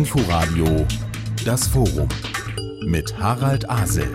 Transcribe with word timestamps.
Inforadio 0.00 0.86
Das 1.44 1.68
Forum 1.68 2.08
mit 2.86 3.18
Harald 3.18 3.68
Asel. 3.68 4.08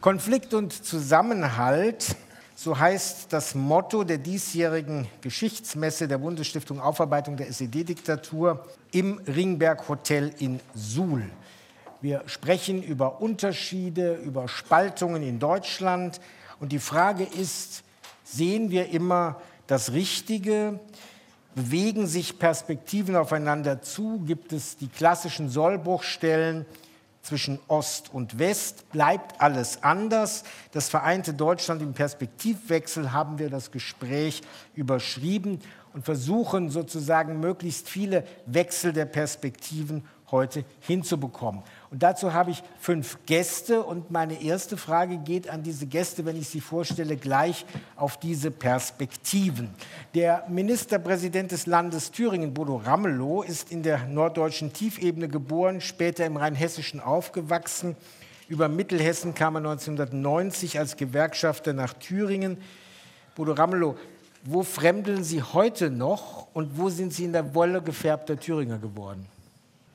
Konflikt 0.00 0.54
und 0.54 0.72
Zusammenhalt, 0.72 2.16
so 2.56 2.78
heißt 2.78 3.30
das 3.30 3.54
Motto 3.54 4.02
der 4.02 4.16
diesjährigen 4.16 5.08
Geschichtsmesse 5.20 6.08
der 6.08 6.16
Bundesstiftung 6.16 6.80
Aufarbeitung 6.80 7.36
der 7.36 7.48
SED-Diktatur 7.48 8.64
im 8.92 9.18
Ringberg 9.26 9.86
Hotel 9.90 10.32
in 10.38 10.58
Suhl. 10.74 11.24
Wir 12.00 12.22
sprechen 12.24 12.82
über 12.82 13.20
Unterschiede, 13.20 14.14
über 14.14 14.48
Spaltungen 14.48 15.22
in 15.22 15.38
Deutschland. 15.38 16.18
Und 16.60 16.72
die 16.72 16.78
Frage 16.78 17.24
ist, 17.24 17.82
sehen 18.24 18.70
wir 18.70 18.88
immer 18.88 19.38
das 19.66 19.92
Richtige? 19.92 20.80
Bewegen 21.54 22.06
sich 22.06 22.38
Perspektiven 22.38 23.16
aufeinander 23.16 23.82
zu? 23.82 24.20
Gibt 24.20 24.52
es 24.52 24.76
die 24.76 24.88
klassischen 24.88 25.48
Sollbruchstellen 25.48 26.64
zwischen 27.22 27.58
Ost 27.66 28.14
und 28.14 28.38
West? 28.38 28.88
Bleibt 28.92 29.40
alles 29.40 29.82
anders? 29.82 30.44
Das 30.72 30.88
vereinte 30.88 31.34
Deutschland 31.34 31.82
im 31.82 31.92
Perspektivwechsel 31.92 33.12
haben 33.12 33.38
wir 33.38 33.50
das 33.50 33.72
Gespräch 33.72 34.42
überschrieben 34.74 35.60
und 35.92 36.04
versuchen 36.04 36.70
sozusagen 36.70 37.40
möglichst 37.40 37.88
viele 37.88 38.24
Wechsel 38.46 38.92
der 38.92 39.06
Perspektiven 39.06 40.04
heute 40.30 40.64
hinzubekommen. 40.80 41.62
Und 41.90 42.04
dazu 42.04 42.32
habe 42.32 42.52
ich 42.52 42.62
fünf 42.78 43.18
Gäste 43.26 43.82
und 43.82 44.12
meine 44.12 44.40
erste 44.40 44.76
Frage 44.76 45.18
geht 45.18 45.50
an 45.50 45.64
diese 45.64 45.86
Gäste, 45.86 46.24
wenn 46.24 46.36
ich 46.36 46.48
sie 46.48 46.60
vorstelle, 46.60 47.16
gleich 47.16 47.66
auf 47.96 48.16
diese 48.16 48.52
Perspektiven. 48.52 49.70
Der 50.14 50.44
Ministerpräsident 50.48 51.50
des 51.50 51.66
Landes 51.66 52.12
Thüringen, 52.12 52.54
Bodo 52.54 52.76
Ramelow, 52.76 53.42
ist 53.42 53.72
in 53.72 53.82
der 53.82 54.06
norddeutschen 54.06 54.72
Tiefebene 54.72 55.26
geboren, 55.26 55.80
später 55.80 56.24
im 56.26 56.36
Rheinhessischen 56.36 57.00
aufgewachsen. 57.00 57.96
Über 58.48 58.68
Mittelhessen 58.68 59.34
kam 59.34 59.56
er 59.56 59.70
1990 59.70 60.78
als 60.78 60.96
Gewerkschafter 60.96 61.72
nach 61.72 61.92
Thüringen. 61.94 62.58
Bodo 63.34 63.52
Ramelow, 63.52 63.96
wo 64.44 64.62
fremdeln 64.62 65.24
Sie 65.24 65.42
heute 65.42 65.90
noch 65.90 66.46
und 66.54 66.78
wo 66.78 66.88
sind 66.88 67.12
Sie 67.12 67.24
in 67.24 67.32
der 67.32 67.52
Wolle 67.56 67.82
gefärbter 67.82 68.38
Thüringer 68.38 68.78
geworden? 68.78 69.26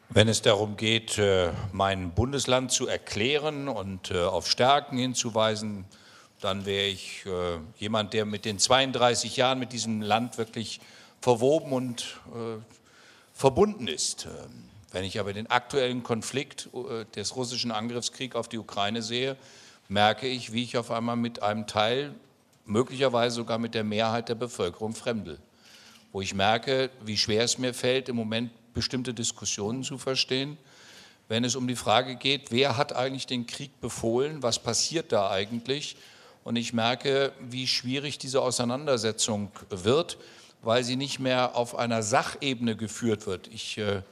Wenn 0.09 0.27
es 0.27 0.43
darum 0.43 0.77
geht, 0.77 1.17
äh, 1.17 1.51
mein 1.71 2.11
Bundesland 2.11 2.71
zu 2.71 2.87
erklären 2.87 3.67
und 3.67 4.11
äh, 4.11 4.21
auf 4.21 4.49
Stärken 4.49 4.97
hinzuweisen, 4.99 5.85
dann 6.41 6.65
wäre 6.65 6.85
ich 6.85 7.25
äh, 7.25 7.57
jemand, 7.77 8.13
der 8.13 8.25
mit 8.25 8.45
den 8.45 8.59
32 8.59 9.35
Jahren 9.35 9.57
mit 9.57 9.73
diesem 9.73 10.01
Land 10.01 10.37
wirklich 10.37 10.79
verwoben 11.21 11.71
und 11.71 12.19
verbunden 13.33 13.87
ist. 13.87 14.27
Wenn 14.91 15.03
ich 15.03 15.19
aber 15.19 15.33
den 15.33 15.49
aktuellen 15.49 16.03
Konflikt 16.03 16.69
des 17.15 17.35
russischen 17.35 17.71
Angriffskriegs 17.71 18.35
auf 18.35 18.47
die 18.47 18.59
Ukraine 18.59 19.01
sehe, 19.01 19.35
merke 19.87 20.27
ich, 20.27 20.53
wie 20.53 20.61
ich 20.61 20.77
auf 20.77 20.91
einmal 20.91 21.15
mit 21.15 21.41
einem 21.41 21.65
Teil, 21.65 22.13
möglicherweise 22.65 23.37
sogar 23.37 23.57
mit 23.57 23.73
der 23.73 23.83
Mehrheit 23.83 24.29
der 24.29 24.35
Bevölkerung 24.35 24.93
fremdel. 24.93 25.39
Wo 26.11 26.21
ich 26.21 26.35
merke, 26.35 26.91
wie 27.03 27.17
schwer 27.17 27.43
es 27.43 27.57
mir 27.57 27.73
fällt, 27.73 28.07
im 28.07 28.17
Moment 28.17 28.51
bestimmte 28.75 29.15
Diskussionen 29.15 29.83
zu 29.83 29.97
verstehen. 29.97 30.57
Wenn 31.27 31.43
es 31.43 31.55
um 31.55 31.67
die 31.67 31.75
Frage 31.75 32.15
geht, 32.17 32.51
wer 32.51 32.77
hat 32.77 32.93
eigentlich 32.93 33.25
den 33.25 33.47
Krieg 33.47 33.81
befohlen, 33.81 34.43
was 34.43 34.59
passiert 34.59 35.11
da 35.11 35.31
eigentlich? 35.31 35.97
Und 36.43 36.55
ich 36.57 36.73
merke, 36.73 37.33
wie 37.39 37.65
schwierig 37.65 38.19
diese 38.19 38.43
Auseinandersetzung 38.43 39.49
wird, 39.71 40.19
weil 40.61 40.83
sie 40.83 40.95
nicht 40.95 41.19
mehr 41.19 41.55
auf 41.55 41.75
einer 41.75 42.03
Sachebene 42.03 42.75
geführt 42.75 43.25
wird. 43.25 43.47
Ich 43.47 43.79
äh, 43.79 44.03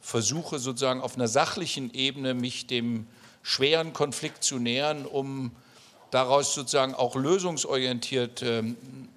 versuche 0.00 0.58
sozusagen 0.58 1.02
auf 1.02 1.16
einer 1.16 1.28
sachlichen 1.28 1.92
Ebene 1.92 2.32
mich 2.32 2.66
dem 2.66 3.06
schweren 3.42 3.92
Konflikt 3.92 4.42
zu 4.42 4.58
nähern, 4.58 5.04
um 5.04 5.52
daraus 6.14 6.54
sozusagen 6.54 6.94
auch 6.94 7.16
lösungsorientiert 7.16 8.42
äh, 8.42 8.62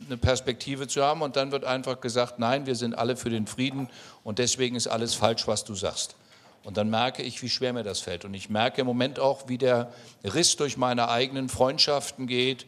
eine 0.07 0.17
Perspektive 0.17 0.87
zu 0.87 1.03
haben. 1.03 1.21
Und 1.21 1.35
dann 1.35 1.51
wird 1.51 1.63
einfach 1.63 2.01
gesagt, 2.01 2.39
nein, 2.39 2.65
wir 2.65 2.75
sind 2.75 2.97
alle 2.97 3.15
für 3.15 3.29
den 3.29 3.45
Frieden 3.45 3.89
und 4.23 4.39
deswegen 4.39 4.75
ist 4.75 4.87
alles 4.87 5.13
falsch, 5.13 5.47
was 5.47 5.63
du 5.63 5.75
sagst. 5.75 6.15
Und 6.63 6.75
dann 6.75 6.89
merke 6.89 7.21
ich, 7.23 7.41
wie 7.43 7.49
schwer 7.49 7.71
mir 7.71 7.83
das 7.83 7.99
fällt. 7.99 8.25
Und 8.25 8.33
ich 8.33 8.49
merke 8.49 8.81
im 8.81 8.87
Moment 8.87 9.19
auch, 9.19 9.47
wie 9.47 9.57
der 9.57 9.93
Riss 10.23 10.55
durch 10.55 10.75
meine 10.75 11.09
eigenen 11.09 11.49
Freundschaften 11.49 12.27
geht, 12.27 12.65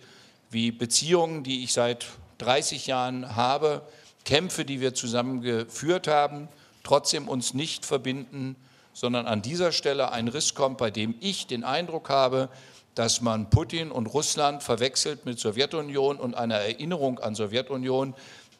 wie 0.51 0.71
Beziehungen, 0.71 1.43
die 1.43 1.63
ich 1.63 1.73
seit 1.73 2.05
30 2.37 2.87
Jahren 2.87 3.35
habe, 3.35 3.81
Kämpfe, 4.25 4.63
die 4.63 4.79
wir 4.79 4.93
zusammen 4.93 5.41
geführt 5.41 6.07
haben, 6.07 6.47
trotzdem 6.83 7.27
uns 7.27 7.53
nicht 7.53 7.85
verbinden, 7.85 8.55
sondern 8.93 9.25
an 9.27 9.41
dieser 9.41 9.71
Stelle 9.71 10.11
ein 10.11 10.27
Riss 10.27 10.55
kommt, 10.55 10.77
bei 10.77 10.91
dem 10.91 11.15
ich 11.19 11.47
den 11.47 11.63
Eindruck 11.63 12.09
habe, 12.09 12.49
dass 12.99 13.21
man 13.21 13.49
Putin 13.49 13.91
und 13.91 14.07
Russland 14.07 14.61
verwechselt 14.61 15.25
mit 15.25 15.39
Sowjetunion 15.39 16.17
und 16.17 16.35
einer 16.35 16.55
Erinnerung 16.55 17.19
an 17.19 17.33
Sowjetunion. 17.33 18.13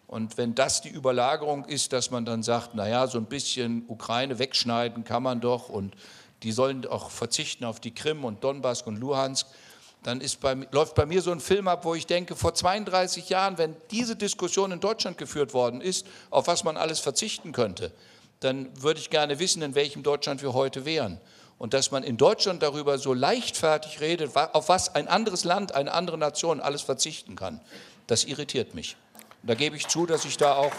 Und 0.07 0.38
wenn 0.38 0.55
das 0.55 0.81
die 0.81 0.88
Überlagerung 0.88 1.66
ist, 1.66 1.91
dass 1.91 2.09
man 2.09 2.23
dann 2.23 2.41
sagt, 2.41 2.73
naja, 2.73 3.07
so 3.07 3.17
ein 3.17 3.25
bisschen 3.25 3.83
Ukraine 3.89 4.39
wegschneiden 4.39 5.03
kann 5.03 5.23
man 5.23 5.41
doch 5.41 5.67
und 5.67 5.94
die 6.44 6.53
sollen 6.53 6.88
auch 6.88 7.09
verzichten 7.09 7.66
auf 7.66 7.81
die 7.81 7.94
Krim 7.94 8.23
und 8.23 8.41
Donbass 8.41 8.83
und 8.83 8.95
Luhansk, 8.95 9.45
dann 10.03 10.23
bei, 10.39 10.55
läuft 10.72 10.95
bei 10.95 11.05
mir 11.05 11.22
so 11.22 11.33
ein 11.33 11.41
Film 11.41 11.67
ab, 11.67 11.83
wo 11.83 11.94
ich 11.94 12.07
denke, 12.07 12.38
vor 12.38 12.53
32 12.53 13.28
Jahren, 13.28 13.57
wenn 13.57 13.75
diese 13.91 14.16
Diskussion 14.16 14.72
in 14.72 14.79
Deutschland 14.79 15.17
geführt 15.17 15.53
worden 15.53 15.81
ist, 15.81 16.07
auf 16.29 16.47
was 16.47 16.63
man 16.63 16.78
alles 16.78 17.01
verzichten 17.01 17.51
könnte, 17.51 17.91
dann 18.39 18.69
würde 18.81 19.01
ich 19.01 19.09
gerne 19.09 19.38
wissen, 19.39 19.61
in 19.63 19.75
welchem 19.75 20.01
Deutschland 20.01 20.41
wir 20.41 20.53
heute 20.53 20.85
wären. 20.85 21.19
Und 21.59 21.74
dass 21.74 21.92
man 21.92 22.03
in 22.03 22.16
Deutschland 22.16 22.64
darüber 22.64 22.97
so 22.97 23.14
leichtfertig 23.14 24.00
redet, 24.00 24.36
auf 24.36 24.70
was 24.70 24.96
ein 24.96 25.09
anderes 25.09 25.44
Land, 25.44 25.75
eine 25.75 25.92
andere 25.92 26.18
Nation 26.18 26.62
alles 26.62 26.81
verzichten 26.81 27.36
kann, 27.36 27.59
das 28.08 28.24
irritiert 28.24 28.74
mich. 28.74 28.96
Und 29.42 29.50
da 29.50 29.56
gebe 29.56 29.75
ich 29.75 29.88
zu, 29.88 30.06
dass 30.06 30.25
ich 30.25 30.38
da 30.38 30.56
auch 30.56 30.72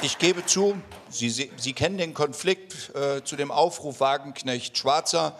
Ich 0.00 0.18
gebe 0.18 0.44
zu, 0.44 0.76
Sie, 1.08 1.30
Sie 1.30 1.72
kennen 1.72 1.96
den 1.96 2.12
Konflikt 2.12 2.94
äh, 2.94 3.24
zu 3.24 3.36
dem 3.36 3.50
Aufruf 3.50 4.00
Wagenknecht 4.00 4.76
Schwarzer. 4.76 5.38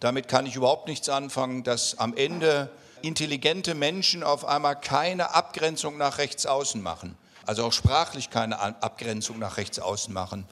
Damit 0.00 0.28
kann 0.28 0.44
ich 0.44 0.54
überhaupt 0.54 0.86
nichts 0.86 1.08
anfangen, 1.08 1.64
dass 1.64 1.98
am 1.98 2.14
Ende 2.14 2.70
intelligente 3.00 3.74
Menschen 3.74 4.22
auf 4.22 4.44
einmal 4.44 4.78
keine 4.78 5.34
Abgrenzung 5.34 5.96
nach 5.96 6.18
rechts 6.18 6.44
außen 6.44 6.82
machen 6.82 7.16
also 7.46 7.64
auch 7.64 7.72
sprachlich 7.72 8.30
keine 8.30 8.58
Abgrenzung 8.58 9.38
nach 9.38 9.56
rechts 9.56 9.78
außen 9.78 10.12
machen. 10.12 10.46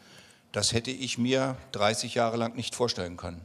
Das 0.53 0.73
hätte 0.73 0.91
ich 0.91 1.19
mir 1.19 1.57
30 1.73 2.15
Jahre 2.15 2.37
lang 2.37 2.57
nicht 2.57 2.75
vorstellen 2.75 3.17
können. 3.17 3.45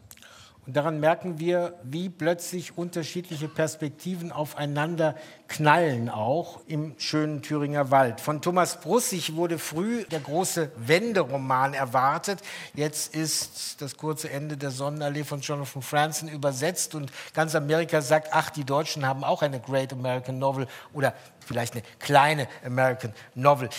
Und 0.68 0.76
daran 0.76 1.00
merken 1.00 1.40
wir, 1.40 1.78
wie 1.84 2.10
plötzlich 2.10 2.76
unterschiedliche 2.76 3.48
Perspektiven 3.48 4.32
aufeinander 4.32 5.16
knallen, 5.48 6.10
auch 6.10 6.62
im 6.66 6.96
schönen 6.98 7.44
Thüringer 7.44 7.92
Wald. 7.92 8.20
Von 8.20 8.42
Thomas 8.42 8.82
Brussig 8.82 9.36
wurde 9.36 9.60
früh 9.60 10.06
der 10.06 10.22
große 10.22 10.72
Wenderoman 10.76 11.76
erwartet. 11.76 12.40
Jetzt 12.74 13.14
ist 13.14 13.80
das 13.80 13.96
kurze 13.96 14.32
Ende 14.32 14.58
der 14.58 14.72
Sonnenallee 14.72 15.24
von 15.24 15.42
Jonathan 15.42 15.84
Franzen 15.84 16.30
übersetzt 16.30 16.96
und 16.96 17.12
ganz 17.36 17.54
Amerika 17.54 18.02
sagt, 18.02 18.30
ach, 18.32 18.50
die 18.50 18.64
Deutschen 18.64 19.06
haben 19.06 19.24
auch 19.24 19.44
eine 19.44 19.60
Great 19.60 19.94
American 19.94 20.40
Novel 20.40 20.66
oder 20.94 21.14
vielleicht 21.46 21.74
eine 21.74 21.84
kleine 22.00 22.48
American 22.66 23.14
Novel. 23.36 23.70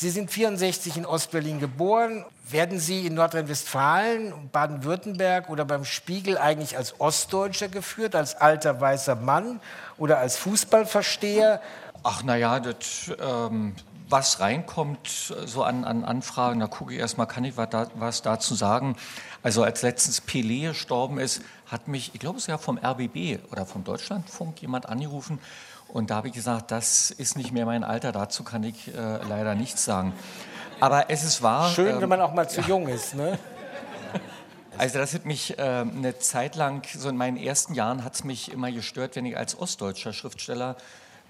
Sie 0.00 0.10
sind 0.10 0.30
64 0.30 0.96
in 0.96 1.04
Ostberlin 1.04 1.58
geboren. 1.58 2.24
Werden 2.48 2.78
Sie 2.78 3.04
in 3.04 3.14
Nordrhein-Westfalen, 3.14 4.48
Baden-Württemberg 4.52 5.50
oder 5.50 5.64
beim 5.64 5.84
Spiegel 5.84 6.38
eigentlich 6.38 6.76
als 6.76 7.00
Ostdeutscher 7.00 7.66
geführt, 7.66 8.14
als 8.14 8.36
alter 8.36 8.80
weißer 8.80 9.16
Mann 9.16 9.58
oder 9.96 10.18
als 10.18 10.36
Fußballversteher? 10.36 11.60
Ach 12.04 12.22
naja, 12.22 12.60
das, 12.60 13.10
ähm, 13.20 13.74
was 14.08 14.38
reinkommt 14.38 15.34
so 15.46 15.64
an, 15.64 15.82
an 15.82 16.04
Anfragen, 16.04 16.60
da 16.60 16.68
gucke 16.68 16.94
ich 16.94 17.00
erstmal, 17.00 17.26
kann 17.26 17.42
ich 17.42 17.56
was, 17.56 17.70
da, 17.70 17.88
was 17.96 18.22
dazu 18.22 18.54
sagen. 18.54 18.96
Also 19.42 19.64
als 19.64 19.82
letztens 19.82 20.22
Pelé 20.22 20.68
gestorben 20.68 21.18
ist, 21.18 21.42
hat 21.66 21.88
mich, 21.88 22.14
ich 22.14 22.20
glaube 22.20 22.36
es 22.36 22.44
ist 22.44 22.46
ja 22.46 22.58
vom 22.58 22.78
RBB 22.78 23.40
oder 23.50 23.66
vom 23.66 23.82
Deutschlandfunk 23.82 24.62
jemand 24.62 24.88
angerufen 24.88 25.40
und 25.88 26.10
da 26.10 26.16
habe 26.16 26.28
ich 26.28 26.34
gesagt, 26.34 26.70
das 26.70 27.10
ist 27.10 27.36
nicht 27.36 27.52
mehr 27.52 27.66
mein 27.66 27.84
Alter, 27.84 28.12
dazu 28.12 28.44
kann 28.44 28.62
ich 28.62 28.88
äh, 28.88 28.92
leider 29.28 29.54
nichts 29.54 29.84
sagen. 29.84 30.12
Aber 30.80 31.10
es 31.10 31.24
ist 31.24 31.42
wahr. 31.42 31.70
Schön, 31.70 31.94
ähm, 31.94 32.00
wenn 32.02 32.08
man 32.08 32.20
auch 32.20 32.34
mal 32.34 32.48
zu 32.48 32.60
ja. 32.60 32.68
jung 32.68 32.88
ist, 32.88 33.14
ne? 33.14 33.38
Also 34.78 35.00
das 35.00 35.12
hat 35.12 35.24
mich 35.24 35.58
äh, 35.58 35.62
eine 35.62 36.20
Zeit 36.20 36.54
lang, 36.54 36.86
so 36.96 37.08
in 37.08 37.16
meinen 37.16 37.36
ersten 37.36 37.74
Jahren 37.74 38.04
hat 38.04 38.14
es 38.14 38.22
mich 38.22 38.52
immer 38.52 38.70
gestört, 38.70 39.16
wenn 39.16 39.26
ich 39.26 39.36
als 39.36 39.58
ostdeutscher 39.58 40.12
Schriftsteller 40.12 40.76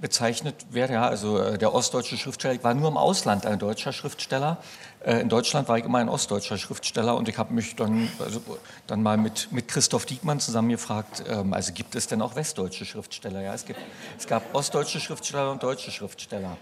bezeichnet 0.00 0.54
werde. 0.70 0.94
Ja, 0.94 1.08
also 1.08 1.38
äh, 1.38 1.58
der 1.58 1.74
ostdeutsche 1.74 2.16
Schriftsteller, 2.16 2.54
ich 2.54 2.64
war 2.64 2.74
nur 2.74 2.88
im 2.88 2.96
Ausland 2.96 3.46
ein 3.46 3.58
deutscher 3.58 3.92
Schriftsteller. 3.92 4.58
Äh, 5.04 5.20
in 5.20 5.28
Deutschland 5.28 5.68
war 5.68 5.78
ich 5.78 5.84
immer 5.84 5.98
ein 5.98 6.08
ostdeutscher 6.08 6.58
Schriftsteller 6.58 7.16
und 7.16 7.28
ich 7.28 7.38
habe 7.38 7.52
mich 7.52 7.76
dann, 7.76 8.08
also, 8.18 8.40
dann 8.86 9.02
mal 9.02 9.16
mit, 9.16 9.48
mit 9.52 9.68
Christoph 9.68 10.06
Diekmann 10.06 10.40
zusammen 10.40 10.68
gefragt, 10.70 11.24
ähm, 11.28 11.52
also 11.52 11.72
gibt 11.72 11.94
es 11.94 12.06
denn 12.06 12.22
auch 12.22 12.36
westdeutsche 12.36 12.84
Schriftsteller? 12.84 13.42
Ja, 13.42 13.54
es, 13.54 13.64
gibt, 13.64 13.80
es 14.18 14.26
gab 14.26 14.54
ostdeutsche 14.54 15.00
Schriftsteller 15.00 15.50
und 15.50 15.62
deutsche 15.62 15.90
Schriftsteller. 15.90 16.56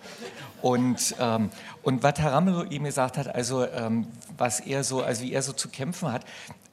Und, 0.62 1.14
ähm, 1.20 1.50
und 1.82 2.02
was 2.02 2.18
Herr 2.18 2.32
Ramelow 2.32 2.64
ihm 2.64 2.84
gesagt 2.84 3.18
hat, 3.18 3.34
also 3.34 3.66
ähm, 3.66 4.06
was 4.36 4.60
er 4.60 4.84
so, 4.84 5.02
also 5.02 5.22
wie 5.22 5.32
er 5.32 5.42
so 5.42 5.52
zu 5.52 5.68
kämpfen 5.68 6.12
hat, 6.12 6.24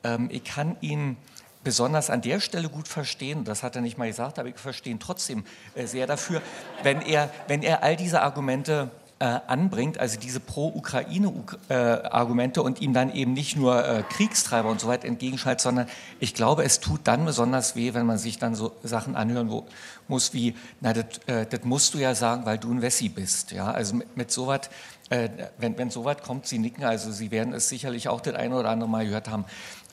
ähm, 0.04 0.30
ich 0.32 0.44
kann 0.44 0.78
ihn 0.82 1.18
besonders 1.64 2.10
an 2.10 2.22
der 2.22 2.40
Stelle 2.40 2.70
gut 2.70 2.88
verstehen, 2.88 3.44
das 3.44 3.64
hat 3.64 3.76
er 3.76 3.82
nicht 3.82 3.98
mal 3.98 4.08
gesagt, 4.08 4.40
aber 4.40 4.50
ich 4.50 4.58
verstehe 4.58 4.94
ihn 4.94 5.00
trotzdem 5.00 5.44
äh, 5.76 5.86
sehr 5.86 6.08
dafür, 6.08 6.42
wenn 6.84 7.02
er, 7.02 7.30
wenn 7.48 7.64
er 7.64 7.84
all 7.84 7.96
diese 7.96 8.22
Argumente 8.22 8.90
äh, 9.24 9.40
anbringt, 9.48 9.98
also 10.00 10.20
diese 10.20 10.42
Pro-Ukraine-Argumente 10.42 12.60
äh, 12.60 12.64
und 12.64 12.82
ihm 12.82 12.94
dann 12.94 13.14
eben 13.14 13.32
nicht 13.32 13.56
nur 13.56 13.88
äh, 13.88 14.04
Kriegstreiber 14.10 14.70
und 14.70 14.82
so 14.82 14.90
weiter 14.90 15.08
entgegenschaltet, 15.08 15.62
sondern 15.62 15.88
ich 16.20 16.34
glaube, 16.34 16.66
es 16.66 16.82
tut 16.82 17.00
dann 17.06 17.24
besonders 17.24 17.78
weh, 17.78 17.94
wenn 17.94 18.06
man 18.06 18.18
sich 18.18 18.38
dann 18.38 18.54
so 18.54 18.74
Sachen 18.84 19.16
anhören 19.16 19.50
wo, 19.50 19.66
muss 20.10 20.34
wie, 20.34 20.58
na, 20.82 20.92
das 20.92 21.06
äh, 21.28 21.48
musst 21.64 21.94
du 21.94 22.00
ja 22.00 22.16
sagen, 22.16 22.46
weil 22.46 22.58
du 22.58 22.74
ein 22.74 22.82
Wessi 22.82 23.08
bist. 23.08 23.52
Ja? 23.52 23.72
Also 23.72 23.96
mit, 23.96 24.18
mit 24.18 24.30
sowas, 24.30 24.70
äh, 25.10 25.30
wenn, 25.58 25.78
wenn 25.78 25.90
sowas 25.90 26.18
kommt, 26.22 26.46
Sie 26.46 26.60
nicken, 26.60 26.84
also 26.84 27.10
Sie 27.12 27.32
werden 27.32 27.54
es 27.54 27.70
sicherlich 27.70 28.10
auch 28.10 28.20
das 28.20 28.36
eine 28.36 28.58
oder 28.58 28.70
andere 28.70 28.90
Mal 28.90 29.06
gehört 29.06 29.30
haben, 29.30 29.46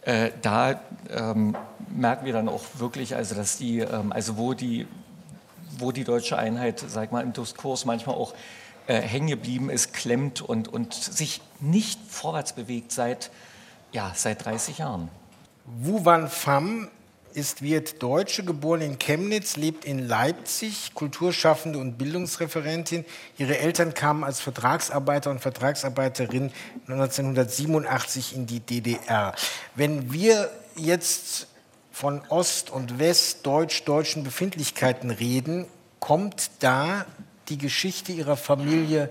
äh, 0.02 0.30
da 0.42 0.80
ähm, 1.10 1.56
merken 1.90 2.24
wir 2.24 2.32
dann 2.32 2.48
auch 2.48 2.62
wirklich, 2.78 3.14
also 3.14 3.34
dass 3.34 3.58
die, 3.58 3.80
ähm, 3.80 4.12
also 4.12 4.36
wo 4.36 4.54
die, 4.54 4.86
wo 5.78 5.92
die 5.92 6.04
deutsche 6.04 6.38
Einheit, 6.38 6.82
sag 6.86 7.12
mal, 7.12 7.22
im 7.22 7.32
Diskurs 7.32 7.84
manchmal 7.84 8.16
auch 8.16 8.34
äh, 8.86 9.00
hängen 9.00 9.28
geblieben 9.28 9.70
ist, 9.70 9.92
klemmt 9.92 10.40
und, 10.40 10.68
und 10.68 10.94
sich 10.94 11.40
nicht 11.60 12.00
vorwärts 12.08 12.54
bewegt 12.54 12.92
seit, 12.92 13.30
ja, 13.92 14.12
seit 14.14 14.44
30 14.44 14.78
Jahren. 14.78 15.08
Wu 15.66 16.04
Wan 16.04 16.28
Pham 16.28 16.88
ist 17.34 17.62
Wirt 17.62 18.02
Deutsche, 18.02 18.44
geboren 18.44 18.80
in 18.80 18.98
Chemnitz, 18.98 19.56
lebt 19.56 19.84
in 19.84 20.06
Leipzig, 20.08 20.92
Kulturschaffende 20.94 21.78
und 21.78 21.98
Bildungsreferentin. 21.98 23.04
Ihre 23.38 23.58
Eltern 23.58 23.94
kamen 23.94 24.24
als 24.24 24.40
Vertragsarbeiter 24.40 25.30
und 25.30 25.40
Vertragsarbeiterin 25.40 26.52
1987 26.88 28.34
in 28.34 28.46
die 28.46 28.60
DDR. 28.60 29.34
Wenn 29.74 30.12
wir 30.12 30.50
jetzt 30.76 31.46
von 31.92 32.22
Ost- 32.28 32.70
und 32.70 32.98
Westdeutsch-deutschen 32.98 34.24
Befindlichkeiten 34.24 35.10
reden, 35.10 35.66
kommt 35.98 36.50
da 36.60 37.06
die 37.48 37.58
Geschichte 37.58 38.12
Ihrer 38.12 38.36
Familie 38.36 39.10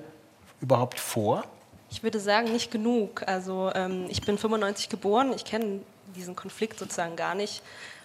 überhaupt 0.62 1.00
vor? 1.00 1.44
Ich 1.92 2.04
würde 2.04 2.19
sagen, 2.19 2.51
nicht 2.51 2.71
genug. 2.71 3.24
Also 3.27 3.71
ähm, 3.74 4.06
ich 4.10 4.21
bin 4.21 4.38
95 4.38 4.89
geboren, 4.89 5.33
ich 5.36 5.45
kenne 5.45 5.81
diesen 6.16 6.36
Konflikt 6.36 6.80
sozusagen 6.80 7.16
gar 7.16 7.36
nicht 7.36 7.62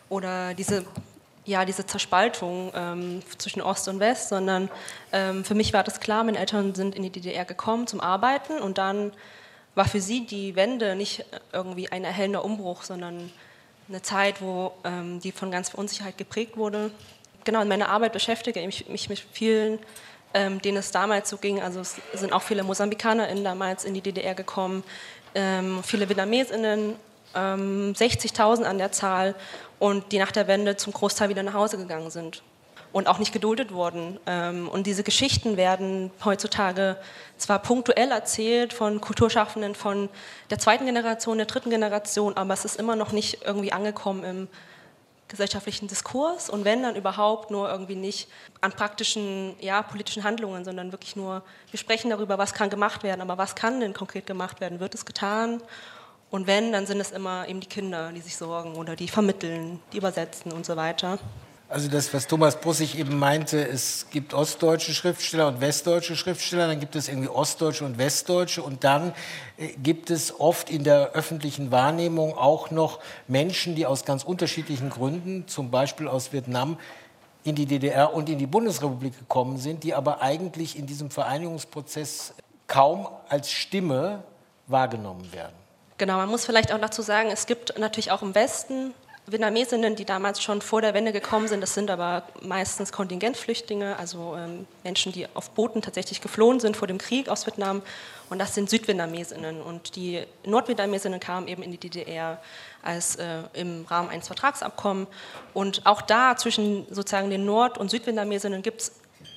oder 0.08 0.54
diese, 0.54 0.84
ja, 1.44 1.64
diese 1.64 1.86
Zerspaltung 1.86 2.72
ähm, 2.74 3.22
zwischen 3.38 3.62
Ost 3.62 3.88
und 3.88 4.00
West, 4.00 4.28
sondern 4.28 4.68
ähm, 5.12 5.44
für 5.44 5.54
mich 5.54 5.72
war 5.72 5.82
das 5.82 6.00
klar, 6.00 6.24
meine 6.24 6.38
Eltern 6.38 6.74
sind 6.74 6.94
in 6.94 7.02
die 7.02 7.10
DDR 7.10 7.44
gekommen 7.44 7.86
zum 7.86 8.00
Arbeiten 8.00 8.58
und 8.58 8.78
dann 8.78 9.12
war 9.74 9.86
für 9.86 10.00
sie 10.00 10.24
die 10.24 10.54
Wende 10.56 10.94
nicht 10.94 11.24
irgendwie 11.52 11.90
ein 11.90 12.04
erhellender 12.04 12.44
Umbruch, 12.44 12.82
sondern 12.82 13.32
eine 13.88 14.02
Zeit, 14.02 14.40
wo 14.40 14.72
ähm, 14.84 15.20
die 15.20 15.32
von 15.32 15.50
ganz 15.50 15.70
viel 15.70 15.80
Unsicherheit 15.80 16.16
geprägt 16.16 16.56
wurde. 16.56 16.90
Genau, 17.44 17.60
in 17.60 17.68
meiner 17.68 17.88
Arbeit 17.88 18.12
beschäftige 18.12 18.60
ich 18.60 18.88
mich 18.88 19.08
mit 19.08 19.18
vielen, 19.32 19.78
ähm, 20.32 20.62
denen 20.62 20.78
es 20.78 20.90
damals 20.90 21.28
so 21.28 21.36
ging. 21.36 21.60
Also 21.60 21.80
es 21.80 21.96
sind 22.14 22.32
auch 22.32 22.42
viele 22.42 22.62
MosambikanerInnen 22.62 23.44
damals 23.44 23.84
in 23.84 23.94
die 23.94 24.00
DDR 24.00 24.34
gekommen, 24.34 24.82
ähm, 25.34 25.82
viele 25.82 26.08
VietnamesInnen, 26.08 26.96
60.000 27.34 28.60
ähm, 28.60 28.66
an 28.66 28.78
der 28.78 28.92
Zahl 28.92 29.34
und 29.78 30.12
die 30.12 30.18
nach 30.18 30.32
der 30.32 30.46
Wende 30.46 30.76
zum 30.76 30.92
Großteil 30.92 31.28
wieder 31.28 31.42
nach 31.42 31.54
Hause 31.54 31.76
gegangen 31.76 32.10
sind 32.10 32.42
und 32.94 33.08
auch 33.08 33.18
nicht 33.18 33.32
geduldet 33.32 33.72
wurden. 33.72 34.20
Ähm, 34.26 34.68
und 34.68 34.86
diese 34.86 35.02
Geschichten 35.02 35.56
werden 35.56 36.12
heutzutage 36.24 36.96
zwar 37.36 37.58
punktuell 37.58 38.10
erzählt 38.12 38.72
von 38.72 39.00
Kulturschaffenden 39.00 39.74
von 39.74 40.08
der 40.50 40.60
zweiten 40.60 40.86
Generation, 40.86 41.36
der 41.36 41.46
dritten 41.46 41.70
Generation, 41.70 42.36
aber 42.36 42.54
es 42.54 42.64
ist 42.64 42.76
immer 42.76 42.94
noch 42.94 43.10
nicht 43.10 43.42
irgendwie 43.44 43.72
angekommen 43.72 44.22
im 44.22 44.48
gesellschaftlichen 45.26 45.88
Diskurs 45.88 46.48
und 46.48 46.64
wenn 46.64 46.82
dann 46.82 46.94
überhaupt 46.94 47.50
nur 47.50 47.68
irgendwie 47.68 47.96
nicht 47.96 48.28
an 48.60 48.70
praktischen 48.70 49.56
ja, 49.60 49.82
politischen 49.82 50.22
Handlungen, 50.22 50.64
sondern 50.64 50.92
wirklich 50.92 51.16
nur, 51.16 51.42
wir 51.70 51.78
sprechen 51.78 52.10
darüber, 52.10 52.38
was 52.38 52.54
kann 52.54 52.70
gemacht 52.70 53.02
werden, 53.02 53.20
aber 53.20 53.38
was 53.38 53.56
kann 53.56 53.80
denn 53.80 53.94
konkret 53.94 54.26
gemacht 54.26 54.60
werden? 54.60 54.78
Wird 54.78 54.94
es 54.94 55.04
getan? 55.04 55.60
Und 56.34 56.48
wenn, 56.48 56.72
dann 56.72 56.84
sind 56.84 56.98
es 56.98 57.12
immer 57.12 57.48
eben 57.48 57.60
die 57.60 57.68
Kinder, 57.68 58.10
die 58.10 58.20
sich 58.20 58.36
sorgen 58.36 58.74
oder 58.74 58.96
die 58.96 59.06
vermitteln, 59.06 59.78
die 59.92 59.98
übersetzen 59.98 60.50
und 60.50 60.66
so 60.66 60.74
weiter. 60.74 61.20
Also 61.68 61.88
das, 61.88 62.12
was 62.12 62.26
Thomas 62.26 62.60
Brussig 62.60 62.98
eben 62.98 63.20
meinte, 63.20 63.64
es 63.64 64.06
gibt 64.10 64.34
ostdeutsche 64.34 64.94
Schriftsteller 64.94 65.46
und 65.46 65.60
westdeutsche 65.60 66.16
Schriftsteller, 66.16 66.66
dann 66.66 66.80
gibt 66.80 66.96
es 66.96 67.06
irgendwie 67.06 67.28
ostdeutsche 67.28 67.84
und 67.84 67.98
westdeutsche 67.98 68.64
und 68.64 68.82
dann 68.82 69.14
äh, 69.58 69.68
gibt 69.80 70.10
es 70.10 70.40
oft 70.40 70.70
in 70.70 70.82
der 70.82 71.12
öffentlichen 71.12 71.70
Wahrnehmung 71.70 72.36
auch 72.36 72.72
noch 72.72 72.98
Menschen, 73.28 73.76
die 73.76 73.86
aus 73.86 74.04
ganz 74.04 74.24
unterschiedlichen 74.24 74.90
Gründen, 74.90 75.46
zum 75.46 75.70
Beispiel 75.70 76.08
aus 76.08 76.32
Vietnam, 76.32 76.80
in 77.44 77.54
die 77.54 77.66
DDR 77.66 78.12
und 78.12 78.28
in 78.28 78.40
die 78.40 78.48
Bundesrepublik 78.48 79.16
gekommen 79.16 79.58
sind, 79.58 79.84
die 79.84 79.94
aber 79.94 80.20
eigentlich 80.20 80.76
in 80.76 80.86
diesem 80.88 81.10
Vereinigungsprozess 81.10 82.34
kaum 82.66 83.06
als 83.28 83.52
Stimme 83.52 84.24
wahrgenommen 84.66 85.32
werden. 85.32 85.63
Genau, 86.04 86.18
man 86.18 86.28
muss 86.28 86.44
vielleicht 86.44 86.70
auch 86.70 86.78
dazu 86.78 87.00
sagen, 87.00 87.30
es 87.30 87.46
gibt 87.46 87.78
natürlich 87.78 88.10
auch 88.10 88.20
im 88.20 88.34
Westen 88.34 88.92
Vietnamesinnen, 89.26 89.96
die 89.96 90.04
damals 90.04 90.42
schon 90.42 90.60
vor 90.60 90.82
der 90.82 90.92
Wende 90.92 91.12
gekommen 91.12 91.48
sind. 91.48 91.62
Das 91.62 91.72
sind 91.72 91.90
aber 91.90 92.24
meistens 92.42 92.92
Kontingentflüchtlinge, 92.92 93.98
also 93.98 94.36
ähm, 94.36 94.66
Menschen, 94.82 95.12
die 95.12 95.26
auf 95.32 95.48
Booten 95.52 95.80
tatsächlich 95.80 96.20
geflohen 96.20 96.60
sind 96.60 96.76
vor 96.76 96.88
dem 96.88 96.98
Krieg 96.98 97.30
aus 97.30 97.46
Vietnam. 97.46 97.80
Und 98.28 98.38
das 98.38 98.54
sind 98.54 98.68
Südvietnamesinnen. 98.68 99.62
Und 99.62 99.96
die 99.96 100.22
Nordvietnamesinnen 100.44 101.20
kamen 101.20 101.48
eben 101.48 101.62
in 101.62 101.70
die 101.70 101.78
DDR 101.78 102.38
als 102.82 103.16
äh, 103.16 103.38
im 103.54 103.86
Rahmen 103.86 104.10
eines 104.10 104.26
Vertragsabkommens. 104.26 105.08
Und 105.54 105.86
auch 105.86 106.02
da 106.02 106.36
zwischen 106.36 106.84
sozusagen 106.90 107.30
den 107.30 107.46
Nord- 107.46 107.78
und 107.78 107.90
Südvietnamesinnen 107.90 108.60
gibt 108.60 108.82
es 108.82 108.92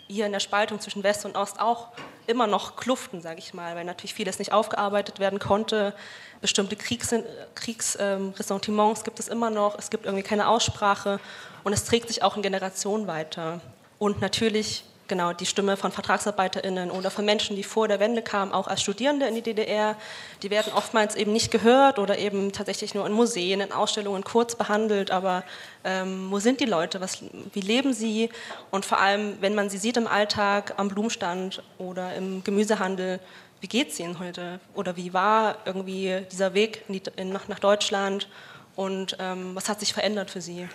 hier 0.08 0.26
in 0.26 0.34
der 0.34 0.42
Spaltung 0.42 0.82
zwischen 0.82 1.02
West 1.04 1.24
und 1.24 1.38
Ost 1.38 1.62
auch 1.62 1.94
immer 2.28 2.48
noch 2.48 2.76
Kluften, 2.76 3.22
sage 3.22 3.40
ich 3.40 3.54
mal, 3.54 3.76
weil 3.76 3.86
natürlich 3.86 4.14
vieles 4.14 4.40
nicht 4.40 4.54
aufgearbeitet 4.54 5.20
werden 5.20 5.40
konnte. 5.40 5.94
Bestimmte 6.42 6.76
Kriegsressentiments 6.76 9.00
ähm, 9.00 9.04
gibt 9.04 9.20
es 9.20 9.28
immer 9.28 9.50
noch. 9.50 9.78
Es 9.80 9.90
gibt 9.90 10.06
irgendwie 10.06 10.24
keine 10.24 10.48
Aussprache 10.48 11.20
und 11.64 11.74
es 11.74 11.86
trägt 11.86 12.10
sich 12.10 12.24
auch 12.24 12.36
in 12.36 12.42
Generationen 12.42 13.08
weiter. 13.08 13.62
Und 14.00 14.22
natürlich 14.22 14.84
genau 15.08 15.34
die 15.34 15.46
Stimme 15.46 15.78
von 15.78 15.92
VertragsarbeiterInnen 15.92 16.92
oder 16.92 17.10
von 17.10 17.26
Menschen, 17.26 17.56
die 17.56 17.64
vor 17.64 17.88
der 17.88 18.00
Wende 18.00 18.22
kamen, 18.22 18.52
auch 18.52 18.68
als 18.68 18.82
Studierende 18.82 19.28
in 19.28 19.36
die 19.36 19.42
DDR, 19.42 19.96
die 20.44 20.50
werden 20.50 20.74
oftmals 20.74 21.16
eben 21.16 21.34
nicht 21.34 21.52
gehört 21.52 22.00
oder 22.00 22.18
eben 22.18 22.52
tatsächlich 22.52 22.94
nur 22.94 23.06
in 23.06 23.14
Museen, 23.14 23.62
in 23.62 23.72
Ausstellungen 23.72 24.24
kurz 24.24 24.56
behandelt. 24.56 25.12
Aber 25.12 25.44
ähm, 25.84 26.28
wo 26.30 26.40
sind 26.40 26.60
die 26.60 26.66
Leute? 26.66 27.02
Was, 27.02 27.24
wie 27.54 27.62
leben 27.62 27.94
sie? 27.94 28.30
Und 28.72 28.86
vor 28.86 29.00
allem, 29.00 29.38
wenn 29.42 29.56
man 29.56 29.70
sie 29.70 29.78
sieht 29.78 29.98
im 29.98 30.08
Alltag, 30.08 30.74
am 30.78 30.90
Blumenstand 30.90 31.64
oder 31.78 32.16
im 32.16 32.44
Gemüsehandel, 32.44 33.20
wie 33.62 33.68
geht 33.68 33.90
es 33.90 34.00
ihnen 34.00 34.20
heute? 34.20 34.60
Oder 34.76 34.96
wie 34.98 35.14
war 35.14 35.58
irgendwie 35.66 36.22
dieser 36.32 36.54
Weg 36.54 36.84
in 36.88 36.94
die, 36.94 37.04
in, 37.16 37.32
nach, 37.32 37.48
nach, 37.48 37.60
Deutschland? 37.60 38.30
Und 38.76 39.18
ähm, 39.20 39.56
was 39.56 39.70
hat 39.70 39.80
sich 39.80 39.94
verändert 39.94 40.30
für 40.30 40.42
sie? 40.42 40.68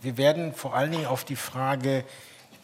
Wir 0.00 0.16
werden 0.16 0.54
vor 0.54 0.74
allen 0.74 0.92
Dingen 0.92 1.06
auf 1.06 1.24
die 1.24 1.36
Frage 1.36 2.04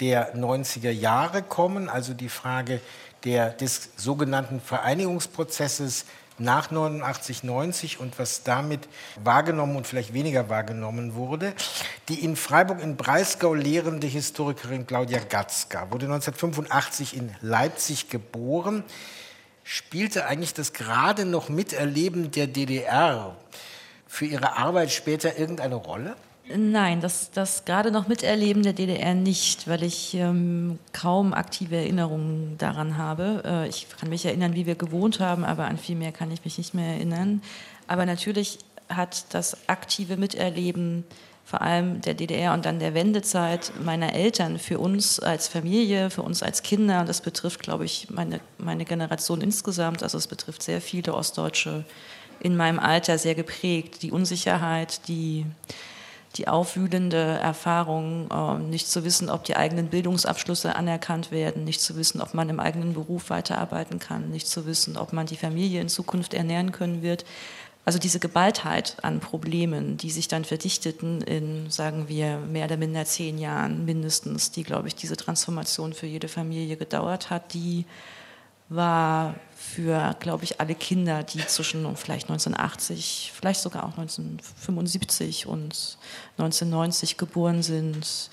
der 0.01 0.37
90er 0.37 0.91
Jahre 0.91 1.43
kommen, 1.43 1.89
also 1.89 2.15
die 2.15 2.29
Frage 2.29 2.81
der, 3.25 3.51
des 3.51 3.91
sogenannten 3.97 4.61
Vereinigungsprozesses 4.61 6.05
nach 6.39 6.71
89, 6.71 7.45
90 7.45 8.01
und 8.01 8.19
was 8.19 8.43
damit 8.43 8.89
wahrgenommen 9.23 9.77
und 9.77 9.87
vielleicht 9.87 10.13
weniger 10.13 10.49
wahrgenommen 10.49 11.15
wurde. 11.15 11.55
Die 12.09 12.25
in 12.25 12.37
Freiburg 12.37 12.83
in 12.83 12.97
Breisgau 12.97 13.55
lehrende 13.55 14.07
Historikerin 14.07 14.87
Claudia 14.87 15.19
Gatzka 15.19 15.91
wurde 15.91 16.07
1985 16.07 17.17
in 17.17 17.35
Leipzig 17.41 18.11
geboren, 18.11 18.85
spielte 19.65 20.27
eigentlich 20.27 20.55
das 20.55 20.73
gerade 20.73 21.25
noch 21.25 21.49
Miterleben 21.49 22.31
der 22.31 22.47
DDR 22.47 23.35
für 24.07 24.27
ihre 24.27 24.57
Arbeit 24.57 24.93
später 24.93 25.39
irgendeine 25.39 25.75
Rolle? 25.75 26.17
Nein, 26.55 27.01
das, 27.01 27.33
das 27.33 27.65
gerade 27.65 27.91
noch 27.91 28.07
Miterleben 28.07 28.63
der 28.63 28.73
DDR 28.73 29.15
nicht, 29.15 29.67
weil 29.67 29.83
ich 29.83 30.15
ähm, 30.15 30.79
kaum 30.93 31.35
aktive 31.35 31.77
Erinnerungen 31.77 32.57
daran 32.59 32.97
habe. 32.97 33.43
Äh, 33.45 33.69
ich 33.69 33.89
kann 33.99 34.09
mich 34.09 34.25
erinnern, 34.25 34.55
wie 34.55 34.65
wir 34.65 34.77
gewohnt 34.77 35.19
haben, 35.19 35.45
aber 35.45 35.65
an 35.65 35.77
viel 35.77 35.97
mehr 35.97 36.13
kann 36.13 36.31
ich 36.31 36.45
mich 36.45 36.57
nicht 36.57 36.73
mehr 36.73 36.95
erinnern. 36.95 37.43
Aber 37.89 38.07
natürlich 38.07 38.59
hat 38.89 39.35
das 39.35 39.69
aktive 39.69 40.17
Miterleben 40.17 41.05
vor 41.45 41.63
allem 41.63 42.01
der 42.01 42.15
DDR 42.15 42.55
und 42.55 42.65
dann 42.65 42.79
der 42.79 42.95
Wendezeit 42.95 43.73
meiner 43.81 44.15
Eltern 44.15 44.59
für 44.59 44.79
uns 44.79 45.21
als 45.21 45.49
Familie, 45.49 46.11
für 46.11 46.23
uns 46.23 46.43
als 46.43 46.63
Kinder, 46.63 47.05
das 47.05 47.21
betrifft, 47.21 47.61
glaube 47.63 47.85
ich, 47.85 48.09
meine, 48.11 48.41
meine 48.59 48.85
Generation 48.85 49.41
insgesamt, 49.41 50.03
also 50.03 50.19
es 50.19 50.27
betrifft 50.27 50.63
sehr 50.63 50.81
viele 50.81 51.15
Ostdeutsche 51.15 51.85
in 52.41 52.57
meinem 52.57 52.79
Alter 52.81 53.19
sehr 53.19 53.35
geprägt. 53.35 54.03
Die 54.03 54.11
Unsicherheit, 54.11 55.07
die, 55.09 55.47
die 56.37 56.49
aufwühlende 56.49 57.17
Erfahrung, 57.17 58.29
äh, 58.31 58.59
nicht 58.59 58.89
zu 58.89 59.05
wissen, 59.05 59.31
ob 59.31 59.45
die 59.45 59.57
eigenen 59.57 59.89
Bildungsabschlüsse 59.89 60.77
anerkannt 60.77 61.31
werden, 61.31 61.65
nicht 61.65 61.81
zu 61.81 61.97
wissen, 61.97 62.21
ob 62.21 62.35
man 62.35 62.49
im 62.49 62.61
eigenen 62.61 62.95
Beruf 62.95 63.31
weiterarbeiten 63.31 63.99
kann, 63.99 64.31
nicht 64.31 64.47
zu 64.47 64.67
wissen, 64.67 64.97
ob 64.97 65.13
man 65.13 65.27
die 65.27 65.37
Familie 65.37 65.81
in 65.81 65.89
Zukunft 65.89 66.35
ernähren 66.35 66.73
können 66.73 67.03
wird. 67.03 67.25
Also 67.85 68.01
diese 68.01 68.19
Geballtheit 68.19 68.97
an 69.03 69.21
Problemen, 69.21 69.97
die 69.97 70.11
sich 70.11 70.27
dann 70.27 70.45
verdichteten 70.45 71.21
in, 71.21 71.71
sagen 71.71 72.09
wir, 72.09 72.39
mehr 72.39 72.65
oder 72.65 72.77
minder 72.77 73.05
zehn 73.05 73.39
Jahren 73.39 73.85
mindestens, 73.85 74.51
die, 74.51 74.65
glaube 74.65 74.89
ich, 74.89 74.97
diese 74.97 75.17
Transformation 75.17 75.93
für 75.93 76.07
jede 76.07 76.27
Familie 76.27 76.77
gedauert 76.77 77.31
hat, 77.31 77.55
die 77.55 77.85
war 78.69 79.35
für, 79.57 80.17
glaube 80.21 80.45
ich, 80.45 80.61
alle 80.61 80.75
Kinder, 80.75 81.23
die 81.23 81.45
zwischen 81.47 81.97
vielleicht 81.97 82.29
1980, 82.29 83.33
vielleicht 83.35 83.61
sogar 83.61 83.85
auch 83.85 83.97
1975 83.99 85.47
und 85.47 85.99
1990 86.39 87.17
geboren 87.17 87.63
sind, 87.63 88.31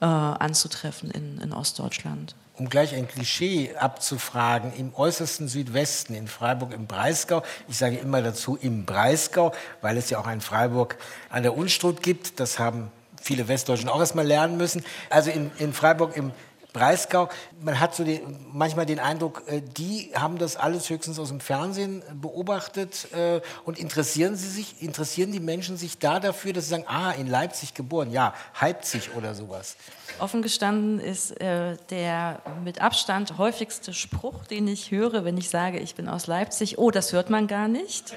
äh, 0.00 0.04
anzutreffen 0.04 1.10
in, 1.10 1.38
in 1.38 1.52
Ostdeutschland 1.52 2.34
um 2.60 2.68
gleich 2.68 2.94
ein 2.94 3.08
Klischee 3.08 3.74
abzufragen, 3.74 4.74
im 4.74 4.94
äußersten 4.94 5.48
Südwesten, 5.48 6.12
in 6.12 6.28
Freiburg 6.28 6.74
im 6.74 6.86
Breisgau, 6.86 7.42
ich 7.68 7.78
sage 7.78 7.96
immer 7.96 8.20
dazu 8.20 8.58
im 8.60 8.84
Breisgau, 8.84 9.52
weil 9.80 9.96
es 9.96 10.10
ja 10.10 10.18
auch 10.18 10.26
ein 10.26 10.42
Freiburg 10.42 10.98
an 11.30 11.42
der 11.42 11.56
Unstrut 11.56 12.02
gibt, 12.02 12.38
das 12.38 12.58
haben 12.58 12.92
viele 13.20 13.48
Westdeutschen 13.48 13.88
auch 13.88 14.00
erstmal 14.00 14.26
lernen 14.26 14.58
müssen. 14.58 14.84
Also 15.08 15.30
in, 15.30 15.50
in 15.58 15.72
Freiburg 15.72 16.16
im 16.16 16.32
Breisgau, 16.72 17.28
man 17.60 17.78
hat 17.78 17.94
so 17.94 18.04
die, 18.04 18.20
manchmal 18.52 18.86
den 18.86 18.98
Eindruck, 18.98 19.42
äh, 19.46 19.60
die 19.60 20.10
haben 20.14 20.38
das 20.38 20.56
alles 20.56 20.88
höchstens 20.88 21.18
aus 21.18 21.28
dem 21.28 21.40
Fernsehen 21.40 22.02
beobachtet 22.14 23.12
äh, 23.12 23.40
und 23.64 23.78
interessieren 23.78 24.36
sie 24.36 24.48
sich, 24.48 24.82
interessieren 24.82 25.32
die 25.32 25.40
Menschen 25.40 25.76
sich 25.76 25.98
da 25.98 26.18
dafür, 26.20 26.52
dass 26.52 26.64
sie 26.64 26.70
sagen, 26.70 26.84
ah, 26.86 27.12
in 27.12 27.26
Leipzig 27.26 27.74
geboren, 27.74 28.10
ja, 28.10 28.34
Leipzig 28.70 29.10
oder 29.16 29.34
sowas. 29.34 29.76
Offen 30.20 30.42
gestanden 30.42 31.00
ist 31.00 31.40
äh, 31.40 31.76
der 31.90 32.40
mit 32.64 32.80
Abstand 32.80 33.36
häufigste 33.36 33.92
Spruch, 33.92 34.46
den 34.46 34.68
ich 34.68 34.90
höre, 34.90 35.24
wenn 35.24 35.36
ich 35.36 35.50
sage, 35.50 35.78
ich 35.78 35.94
bin 35.94 36.08
aus 36.08 36.26
Leipzig, 36.26 36.78
oh, 36.78 36.90
das 36.90 37.12
hört 37.12 37.30
man 37.30 37.46
gar 37.46 37.68
nicht. 37.68 38.14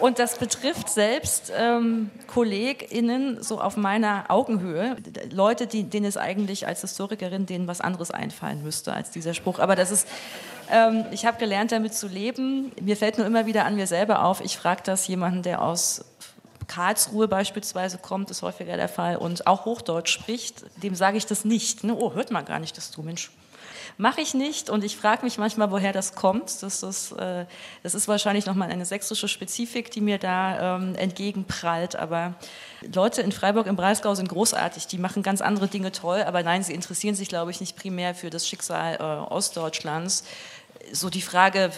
Und 0.00 0.18
das 0.18 0.36
betrifft 0.36 0.90
selbst 0.90 1.52
ähm, 1.56 2.10
KollegInnen 2.26 3.42
so 3.42 3.60
auf 3.60 3.76
meiner 3.76 4.26
Augenhöhe. 4.28 4.96
Leute, 5.30 5.66
die, 5.66 5.84
denen 5.84 6.06
es 6.06 6.16
eigentlich 6.16 6.66
als 6.66 6.82
Historikerin 6.82 7.46
denen 7.46 7.66
was 7.66 7.80
anderes 7.80 8.10
einfallen 8.10 8.62
müsste 8.62 8.92
als 8.92 9.10
dieser 9.10 9.32
Spruch. 9.32 9.58
Aber 9.58 9.74
das 9.74 9.90
ist, 9.90 10.06
ähm, 10.70 11.06
ich 11.12 11.24
habe 11.24 11.38
gelernt, 11.38 11.72
damit 11.72 11.94
zu 11.94 12.08
leben. 12.08 12.72
Mir 12.80 12.96
fällt 12.96 13.16
nur 13.16 13.26
immer 13.26 13.46
wieder 13.46 13.64
an 13.64 13.76
mir 13.76 13.86
selber 13.86 14.24
auf. 14.24 14.40
Ich 14.42 14.58
frage 14.58 14.82
das 14.84 15.06
jemanden, 15.08 15.42
der 15.42 15.62
aus 15.62 16.04
Karlsruhe 16.66 17.28
beispielsweise 17.28 17.98
kommt, 17.98 18.30
ist 18.30 18.42
häufiger 18.42 18.76
der 18.76 18.88
Fall, 18.88 19.16
und 19.16 19.46
auch 19.46 19.64
Hochdeutsch 19.64 20.10
spricht, 20.10 20.64
dem 20.82 20.94
sage 20.94 21.16
ich 21.16 21.26
das 21.26 21.44
nicht. 21.44 21.84
Ne? 21.84 21.94
Oh, 21.94 22.12
hört 22.12 22.30
man 22.30 22.44
gar 22.44 22.58
nicht, 22.58 22.76
dass 22.76 22.90
du 22.90 23.02
Mensch 23.02 23.30
Mache 23.98 24.20
ich 24.20 24.34
nicht 24.34 24.68
und 24.68 24.84
ich 24.84 24.96
frage 24.96 25.24
mich 25.24 25.38
manchmal, 25.38 25.70
woher 25.70 25.92
das 25.92 26.14
kommt. 26.14 26.62
Das 26.62 26.82
ist, 26.82 27.12
äh, 27.12 27.46
das 27.82 27.94
ist 27.94 28.08
wahrscheinlich 28.08 28.44
nochmal 28.44 28.70
eine 28.70 28.84
sächsische 28.84 29.26
Spezifik, 29.26 29.90
die 29.90 30.02
mir 30.02 30.18
da 30.18 30.76
ähm, 30.76 30.94
entgegenprallt. 30.96 31.96
Aber 31.96 32.34
Leute 32.94 33.22
in 33.22 33.32
Freiburg 33.32 33.66
im 33.66 33.76
Breisgau 33.76 34.14
sind 34.14 34.28
großartig, 34.28 34.86
die 34.86 34.98
machen 34.98 35.22
ganz 35.22 35.40
andere 35.40 35.68
Dinge 35.68 35.92
toll, 35.92 36.22
aber 36.22 36.42
nein, 36.42 36.62
sie 36.62 36.74
interessieren 36.74 37.14
sich, 37.14 37.28
glaube 37.28 37.50
ich, 37.50 37.60
nicht 37.60 37.76
primär 37.76 38.14
für 38.14 38.28
das 38.28 38.46
Schicksal 38.46 38.96
äh, 38.96 39.32
Ostdeutschlands 39.32 40.24
so 40.92 41.10
die 41.10 41.22
Frage, 41.22 41.70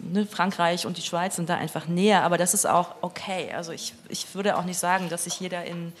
ne, 0.00 0.26
Frankreich 0.26 0.86
und 0.86 0.96
die 0.96 1.02
Schweiz 1.02 1.36
sind 1.36 1.48
da 1.48 1.56
einfach 1.56 1.86
näher, 1.86 2.22
aber 2.24 2.38
das 2.38 2.54
ist 2.54 2.66
auch 2.66 2.94
okay. 3.00 3.52
Also 3.54 3.72
ich, 3.72 3.94
ich 4.08 4.34
würde 4.34 4.56
auch 4.56 4.64
nicht 4.64 4.78
sagen, 4.78 5.08
dass 5.08 5.24
sich 5.24 5.40
jeder 5.40 5.64
in, 5.64 5.92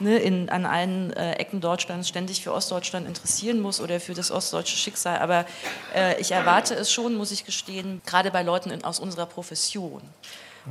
ne, 0.00 0.18
in, 0.18 0.48
an 0.48 0.66
allen 0.66 1.12
äh, 1.12 1.32
Ecken 1.32 1.60
Deutschlands 1.60 2.08
ständig 2.08 2.42
für 2.42 2.52
Ostdeutschland 2.52 3.06
interessieren 3.06 3.60
muss 3.60 3.80
oder 3.80 4.00
für 4.00 4.14
das 4.14 4.30
ostdeutsche 4.30 4.76
Schicksal, 4.76 5.18
aber 5.18 5.46
äh, 5.94 6.20
ich 6.20 6.32
erwarte 6.32 6.74
es 6.74 6.90
schon, 6.92 7.14
muss 7.14 7.30
ich 7.30 7.44
gestehen, 7.44 8.00
gerade 8.06 8.30
bei 8.30 8.42
Leuten 8.42 8.70
in, 8.70 8.84
aus 8.84 9.00
unserer 9.00 9.26
Profession. 9.26 10.02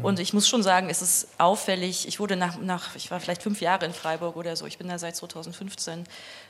Und 0.01 0.19
ich 0.19 0.33
muss 0.33 0.47
schon 0.47 0.61
sagen, 0.61 0.89
es 0.89 1.01
ist 1.01 1.27
auffällig. 1.37 2.07
Ich 2.07 2.19
wurde 2.19 2.35
nach, 2.35 2.57
nach, 2.59 2.95
ich 2.95 3.11
war 3.11 3.19
vielleicht 3.19 3.41
fünf 3.41 3.61
Jahre 3.61 3.85
in 3.85 3.93
Freiburg 3.93 4.35
oder 4.35 4.55
so. 4.55 4.65
Ich 4.65 4.77
bin 4.77 4.89
da 4.89 4.99
seit 4.99 5.15
2015. 5.15 6.03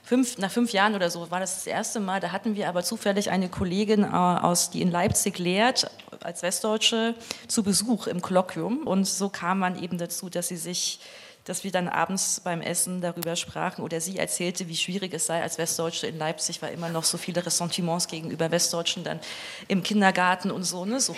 Fünf, 0.03 0.37
nach 0.39 0.49
fünf 0.51 0.71
Jahren 0.71 0.95
oder 0.95 1.09
so 1.09 1.29
war 1.29 1.39
das 1.39 1.55
das 1.55 1.67
erste 1.67 1.99
Mal. 1.99 2.19
Da 2.19 2.31
hatten 2.31 2.55
wir 2.55 2.67
aber 2.67 2.83
zufällig 2.83 3.29
eine 3.29 3.49
Kollegin 3.49 4.03
äh, 4.03 4.07
aus, 4.07 4.71
die 4.71 4.81
in 4.81 4.89
Leipzig 4.89 5.37
lehrt, 5.37 5.89
als 6.21 6.41
Westdeutsche, 6.41 7.13
zu 7.47 7.61
Besuch 7.61 8.07
im 8.07 8.21
Kolloquium. 8.21 8.87
Und 8.87 9.05
so 9.05 9.29
kam 9.29 9.59
man 9.59 9.81
eben 9.81 9.97
dazu, 9.97 10.29
dass 10.29 10.47
sie 10.47 10.57
sich 10.57 10.99
dass 11.45 11.63
wir 11.63 11.71
dann 11.71 11.87
abends 11.87 12.41
beim 12.43 12.61
Essen 12.61 13.01
darüber 13.01 13.35
sprachen 13.35 13.83
oder 13.83 14.01
sie 14.01 14.17
erzählte, 14.17 14.67
wie 14.67 14.75
schwierig 14.75 15.13
es 15.13 15.27
sei 15.27 15.41
als 15.41 15.57
Westdeutsche 15.57 16.07
in 16.07 16.17
Leipzig, 16.17 16.61
weil 16.61 16.73
immer 16.73 16.89
noch 16.89 17.03
so 17.03 17.17
viele 17.17 17.45
Ressentiments 17.45 18.07
gegenüber 18.07 18.51
Westdeutschen 18.51 19.03
dann 19.03 19.19
im 19.67 19.83
Kindergarten 19.83 20.51
und 20.51 20.63
so. 20.63 20.85
Ne? 20.85 20.99
so. 20.99 21.15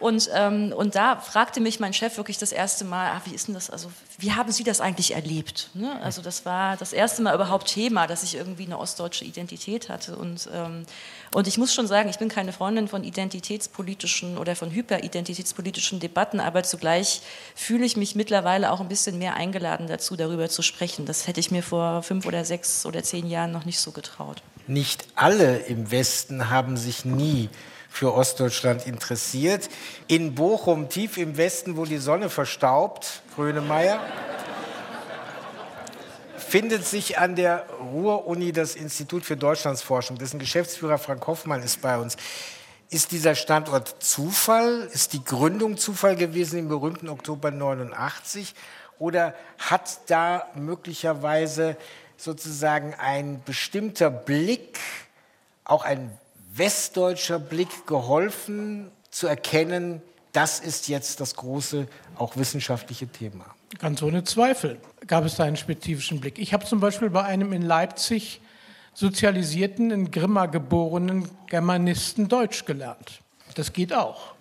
Und, 0.00 0.30
ähm, 0.32 0.72
und 0.76 0.94
da 0.94 1.16
fragte 1.16 1.60
mich 1.60 1.80
mein 1.80 1.92
Chef 1.92 2.16
wirklich 2.16 2.38
das 2.38 2.52
erste 2.52 2.84
Mal, 2.84 3.10
ah, 3.10 3.20
wie 3.24 3.34
ist 3.34 3.48
denn 3.48 3.54
das, 3.54 3.68
also 3.68 3.90
wie 4.18 4.32
haben 4.32 4.52
Sie 4.52 4.62
das 4.62 4.80
eigentlich 4.80 5.14
erlebt? 5.14 5.70
Ne? 5.74 6.00
Also 6.02 6.22
das 6.22 6.44
war 6.44 6.76
das 6.76 6.92
erste 6.92 7.20
Mal 7.22 7.34
überhaupt 7.34 7.68
Thema, 7.68 8.06
dass 8.06 8.22
ich 8.22 8.36
irgendwie 8.36 8.64
eine 8.64 8.78
ostdeutsche 8.78 9.24
Identität 9.24 9.88
hatte. 9.88 10.16
Und, 10.16 10.48
ähm, 10.54 10.84
und 11.34 11.48
ich 11.48 11.58
muss 11.58 11.74
schon 11.74 11.88
sagen, 11.88 12.08
ich 12.08 12.18
bin 12.18 12.28
keine 12.28 12.52
Freundin 12.52 12.86
von 12.86 13.02
identitätspolitischen 13.02 14.38
oder 14.38 14.54
von 14.54 14.70
hyperidentitätspolitischen 14.70 15.98
Debatten, 15.98 16.38
aber 16.38 16.62
zugleich 16.62 17.22
fühle 17.56 17.84
ich 17.84 17.96
mich 17.96 18.14
mittlerweile 18.14 18.70
auch 18.70 18.80
ein 18.80 18.88
bisschen 18.88 19.18
mehr 19.18 19.34
eingeladen 19.34 19.88
dazu, 19.88 20.14
darüber 20.14 20.48
zu 20.48 20.62
sprechen. 20.62 21.06
Das 21.06 21.26
hätte 21.26 21.40
ich 21.40 21.50
mir 21.50 21.64
vor 21.64 22.02
fünf 22.04 22.24
oder 22.24 22.44
sechs 22.44 22.86
oder 22.86 23.02
zehn 23.02 23.28
Jahren 23.28 23.50
noch 23.50 23.64
nicht 23.64 23.80
so 23.80 23.90
getraut. 23.90 24.42
Nicht 24.68 25.08
alle 25.16 25.58
im 25.58 25.90
Westen 25.90 26.50
haben 26.50 26.76
sich 26.76 27.04
nie 27.04 27.48
für 27.98 28.14
Ostdeutschland 28.14 28.86
interessiert. 28.86 29.68
In 30.06 30.36
Bochum, 30.36 30.88
tief 30.88 31.16
im 31.16 31.36
Westen, 31.36 31.76
wo 31.76 31.84
die 31.84 31.98
Sonne 31.98 32.30
verstaubt, 32.30 33.22
Grönemeyer, 33.34 33.98
findet 36.36 36.86
sich 36.86 37.18
an 37.18 37.34
der 37.34 37.66
Ruhr-Uni 37.92 38.52
das 38.52 38.76
Institut 38.76 39.24
für 39.24 39.36
Deutschlandsforschung. 39.36 40.16
Dessen 40.16 40.38
Geschäftsführer 40.38 40.98
Frank 40.98 41.26
Hoffmann 41.26 41.60
ist 41.60 41.82
bei 41.82 41.98
uns. 41.98 42.16
Ist 42.88 43.10
dieser 43.10 43.34
Standort 43.34 43.96
Zufall? 43.98 44.88
Ist 44.92 45.12
die 45.12 45.24
Gründung 45.24 45.76
Zufall 45.76 46.14
gewesen 46.14 46.60
im 46.60 46.68
berühmten 46.68 47.08
Oktober 47.08 47.50
89? 47.50 48.54
Oder 49.00 49.34
hat 49.58 49.98
da 50.06 50.46
möglicherweise 50.54 51.76
sozusagen 52.16 52.94
ein 52.94 53.42
bestimmter 53.44 54.08
Blick, 54.08 54.78
auch 55.64 55.84
ein 55.84 56.16
westdeutscher 56.58 57.38
Blick 57.38 57.86
geholfen 57.86 58.90
zu 59.10 59.26
erkennen, 59.26 60.02
das 60.32 60.60
ist 60.60 60.88
jetzt 60.88 61.20
das 61.20 61.36
große, 61.36 61.88
auch 62.16 62.36
wissenschaftliche 62.36 63.08
Thema? 63.08 63.46
Ganz 63.78 64.02
ohne 64.02 64.24
Zweifel 64.24 64.78
gab 65.06 65.24
es 65.24 65.36
da 65.36 65.44
einen 65.44 65.56
spezifischen 65.56 66.20
Blick. 66.20 66.38
Ich 66.38 66.52
habe 66.52 66.64
zum 66.64 66.80
Beispiel 66.80 67.10
bei 67.10 67.24
einem 67.24 67.52
in 67.52 67.62
Leipzig 67.62 68.40
sozialisierten, 68.94 69.90
in 69.90 70.10
Grimma 70.10 70.46
geborenen 70.46 71.28
Germanisten 71.46 72.28
Deutsch 72.28 72.64
gelernt. 72.64 73.20
Das 73.54 73.72
geht 73.72 73.92
auch. 73.92 74.34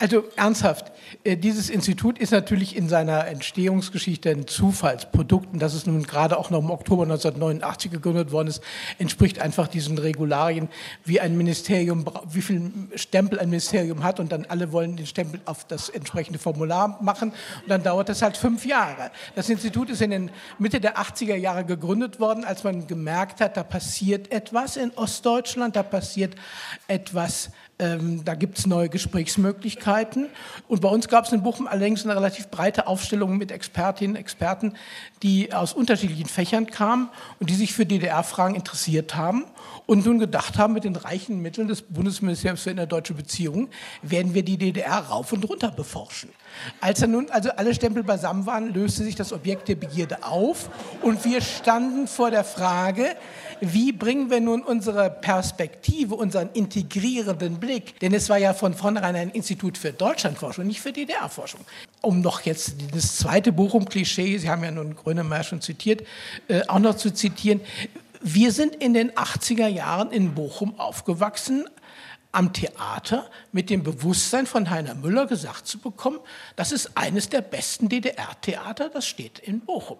Also 0.00 0.24
ernsthaft, 0.34 0.92
äh, 1.24 1.36
dieses 1.36 1.68
Institut 1.68 2.18
ist 2.18 2.30
natürlich 2.30 2.74
in 2.74 2.88
seiner 2.88 3.26
Entstehungsgeschichte 3.26 4.30
ein 4.30 4.46
Zufallsprodukt 4.46 5.52
und 5.52 5.60
dass 5.60 5.74
es 5.74 5.84
nun 5.84 6.04
gerade 6.04 6.38
auch 6.38 6.48
noch 6.48 6.60
im 6.60 6.70
Oktober 6.70 7.02
1989 7.02 7.90
gegründet 7.90 8.32
worden 8.32 8.48
ist, 8.48 8.62
entspricht 8.98 9.40
einfach 9.40 9.68
diesen 9.68 9.98
Regularien, 9.98 10.70
wie 11.04 11.20
ein 11.20 11.36
Ministerium, 11.36 12.06
wie 12.30 12.40
viel 12.40 12.72
Stempel 12.94 13.38
ein 13.38 13.50
Ministerium 13.50 14.02
hat 14.02 14.20
und 14.20 14.32
dann 14.32 14.46
alle 14.46 14.72
wollen 14.72 14.96
den 14.96 15.04
Stempel 15.04 15.38
auf 15.44 15.66
das 15.66 15.90
entsprechende 15.90 16.38
Formular 16.38 16.96
machen 17.02 17.32
und 17.60 17.68
dann 17.68 17.82
dauert 17.82 18.08
das 18.08 18.22
halt 18.22 18.38
fünf 18.38 18.64
Jahre. 18.64 19.10
Das 19.34 19.50
Institut 19.50 19.90
ist 19.90 20.00
in 20.00 20.12
den 20.12 20.30
Mitte 20.58 20.80
der 20.80 20.96
80er 20.96 21.36
Jahre 21.36 21.66
gegründet 21.66 22.20
worden, 22.20 22.46
als 22.46 22.64
man 22.64 22.86
gemerkt 22.86 23.42
hat, 23.42 23.58
da 23.58 23.62
passiert 23.62 24.32
etwas 24.32 24.78
in 24.78 24.92
Ostdeutschland, 24.92 25.76
da 25.76 25.82
passiert 25.82 26.36
etwas 26.88 27.50
ähm, 27.80 28.24
da 28.24 28.34
gibt 28.34 28.58
es 28.58 28.66
neue 28.66 28.88
Gesprächsmöglichkeiten. 28.88 30.28
Und 30.68 30.80
bei 30.80 30.88
uns 30.88 31.08
gab 31.08 31.24
es 31.24 31.32
in 31.32 31.42
Bochum 31.42 31.66
allerdings 31.66 32.04
eine 32.04 32.14
relativ 32.14 32.48
breite 32.48 32.86
Aufstellung 32.86 33.38
mit 33.38 33.50
Expertinnen 33.50 34.16
und 34.16 34.20
Experten, 34.20 34.74
die 35.22 35.52
aus 35.52 35.72
unterschiedlichen 35.72 36.26
Fächern 36.26 36.66
kamen 36.66 37.08
und 37.40 37.50
die 37.50 37.54
sich 37.54 37.72
für 37.72 37.86
DDR-Fragen 37.86 38.54
interessiert 38.54 39.16
haben 39.16 39.44
und 39.90 40.06
nun 40.06 40.20
gedacht 40.20 40.56
haben, 40.56 40.74
mit 40.74 40.84
den 40.84 40.94
reichen 40.94 41.42
Mitteln 41.42 41.66
des 41.66 41.82
Bundesministeriums 41.82 42.62
für 42.62 42.70
innerdeutsche 42.70 43.12
Beziehungen 43.12 43.70
werden 44.02 44.34
wir 44.34 44.44
die 44.44 44.56
DDR 44.56 44.98
rauf 44.98 45.32
und 45.32 45.42
runter 45.48 45.72
beforschen. 45.72 46.30
Als 46.80 47.00
dann 47.00 47.10
nun 47.10 47.28
also 47.30 47.50
alle 47.50 47.74
Stempel 47.74 48.04
beisammen 48.04 48.46
waren, 48.46 48.72
löste 48.72 49.02
sich 49.02 49.16
das 49.16 49.32
Objekt 49.32 49.66
der 49.66 49.74
Begierde 49.74 50.22
auf 50.22 50.70
und 51.02 51.24
wir 51.24 51.40
standen 51.40 52.06
vor 52.06 52.30
der 52.30 52.44
Frage, 52.44 53.16
wie 53.60 53.90
bringen 53.90 54.30
wir 54.30 54.40
nun 54.40 54.62
unsere 54.62 55.10
Perspektive, 55.10 56.14
unseren 56.14 56.50
integrierenden 56.52 57.58
Blick, 57.58 57.98
denn 57.98 58.14
es 58.14 58.28
war 58.28 58.38
ja 58.38 58.54
von 58.54 58.74
vornherein 58.74 59.16
ein 59.16 59.30
Institut 59.30 59.76
für 59.76 59.92
Deutschlandforschung, 59.92 60.68
nicht 60.68 60.80
für 60.80 60.92
DDR-Forschung. 60.92 61.62
Um 62.00 62.20
noch 62.20 62.42
jetzt 62.42 62.76
das 62.94 63.16
zweite 63.16 63.50
Bochum-Klischee, 63.50 64.38
Sie 64.38 64.48
haben 64.48 64.62
ja 64.62 64.70
nun 64.70 64.94
Grönemeyer 64.94 65.42
schon 65.42 65.60
zitiert, 65.60 66.06
äh, 66.46 66.60
auch 66.68 66.78
noch 66.78 66.94
zu 66.94 67.12
zitieren. 67.12 67.60
Wir 68.20 68.52
sind 68.52 68.76
in 68.76 68.92
den 68.92 69.12
80er 69.12 69.66
Jahren 69.66 70.12
in 70.12 70.34
Bochum 70.34 70.78
aufgewachsen, 70.78 71.66
am 72.32 72.52
Theater 72.52 73.28
mit 73.50 73.70
dem 73.70 73.82
Bewusstsein 73.82 74.46
von 74.46 74.70
Heiner 74.70 74.94
Müller 74.94 75.26
gesagt 75.26 75.66
zu 75.66 75.78
bekommen, 75.78 76.20
das 76.54 76.70
ist 76.70 76.96
eines 76.96 77.28
der 77.28 77.40
besten 77.40 77.88
DDR-Theater, 77.88 78.88
das 78.88 79.06
steht 79.06 79.38
in 79.40 79.60
Bochum. 79.60 79.98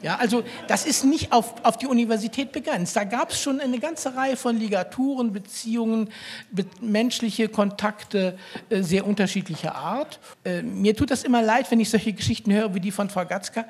Ja, 0.00 0.16
also 0.16 0.44
das 0.68 0.84
ist 0.84 1.04
nicht 1.04 1.32
auf, 1.32 1.64
auf 1.64 1.78
die 1.78 1.86
Universität 1.86 2.52
begrenzt. 2.52 2.94
Da 2.94 3.04
gab 3.04 3.30
es 3.30 3.40
schon 3.40 3.60
eine 3.60 3.78
ganze 3.78 4.14
Reihe 4.16 4.36
von 4.36 4.58
Ligaturen, 4.58 5.32
Beziehungen, 5.32 6.10
be 6.50 6.66
menschliche 6.80 7.48
Kontakte 7.48 8.36
äh, 8.68 8.82
sehr 8.82 9.06
unterschiedlicher 9.06 9.74
Art. 9.74 10.20
Äh, 10.44 10.62
mir 10.62 10.96
tut 10.96 11.10
das 11.10 11.24
immer 11.24 11.42
leid, 11.42 11.70
wenn 11.70 11.80
ich 11.80 11.90
solche 11.90 12.12
Geschichten 12.12 12.52
höre 12.52 12.74
wie 12.74 12.80
die 12.80 12.90
von 12.90 13.10
Frau 13.10 13.24
Gatzka. 13.24 13.64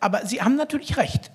Aber 0.00 0.24
Sie 0.24 0.40
haben 0.40 0.56
natürlich 0.56 0.96
recht. 0.96 1.30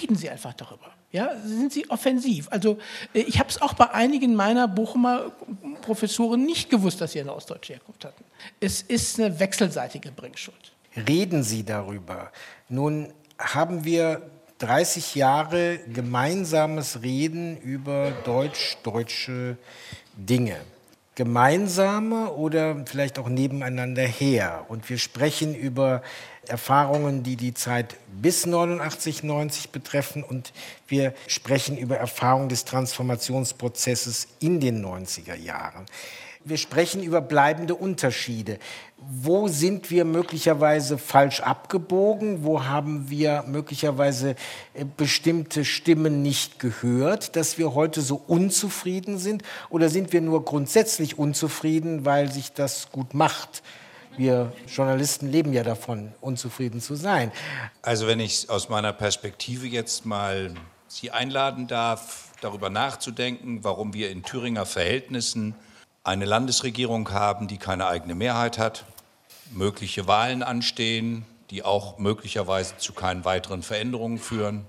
Reden 0.00 0.16
Sie 0.16 0.28
einfach 0.28 0.54
darüber. 0.54 0.92
Ja, 1.12 1.36
sind 1.44 1.72
Sie 1.72 1.88
offensiv? 1.90 2.48
Also 2.50 2.78
äh, 3.12 3.20
ich 3.20 3.38
habe 3.38 3.50
es 3.50 3.60
auch 3.60 3.74
bei 3.74 3.90
einigen 3.90 4.34
meiner 4.34 4.66
Bochumer 4.66 5.32
Professoren 5.82 6.44
nicht 6.44 6.70
gewusst, 6.70 7.00
dass 7.00 7.12
sie 7.12 7.20
eine 7.20 7.34
ostdeutsche 7.34 7.74
Herkunft 7.74 8.04
hatten. 8.04 8.24
Es 8.60 8.80
ist 8.80 9.20
eine 9.20 9.38
wechselseitige 9.38 10.10
Bringschuld. 10.10 10.72
Reden 10.96 11.42
Sie 11.42 11.64
darüber. 11.64 12.32
Nun 12.68 13.12
haben 13.38 13.84
wir 13.84 14.30
30 14.58 15.14
Jahre 15.16 15.80
gemeinsames 15.92 17.02
Reden 17.02 17.58
über 17.58 18.12
deutsch-deutsche 18.24 19.58
Dinge. 20.16 20.56
Gemeinsame 21.14 22.32
oder 22.32 22.84
vielleicht 22.86 23.18
auch 23.18 23.28
nebeneinander 23.28 24.02
her. 24.02 24.64
Und 24.68 24.88
wir 24.88 24.98
sprechen 24.98 25.54
über 25.54 26.02
Erfahrungen, 26.46 27.22
die 27.22 27.36
die 27.36 27.54
Zeit 27.54 27.96
bis 28.10 28.46
89, 28.46 29.22
90 29.22 29.70
betreffen 29.70 30.24
und 30.24 30.52
wir 30.88 31.14
sprechen 31.28 31.76
über 31.76 31.96
Erfahrungen 31.96 32.48
des 32.48 32.64
Transformationsprozesses 32.64 34.28
in 34.40 34.58
den 34.58 34.84
90er 34.84 35.36
Jahren. 35.36 35.86
Wir 36.44 36.56
sprechen 36.56 37.02
über 37.02 37.20
bleibende 37.20 37.74
Unterschiede. 37.74 38.58
Wo 38.98 39.48
sind 39.48 39.90
wir 39.90 40.04
möglicherweise 40.04 40.98
falsch 40.98 41.40
abgebogen? 41.40 42.44
Wo 42.44 42.64
haben 42.64 43.10
wir 43.10 43.44
möglicherweise 43.46 44.36
äh, 44.74 44.84
bestimmte 44.84 45.64
Stimmen 45.64 46.22
nicht 46.22 46.58
gehört, 46.58 47.36
dass 47.36 47.58
wir 47.58 47.74
heute 47.74 48.00
so 48.00 48.22
unzufrieden 48.26 49.18
sind? 49.18 49.42
Oder 49.70 49.88
sind 49.88 50.12
wir 50.12 50.20
nur 50.20 50.44
grundsätzlich 50.44 51.18
unzufrieden, 51.18 52.04
weil 52.04 52.30
sich 52.30 52.52
das 52.52 52.90
gut 52.90 53.14
macht? 53.14 53.62
Wir 54.16 54.52
Journalisten 54.66 55.30
leben 55.30 55.52
ja 55.52 55.62
davon, 55.62 56.12
unzufrieden 56.20 56.80
zu 56.80 56.96
sein. 56.96 57.32
Also 57.80 58.06
wenn 58.06 58.20
ich 58.20 58.50
aus 58.50 58.68
meiner 58.68 58.92
Perspektive 58.92 59.66
jetzt 59.66 60.04
mal 60.04 60.54
Sie 60.92 61.10
einladen 61.10 61.68
darf, 61.68 62.28
darüber 62.42 62.68
nachzudenken, 62.68 63.64
warum 63.64 63.94
wir 63.94 64.10
in 64.10 64.22
Thüringer 64.22 64.66
Verhältnissen 64.66 65.54
eine 66.04 66.24
Landesregierung 66.24 67.10
haben, 67.12 67.46
die 67.46 67.58
keine 67.58 67.86
eigene 67.86 68.14
Mehrheit 68.14 68.58
hat, 68.58 68.84
mögliche 69.52 70.06
Wahlen 70.06 70.42
anstehen, 70.42 71.24
die 71.50 71.62
auch 71.62 71.98
möglicherweise 71.98 72.76
zu 72.78 72.92
keinen 72.92 73.24
weiteren 73.24 73.62
Veränderungen 73.62 74.18
führen, 74.18 74.66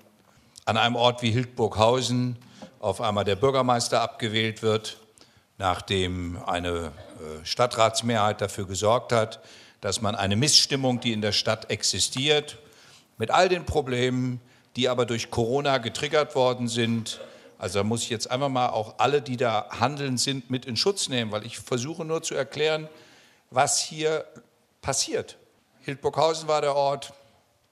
an 0.66 0.78
einem 0.78 0.96
Ort 0.96 1.22
wie 1.22 1.32
Hildburghausen 1.32 2.38
auf 2.80 3.02
einmal 3.02 3.24
der 3.24 3.36
Bürgermeister 3.36 4.02
abgewählt 4.02 4.62
wird, 4.62 4.98
nachdem 5.58 6.38
eine 6.46 6.88
äh, 6.88 7.46
Stadtratsmehrheit 7.46 8.42
dafür 8.42 8.68
gesorgt 8.68 9.12
hat, 9.12 9.40
dass 9.82 10.02
man 10.02 10.16
eine 10.16 10.36
Missstimmung, 10.36 11.00
die 11.00 11.14
in 11.14 11.22
der 11.22 11.32
Stadt 11.32 11.70
existiert, 11.70 12.58
mit 13.18 13.32
all 13.32 13.50
den 13.50 13.66
Problemen, 13.66 14.40
die 14.76 14.90
aber 14.90 15.06
durch 15.06 15.32
Corona 15.32 15.78
getriggert 15.78 16.36
worden 16.36 16.68
sind, 16.68 17.20
also 17.64 17.80
da 17.80 17.86
muss 17.86 18.04
ich 18.04 18.10
jetzt 18.10 18.30
einfach 18.30 18.50
mal 18.50 18.72
auch 18.72 18.96
alle, 18.98 19.22
die 19.22 19.38
da 19.38 19.70
handeln 19.70 20.18
sind, 20.18 20.50
mit 20.50 20.66
in 20.66 20.76
Schutz 20.76 21.08
nehmen, 21.08 21.32
weil 21.32 21.46
ich 21.46 21.60
versuche 21.60 22.04
nur 22.04 22.22
zu 22.22 22.36
erklären, 22.36 22.90
was 23.52 23.80
hier 23.80 24.26
passiert. 24.82 25.38
Hildburghausen 25.80 26.50
war 26.50 26.60
der 26.60 26.76
Ort, 26.76 27.14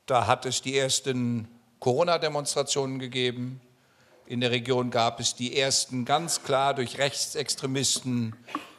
da 0.06 0.28
hat 0.28 0.46
es 0.46 0.62
die 0.62 0.78
ersten 0.78 1.50
Corona-Demonstrationen 1.80 3.00
gegeben. 3.00 3.60
In 4.28 4.40
der 4.40 4.52
Region 4.52 4.92
gab 4.92 5.20
es 5.20 5.36
die 5.36 5.60
ersten 5.60 6.06
ganz 6.06 6.42
klar 6.42 6.74
durch 6.74 6.98
Rechtsextremisten 6.98 8.34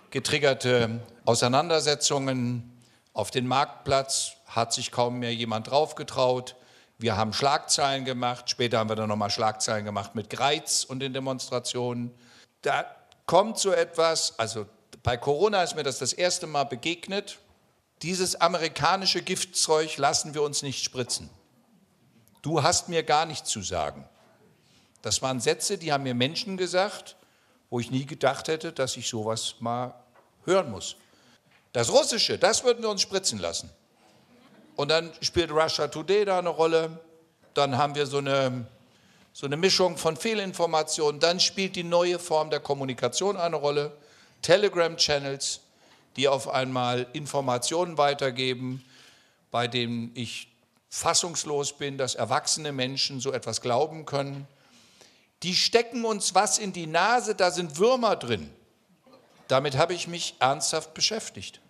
getriggerte 0.09 1.03
Auseinandersetzungen. 1.27 2.83
Auf 3.13 3.31
den 3.31 3.47
Marktplatz 3.47 4.33
hat 4.47 4.73
sich 4.73 4.91
kaum 4.91 5.19
mehr 5.19 5.35
jemand 5.35 5.71
draufgetraut. 5.71 6.57
Wir 7.03 7.17
haben 7.17 7.33
Schlagzeilen 7.33 8.05
gemacht, 8.05 8.49
später 8.49 8.79
haben 8.79 8.89
wir 8.89 8.95
dann 8.95 9.09
nochmal 9.09 9.29
Schlagzeilen 9.29 9.85
gemacht 9.85 10.15
mit 10.15 10.31
Greiz 10.31 10.85
und 10.85 11.01
den 11.01 11.13
Demonstrationen. 11.13 12.15
Da 12.63 12.87
kommt 13.27 13.59
so 13.59 13.73
etwas, 13.73 14.39
also 14.39 14.67
bei 15.03 15.17
Corona 15.17 15.65
ist 15.65 15.75
mir 15.75 15.83
das 15.83 15.99
das 15.99 16.13
erste 16.13 16.47
Mal 16.47 16.63
begegnet. 16.63 17.41
Dieses 18.03 18.41
amerikanische 18.41 19.21
Giftzeug 19.21 19.97
lassen 19.97 20.33
wir 20.35 20.43
uns 20.43 20.63
nicht 20.63 20.85
spritzen. 20.85 21.29
Du 22.41 22.63
hast 22.63 22.89
mir 22.89 23.03
gar 23.03 23.27
nichts 23.27 23.51
zu 23.51 23.63
sagen. 23.63 24.09
Das 25.03 25.23
waren 25.23 25.41
Sätze, 25.41 25.79
die 25.79 25.93
haben 25.93 26.05
mir 26.05 26.15
Menschen 26.15 26.57
gesagt, 26.57 27.17
wo 27.69 27.81
ich 27.81 27.91
nie 27.91 28.07
gedacht 28.07 28.47
hätte, 28.47 28.73
dass 28.73 28.97
ich 28.97 29.09
sowas 29.09 29.57
mal 29.59 29.93
hören 30.45 30.71
muss. 30.71 30.95
Das 31.73 31.91
Russische, 31.91 32.39
das 32.39 32.63
würden 32.63 32.81
wir 32.85 32.91
uns 32.91 33.03
spritzen 33.03 33.41
lassen. 33.41 33.71
Und 34.77 34.91
dann 34.91 35.13
spielt 35.21 35.51
Russia 35.51 35.89
Today 35.89 36.25
da 36.25 36.39
eine 36.39 36.49
Rolle. 36.49 37.01
Dann 37.55 37.77
haben 37.77 37.95
wir 37.95 38.07
so 38.07 38.19
eine, 38.19 38.67
so 39.33 39.47
eine 39.47 39.57
Mischung 39.57 39.97
von 39.97 40.17
Fehlinformationen. 40.17 41.21
Dann 41.21 41.41
spielt 41.41 41.77
die 41.77 41.85
neue 41.85 42.19
Form 42.19 42.51
der 42.51 42.61
Kommunikation 42.61 43.37
eine 43.37 43.57
Rolle. 43.57 43.93
Telegram-Channels, 44.43 45.61
die 46.17 46.29
auf 46.29 46.49
einmal 46.49 47.07
Informationen 47.13 47.99
weitergeben, 47.99 48.85
bei 49.51 49.69
denen 49.69 50.11
ich 50.15 50.49
fassungslos 50.89 51.75
bin, 51.75 51.97
dass 51.97 52.15
erwachsene 52.15 52.73
Menschen 52.73 53.21
so 53.21 53.33
etwas 53.33 53.61
glauben 53.61 54.05
können. 54.05 54.47
Die 55.43 55.55
stecken 55.55 56.05
uns 56.05 56.35
was 56.35 56.59
in 56.59 56.73
die 56.73 56.87
Nase, 56.87 57.35
da 57.35 57.51
sind 57.51 57.79
Würmer 57.79 58.17
drin. 58.17 58.51
Damit 59.49 59.77
habe 59.77 59.95
ich 59.95 60.07
mich 60.07 60.35
ernsthaft 60.39 60.95
beschäftigt 60.95 61.62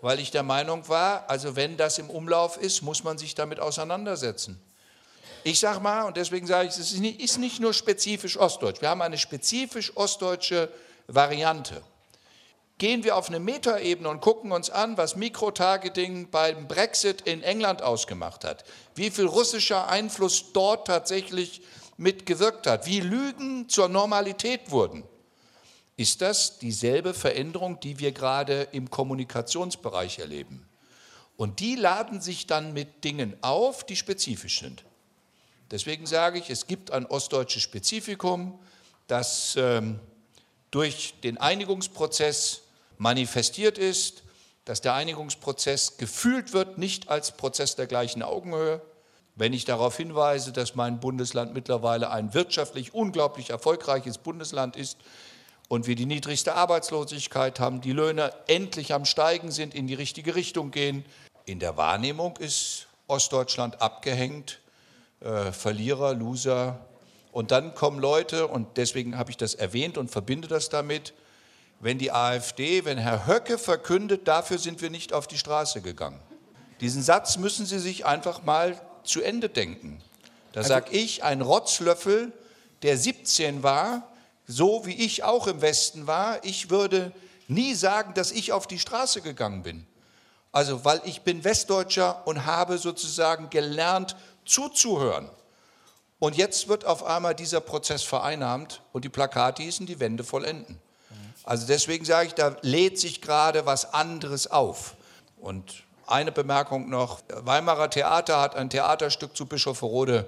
weil 0.00 0.20
ich 0.20 0.30
der 0.30 0.42
Meinung 0.42 0.88
war, 0.88 1.28
also 1.28 1.56
wenn 1.56 1.76
das 1.76 1.98
im 1.98 2.10
Umlauf 2.10 2.56
ist, 2.56 2.82
muss 2.82 3.04
man 3.04 3.18
sich 3.18 3.34
damit 3.34 3.60
auseinandersetzen. 3.60 4.60
Ich 5.44 5.60
sage 5.60 5.80
mal, 5.80 6.02
und 6.02 6.16
deswegen 6.16 6.46
sage 6.46 6.68
ich, 6.68 6.74
es 6.74 6.92
ist 6.92 7.00
nicht, 7.00 7.20
ist 7.20 7.38
nicht 7.38 7.60
nur 7.60 7.72
spezifisch 7.72 8.36
ostdeutsch, 8.36 8.80
wir 8.80 8.88
haben 8.88 9.02
eine 9.02 9.18
spezifisch 9.18 9.96
ostdeutsche 9.96 10.68
Variante. 11.06 11.82
Gehen 12.78 13.02
wir 13.02 13.16
auf 13.16 13.28
eine 13.28 13.40
Metaebene 13.40 14.08
und 14.08 14.20
gucken 14.20 14.52
uns 14.52 14.70
an, 14.70 14.96
was 14.96 15.16
Mikrotargeting 15.16 16.30
beim 16.30 16.68
Brexit 16.68 17.22
in 17.22 17.42
England 17.42 17.82
ausgemacht 17.82 18.44
hat, 18.44 18.64
wie 18.94 19.10
viel 19.10 19.26
russischer 19.26 19.88
Einfluss 19.88 20.52
dort 20.52 20.86
tatsächlich 20.86 21.62
mitgewirkt 21.96 22.68
hat, 22.68 22.86
wie 22.86 23.00
Lügen 23.00 23.68
zur 23.68 23.88
Normalität 23.88 24.70
wurden 24.70 25.02
ist 25.98 26.22
das 26.22 26.60
dieselbe 26.60 27.12
Veränderung, 27.12 27.80
die 27.80 27.98
wir 27.98 28.12
gerade 28.12 28.68
im 28.70 28.88
Kommunikationsbereich 28.88 30.20
erleben. 30.20 30.66
Und 31.36 31.58
die 31.58 31.74
laden 31.74 32.20
sich 32.20 32.46
dann 32.46 32.72
mit 32.72 33.02
Dingen 33.02 33.36
auf, 33.40 33.84
die 33.84 33.96
spezifisch 33.96 34.60
sind. 34.60 34.84
Deswegen 35.72 36.06
sage 36.06 36.38
ich, 36.38 36.50
es 36.50 36.68
gibt 36.68 36.92
ein 36.92 37.04
ostdeutsches 37.04 37.64
Spezifikum, 37.64 38.60
das 39.08 39.56
ähm, 39.56 39.98
durch 40.70 41.14
den 41.24 41.36
Einigungsprozess 41.36 42.62
manifestiert 42.96 43.76
ist, 43.76 44.22
dass 44.66 44.80
der 44.80 44.94
Einigungsprozess 44.94 45.96
gefühlt 45.96 46.52
wird, 46.52 46.78
nicht 46.78 47.08
als 47.08 47.32
Prozess 47.32 47.74
der 47.74 47.88
gleichen 47.88 48.22
Augenhöhe. 48.22 48.80
Wenn 49.34 49.52
ich 49.52 49.64
darauf 49.64 49.96
hinweise, 49.96 50.52
dass 50.52 50.76
mein 50.76 51.00
Bundesland 51.00 51.54
mittlerweile 51.54 52.10
ein 52.10 52.34
wirtschaftlich 52.34 52.94
unglaublich 52.94 53.50
erfolgreiches 53.50 54.18
Bundesland 54.18 54.76
ist, 54.76 54.98
und 55.68 55.86
wir 55.86 55.94
die 55.94 56.06
niedrigste 56.06 56.54
Arbeitslosigkeit 56.54 57.60
haben, 57.60 57.80
die 57.80 57.92
Löhne 57.92 58.32
endlich 58.46 58.92
am 58.92 59.04
Steigen 59.04 59.50
sind, 59.50 59.74
in 59.74 59.86
die 59.86 59.94
richtige 59.94 60.34
Richtung 60.34 60.70
gehen. 60.70 61.04
In 61.44 61.60
der 61.60 61.76
Wahrnehmung 61.76 62.36
ist 62.38 62.86
Ostdeutschland 63.06 63.80
abgehängt, 63.80 64.60
äh, 65.20 65.52
Verlierer, 65.52 66.14
Loser. 66.14 66.80
Und 67.32 67.50
dann 67.50 67.74
kommen 67.74 68.00
Leute, 68.00 68.48
und 68.48 68.76
deswegen 68.78 69.18
habe 69.18 69.30
ich 69.30 69.36
das 69.36 69.54
erwähnt 69.54 69.98
und 69.98 70.10
verbinde 70.10 70.48
das 70.48 70.70
damit, 70.70 71.12
wenn 71.80 71.98
die 71.98 72.10
AfD, 72.10 72.84
wenn 72.84 72.98
Herr 72.98 73.26
Höcke 73.26 73.58
verkündet, 73.58 74.26
dafür 74.26 74.58
sind 74.58 74.82
wir 74.82 74.90
nicht 74.90 75.12
auf 75.12 75.26
die 75.26 75.38
Straße 75.38 75.80
gegangen. 75.80 76.18
Diesen 76.80 77.02
Satz 77.02 77.36
müssen 77.36 77.66
Sie 77.66 77.78
sich 77.78 78.06
einfach 78.06 78.42
mal 78.42 78.80
zu 79.04 79.22
Ende 79.22 79.48
denken. 79.48 80.00
Da 80.52 80.60
also, 80.60 80.68
sage 80.68 80.92
ich, 80.92 81.22
ein 81.22 81.40
Rotzlöffel, 81.40 82.32
der 82.82 82.96
17 82.96 83.62
war, 83.62 84.08
so 84.48 84.86
wie 84.86 84.94
ich 84.94 85.22
auch 85.22 85.46
im 85.46 85.60
Westen 85.60 86.06
war, 86.06 86.42
ich 86.44 86.70
würde 86.70 87.12
nie 87.46 87.74
sagen, 87.74 88.14
dass 88.14 88.32
ich 88.32 88.52
auf 88.52 88.66
die 88.66 88.78
Straße 88.78 89.20
gegangen 89.20 89.62
bin. 89.62 89.86
Also, 90.50 90.84
weil 90.84 91.00
ich 91.04 91.20
bin 91.20 91.44
Westdeutscher 91.44 92.26
und 92.26 92.46
habe 92.46 92.78
sozusagen 92.78 93.50
gelernt 93.50 94.16
zuzuhören. 94.46 95.30
Und 96.18 96.36
jetzt 96.36 96.66
wird 96.66 96.84
auf 96.84 97.04
einmal 97.04 97.34
dieser 97.34 97.60
Prozess 97.60 98.02
vereinnahmt 98.02 98.80
und 98.92 99.04
die 99.04 99.10
Plakate 99.10 99.62
hießen 99.62 99.86
die 99.86 100.00
Wände 100.00 100.24
vollenden. 100.24 100.80
Also 101.44 101.66
deswegen 101.66 102.04
sage 102.04 102.28
ich, 102.28 102.34
da 102.34 102.56
lädt 102.62 102.98
sich 102.98 103.22
gerade 103.22 103.66
was 103.66 103.94
anderes 103.94 104.50
auf. 104.50 104.96
Und 105.38 105.84
eine 106.06 106.32
Bemerkung 106.32 106.90
noch, 106.90 107.20
Weimarer 107.28 107.90
Theater 107.90 108.40
hat 108.40 108.56
ein 108.56 108.70
Theaterstück 108.70 109.36
zu 109.36 109.46
Bischofferode 109.46 110.26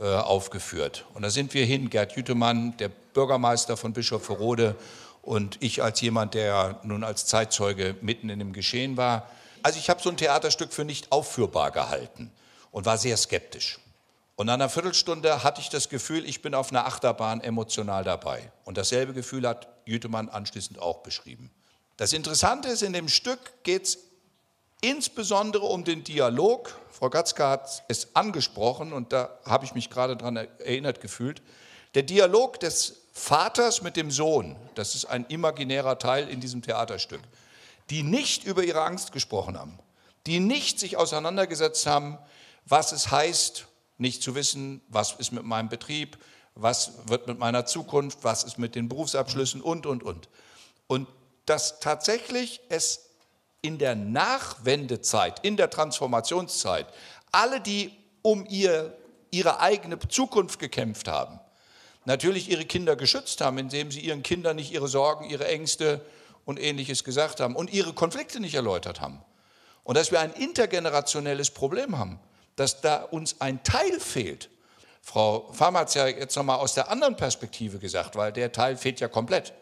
äh, 0.00 0.04
aufgeführt. 0.04 1.04
Und 1.14 1.22
da 1.22 1.30
sind 1.30 1.54
wir 1.54 1.64
hin, 1.64 1.90
Gerd 1.90 2.16
Jütemann, 2.16 2.76
der 2.78 2.88
Bürgermeister 2.88 3.76
von 3.76 3.92
Bischofferode 3.92 4.76
und 5.22 5.56
ich 5.60 5.82
als 5.82 6.00
jemand, 6.00 6.34
der 6.34 6.80
nun 6.82 7.04
als 7.04 7.26
Zeitzeuge 7.26 7.94
mitten 8.00 8.28
in 8.28 8.38
dem 8.38 8.52
Geschehen 8.52 8.96
war. 8.96 9.30
Also 9.62 9.78
ich 9.78 9.88
habe 9.88 10.02
so 10.02 10.10
ein 10.10 10.16
Theaterstück 10.16 10.72
für 10.72 10.84
nicht 10.84 11.12
aufführbar 11.12 11.70
gehalten 11.70 12.30
und 12.70 12.86
war 12.86 12.98
sehr 12.98 13.16
skeptisch. 13.16 13.78
Und 14.36 14.46
nach 14.46 14.54
einer 14.54 14.68
Viertelstunde 14.68 15.44
hatte 15.44 15.60
ich 15.60 15.70
das 15.70 15.88
Gefühl, 15.88 16.28
ich 16.28 16.42
bin 16.42 16.54
auf 16.54 16.70
einer 16.70 16.86
Achterbahn 16.86 17.40
emotional 17.40 18.02
dabei. 18.02 18.50
Und 18.64 18.76
dasselbe 18.76 19.12
Gefühl 19.12 19.46
hat 19.48 19.68
Jütemann 19.84 20.28
anschließend 20.28 20.80
auch 20.80 20.98
beschrieben. 20.98 21.50
Das 21.96 22.12
Interessante 22.12 22.68
ist, 22.68 22.82
in 22.82 22.92
dem 22.92 23.08
Stück 23.08 23.38
geht 23.62 23.84
es 23.84 23.98
insbesondere 24.80 25.64
um 25.64 25.84
den 25.84 26.04
Dialog. 26.04 26.78
Frau 26.90 27.10
Gatzka 27.10 27.50
hat 27.50 27.84
es 27.88 28.14
angesprochen 28.14 28.92
und 28.92 29.12
da 29.12 29.38
habe 29.44 29.64
ich 29.64 29.74
mich 29.74 29.90
gerade 29.90 30.16
daran 30.16 30.36
erinnert 30.36 31.00
gefühlt. 31.00 31.42
Der 31.94 32.02
Dialog 32.02 32.60
des 32.60 33.02
Vaters 33.12 33.82
mit 33.82 33.96
dem 33.96 34.10
Sohn, 34.10 34.56
das 34.74 34.94
ist 34.94 35.04
ein 35.04 35.24
imaginärer 35.26 35.98
Teil 35.98 36.28
in 36.28 36.40
diesem 36.40 36.62
Theaterstück, 36.62 37.20
die 37.90 38.02
nicht 38.02 38.44
über 38.44 38.64
ihre 38.64 38.82
Angst 38.82 39.12
gesprochen 39.12 39.58
haben, 39.58 39.78
die 40.26 40.40
nicht 40.40 40.80
sich 40.80 40.96
auseinandergesetzt 40.96 41.86
haben, 41.86 42.18
was 42.66 42.92
es 42.92 43.10
heißt, 43.10 43.66
nicht 43.98 44.22
zu 44.22 44.34
wissen, 44.34 44.80
was 44.88 45.12
ist 45.12 45.32
mit 45.32 45.44
meinem 45.44 45.68
Betrieb, 45.68 46.18
was 46.54 46.92
wird 47.06 47.26
mit 47.26 47.38
meiner 47.38 47.66
Zukunft, 47.66 48.18
was 48.22 48.44
ist 48.44 48.58
mit 48.58 48.74
den 48.74 48.88
Berufsabschlüssen 48.88 49.60
und, 49.60 49.86
und, 49.86 50.02
und. 50.02 50.28
Und 50.86 51.08
dass 51.46 51.80
tatsächlich 51.80 52.60
es 52.68 53.10
in 53.64 53.78
der 53.78 53.94
Nachwendezeit, 53.94 55.44
in 55.44 55.56
der 55.56 55.70
Transformationszeit, 55.70 56.86
alle, 57.32 57.60
die 57.60 57.92
um 58.22 58.46
ihr, 58.48 58.96
ihre 59.30 59.60
eigene 59.60 59.98
Zukunft 60.08 60.58
gekämpft 60.58 61.08
haben, 61.08 61.40
natürlich 62.04 62.50
ihre 62.50 62.64
Kinder 62.64 62.96
geschützt 62.96 63.40
haben, 63.40 63.58
indem 63.58 63.90
sie 63.90 64.00
ihren 64.00 64.22
Kindern 64.22 64.56
nicht 64.56 64.72
ihre 64.72 64.88
Sorgen, 64.88 65.28
ihre 65.28 65.48
Ängste 65.48 66.00
und 66.44 66.60
ähnliches 66.60 67.04
gesagt 67.04 67.40
haben 67.40 67.56
und 67.56 67.72
ihre 67.72 67.92
Konflikte 67.92 68.40
nicht 68.40 68.54
erläutert 68.54 69.00
haben. 69.00 69.22
Und 69.82 69.96
dass 69.96 70.12
wir 70.12 70.20
ein 70.20 70.32
intergenerationelles 70.32 71.50
Problem 71.50 71.98
haben 71.98 72.20
dass 72.56 72.80
da 72.80 73.02
uns 73.02 73.40
ein 73.40 73.62
Teil 73.62 74.00
fehlt. 74.00 74.50
Frau 75.02 75.52
Farmer 75.52 75.80
hat 75.80 75.88
es 75.88 75.94
ja 75.94 76.06
jetzt 76.06 76.36
nochmal 76.36 76.58
aus 76.58 76.74
der 76.74 76.90
anderen 76.90 77.16
Perspektive 77.16 77.78
gesagt, 77.78 78.16
weil 78.16 78.32
der 78.32 78.52
Teil 78.52 78.76
fehlt 78.76 79.00
ja 79.00 79.08
komplett. 79.08 79.52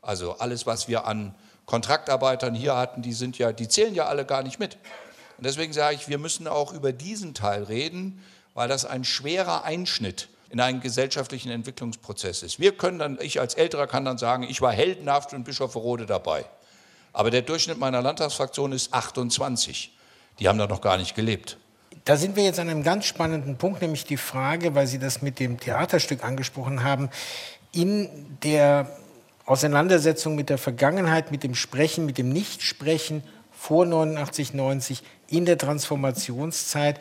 Also 0.00 0.32
alles, 0.38 0.66
was 0.66 0.88
wir 0.88 1.06
an 1.06 1.34
Kontraktarbeitern 1.66 2.54
hier 2.54 2.76
hatten, 2.76 3.02
die 3.02 3.12
sind 3.12 3.38
ja, 3.38 3.52
die 3.52 3.68
zählen 3.68 3.94
ja 3.94 4.06
alle 4.06 4.24
gar 4.24 4.42
nicht 4.42 4.58
mit. 4.58 4.76
Und 5.38 5.46
deswegen 5.46 5.72
sage 5.72 5.96
ich, 5.96 6.08
wir 6.08 6.18
müssen 6.18 6.46
auch 6.46 6.72
über 6.72 6.92
diesen 6.92 7.34
Teil 7.34 7.64
reden, 7.64 8.22
weil 8.54 8.68
das 8.68 8.84
ein 8.84 9.04
schwerer 9.04 9.64
Einschnitt 9.64 10.28
in 10.50 10.60
einen 10.60 10.80
gesellschaftlichen 10.80 11.50
Entwicklungsprozess 11.50 12.42
ist. 12.42 12.60
Wir 12.60 12.76
können 12.76 12.98
dann, 12.98 13.18
ich 13.20 13.40
als 13.40 13.54
Älterer 13.54 13.86
kann 13.86 14.04
dann 14.04 14.18
sagen, 14.18 14.42
ich 14.42 14.60
war 14.60 14.72
heldenhaft 14.72 15.32
in 15.32 15.44
Bischofferode 15.44 16.04
dabei. 16.04 16.44
Aber 17.14 17.30
der 17.30 17.42
Durchschnitt 17.42 17.78
meiner 17.78 18.02
Landtagsfraktion 18.02 18.72
ist 18.72 18.92
28. 18.92 19.96
Die 20.38 20.48
haben 20.48 20.58
da 20.58 20.66
noch 20.66 20.80
gar 20.80 20.98
nicht 20.98 21.14
gelebt. 21.14 21.56
Da 22.04 22.16
sind 22.16 22.36
wir 22.36 22.44
jetzt 22.44 22.58
an 22.58 22.68
einem 22.68 22.82
ganz 22.82 23.06
spannenden 23.06 23.56
Punkt, 23.56 23.80
nämlich 23.80 24.04
die 24.04 24.16
Frage, 24.16 24.74
weil 24.74 24.86
Sie 24.86 24.98
das 24.98 25.22
mit 25.22 25.38
dem 25.38 25.58
Theaterstück 25.60 26.24
angesprochen 26.24 26.84
haben, 26.84 27.10
in 27.72 28.38
der 28.42 28.94
Auseinandersetzung 29.52 30.34
mit 30.34 30.48
der 30.48 30.56
Vergangenheit, 30.56 31.30
mit 31.30 31.42
dem 31.42 31.54
Sprechen, 31.54 32.06
mit 32.06 32.16
dem 32.16 32.30
Nichtsprechen 32.30 33.22
vor 33.50 33.84
89, 33.84 34.54
90, 34.54 35.02
in 35.28 35.44
der 35.44 35.58
Transformationszeit. 35.58 36.98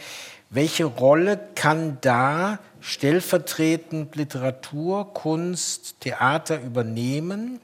Welche 0.49 0.83
Rolle 0.83 1.39
kann 1.55 1.99
da 2.01 2.59
stellvertretend 2.81 4.17
Literatur, 4.17 5.13
Kunst, 5.13 6.01
Theater 6.01 6.59
übernehmen? 6.59 7.61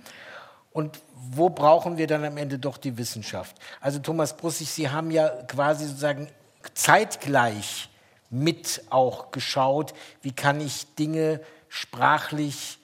Und 0.71 1.01
wo 1.31 1.49
brauchen 1.49 1.97
wir 1.97 2.07
dann 2.07 2.23
am 2.23 2.37
Ende 2.37 2.57
doch 2.57 2.77
die 2.77 2.97
Wissenschaft? 2.97 3.57
Also 3.81 3.99
Thomas 3.99 4.37
Brussig, 4.37 4.69
Sie 4.69 4.89
haben 4.89 5.11
ja 5.11 5.27
quasi 5.49 5.85
sozusagen 5.85 6.29
zeitgleich 6.75 7.89
mit 8.29 8.83
auch 8.89 9.31
geschaut, 9.31 9.93
wie 10.21 10.31
kann 10.31 10.61
ich 10.61 10.95
Dinge 10.95 11.41
sprachlich, 11.67 12.79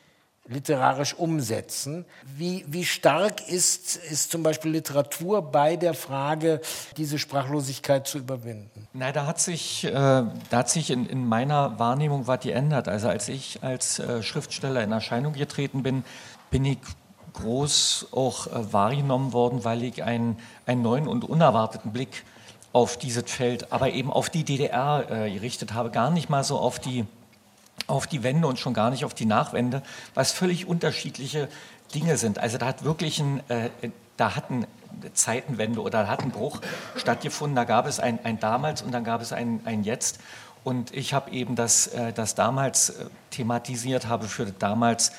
literarisch 0.48 1.14
umsetzen. 1.14 2.06
Wie, 2.38 2.66
wie 2.68 2.84
stark 2.84 3.48
ist, 3.48 3.96
ist 3.96 4.32
zum 4.32 4.44
Beispiel 4.44 4.72
Literatur 4.72 5.42
bei 5.42 5.78
der 5.78 5.94
Frage, 5.94 6.60
diese 6.98 7.18
Sprachlosigkeit 7.18 8.08
zu 8.08 8.18
überwinden? 8.18 8.88
Na, 8.94 9.12
da 9.12 9.26
hat 9.26 9.40
sich, 9.40 9.86
äh, 9.86 9.92
da 9.92 10.28
hat 10.52 10.70
sich 10.70 10.92
in, 10.92 11.06
in 11.06 11.26
meiner 11.28 11.80
Wahrnehmung 11.80 12.28
was 12.28 12.42
geändert. 12.42 12.90
Also 12.90 13.08
als 13.08 13.30
ich 13.30 13.64
als 13.64 14.00
äh, 14.00 14.22
Schriftsteller 14.22 14.84
in 14.84 14.92
Erscheinung 14.92 15.34
getreten 15.34 15.82
bin, 15.82 16.04
bin 16.52 16.66
ich 16.66 16.80
groß 17.34 18.08
auch 18.12 18.48
äh, 18.48 18.74
wahrgenommen 18.74 19.32
worden, 19.32 19.64
weil 19.64 19.84
ich 19.84 20.04
einen, 20.04 20.38
einen 20.66 20.82
neuen 20.82 21.08
und 21.08 21.24
unerwarteten 21.24 21.94
Blick 21.94 22.24
auf 22.74 22.98
dieses 22.98 23.30
Feld, 23.32 23.72
aber 23.72 23.92
eben 23.92 24.12
auf 24.12 24.30
die 24.30 24.44
DDR 24.44 25.06
äh, 25.10 25.32
gerichtet 25.32 25.74
habe, 25.74 25.92
gar 25.92 26.10
nicht 26.10 26.30
mal 26.30 26.44
so 26.44 26.58
auf 26.58 26.80
die, 26.80 27.06
auf 27.88 28.08
die 28.08 28.24
Wende 28.24 28.48
und 28.48 28.60
schon 28.60 28.74
gar 28.74 28.92
nicht 28.92 29.06
auf 29.06 29.14
die 29.14 29.26
Nachwende, 29.26 29.82
was 30.14 30.32
völlig 30.32 30.68
unterschiedliche 30.68 31.50
Dinge 31.94 32.18
sind. 32.18 32.40
Also 32.40 32.58
da 32.58 32.68
hat 32.68 32.84
wirklich 32.84 33.20
ein, 33.20 33.42
äh, 33.50 33.70
da 34.18 34.36
hat 34.36 34.46
Zeitenwende 35.14 35.82
oder 35.82 36.04
da 36.04 36.08
hat 36.08 36.22
ein 36.22 36.32
Bruch 36.32 36.62
stattgefunden. 36.96 37.56
Da 37.56 37.64
gab 37.64 37.88
es 37.88 38.00
ein, 38.00 38.20
ein 38.24 38.40
damals 38.40 38.82
und 38.82 38.92
dann 38.92 39.04
gab 39.04 39.22
es 39.22 39.34
ein, 39.34 39.62
ein 39.66 39.84
jetzt. 39.84 40.20
Und 40.64 40.94
ich 40.94 41.14
habe 41.14 41.32
eben 41.32 41.56
das, 41.56 41.88
äh, 41.88 42.14
das 42.14 42.36
damals 42.36 42.90
äh, 42.90 43.06
thematisiert, 43.32 44.08
habe 44.08 44.28
für 44.28 44.46
damals 44.46 45.12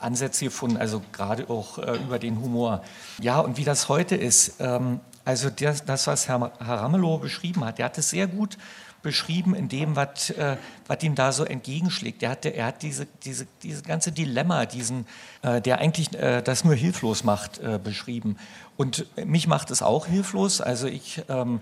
Ansätze 0.00 0.44
gefunden, 0.44 0.76
also 0.76 1.02
gerade 1.12 1.48
auch 1.48 1.78
äh, 1.78 1.96
über 1.96 2.18
den 2.18 2.40
Humor. 2.40 2.82
Ja, 3.20 3.40
und 3.40 3.56
wie 3.56 3.64
das 3.64 3.88
heute 3.88 4.16
ist, 4.16 4.60
ähm, 4.60 5.00
also 5.24 5.50
das, 5.50 5.84
das, 5.84 6.06
was 6.06 6.28
Herr, 6.28 6.52
Herr 6.58 6.80
Ramelow 6.80 7.18
beschrieben 7.18 7.64
hat, 7.64 7.78
der 7.78 7.86
hat 7.86 7.98
es 7.98 8.10
sehr 8.10 8.26
gut 8.26 8.58
beschrieben 9.02 9.54
in 9.54 9.68
dem, 9.68 9.96
was, 9.96 10.30
äh, 10.30 10.56
was 10.86 11.02
ihm 11.02 11.14
da 11.14 11.32
so 11.32 11.44
entgegenschlägt. 11.44 12.22
Er, 12.22 12.30
hatte, 12.30 12.50
er 12.50 12.66
hat 12.66 12.82
diese, 12.82 13.06
diese, 13.24 13.46
diese 13.62 13.82
ganze 13.82 14.12
Dilemma, 14.12 14.66
diesen, 14.66 15.06
äh, 15.42 15.60
der 15.60 15.78
eigentlich 15.78 16.14
äh, 16.14 16.42
das 16.42 16.64
nur 16.64 16.74
hilflos 16.74 17.24
macht, 17.24 17.58
äh, 17.58 17.78
beschrieben. 17.82 18.36
Und 18.76 19.06
mich 19.26 19.46
macht 19.46 19.70
es 19.70 19.82
auch 19.82 20.06
hilflos. 20.06 20.60
Also 20.60 20.86
ich, 20.86 21.22
ähm, 21.28 21.60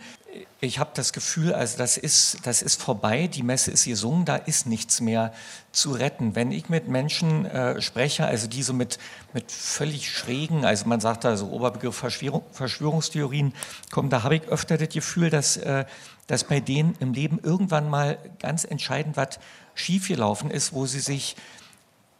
ich 0.60 0.78
habe 0.78 0.90
das 0.94 1.12
Gefühl, 1.12 1.52
also 1.52 1.76
das 1.76 1.96
ist, 1.96 2.38
das 2.44 2.62
ist 2.62 2.80
vorbei, 2.80 3.26
die 3.26 3.42
Messe 3.42 3.72
ist 3.72 3.84
gesungen, 3.84 4.24
da 4.24 4.36
ist 4.36 4.66
nichts 4.66 5.00
mehr 5.00 5.32
zu 5.72 5.90
retten. 5.92 6.36
Wenn 6.36 6.52
ich 6.52 6.68
mit 6.68 6.88
Menschen 6.88 7.46
äh, 7.46 7.80
spreche, 7.82 8.26
also 8.26 8.46
die 8.46 8.62
so 8.62 8.72
mit, 8.72 8.98
mit 9.32 9.50
völlig 9.50 10.10
schrägen, 10.10 10.64
also 10.64 10.86
man 10.86 11.00
sagt 11.00 11.24
da 11.24 11.36
so 11.36 11.48
Oberbegriff 11.50 11.96
Verschwörung, 11.96 12.42
Verschwörungstheorien 12.52 13.54
kommen, 13.90 14.08
da 14.08 14.22
habe 14.22 14.36
ich 14.36 14.48
öfter 14.48 14.78
das 14.78 14.90
Gefühl, 14.90 15.30
dass, 15.30 15.56
äh, 15.56 15.84
dass 16.30 16.44
bei 16.44 16.60
denen 16.60 16.94
im 17.00 17.12
Leben 17.12 17.40
irgendwann 17.42 17.90
mal 17.90 18.16
ganz 18.38 18.62
entscheidend 18.64 19.16
was 19.16 19.40
schiefgelaufen 19.74 20.48
ist, 20.48 20.72
wo 20.72 20.86
sie 20.86 21.00
sich 21.00 21.34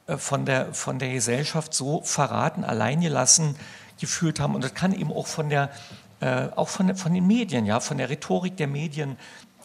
äh, 0.09 0.17
von 0.17 0.45
der, 0.45 0.75
von 0.75 0.99
der 0.99 1.13
Gesellschaft 1.13 1.73
so 1.73 2.03
verraten, 2.03 2.65
alleingelassen 2.65 3.55
gefühlt 4.01 4.41
haben. 4.41 4.57
Und 4.57 4.65
das 4.65 4.75
kann 4.75 4.93
eben 4.93 5.13
auch 5.13 5.29
von 5.29 5.49
der 5.49 5.71
äh, 6.19 6.49
auch 6.57 6.69
von, 6.69 6.95
von 6.97 7.15
den 7.15 7.27
Medien, 7.27 7.67
ja, 7.67 7.79
von 7.79 7.99
der 7.99 8.11
Rhetorik 8.11 8.57
der 8.57 8.67
Medien, 8.67 9.17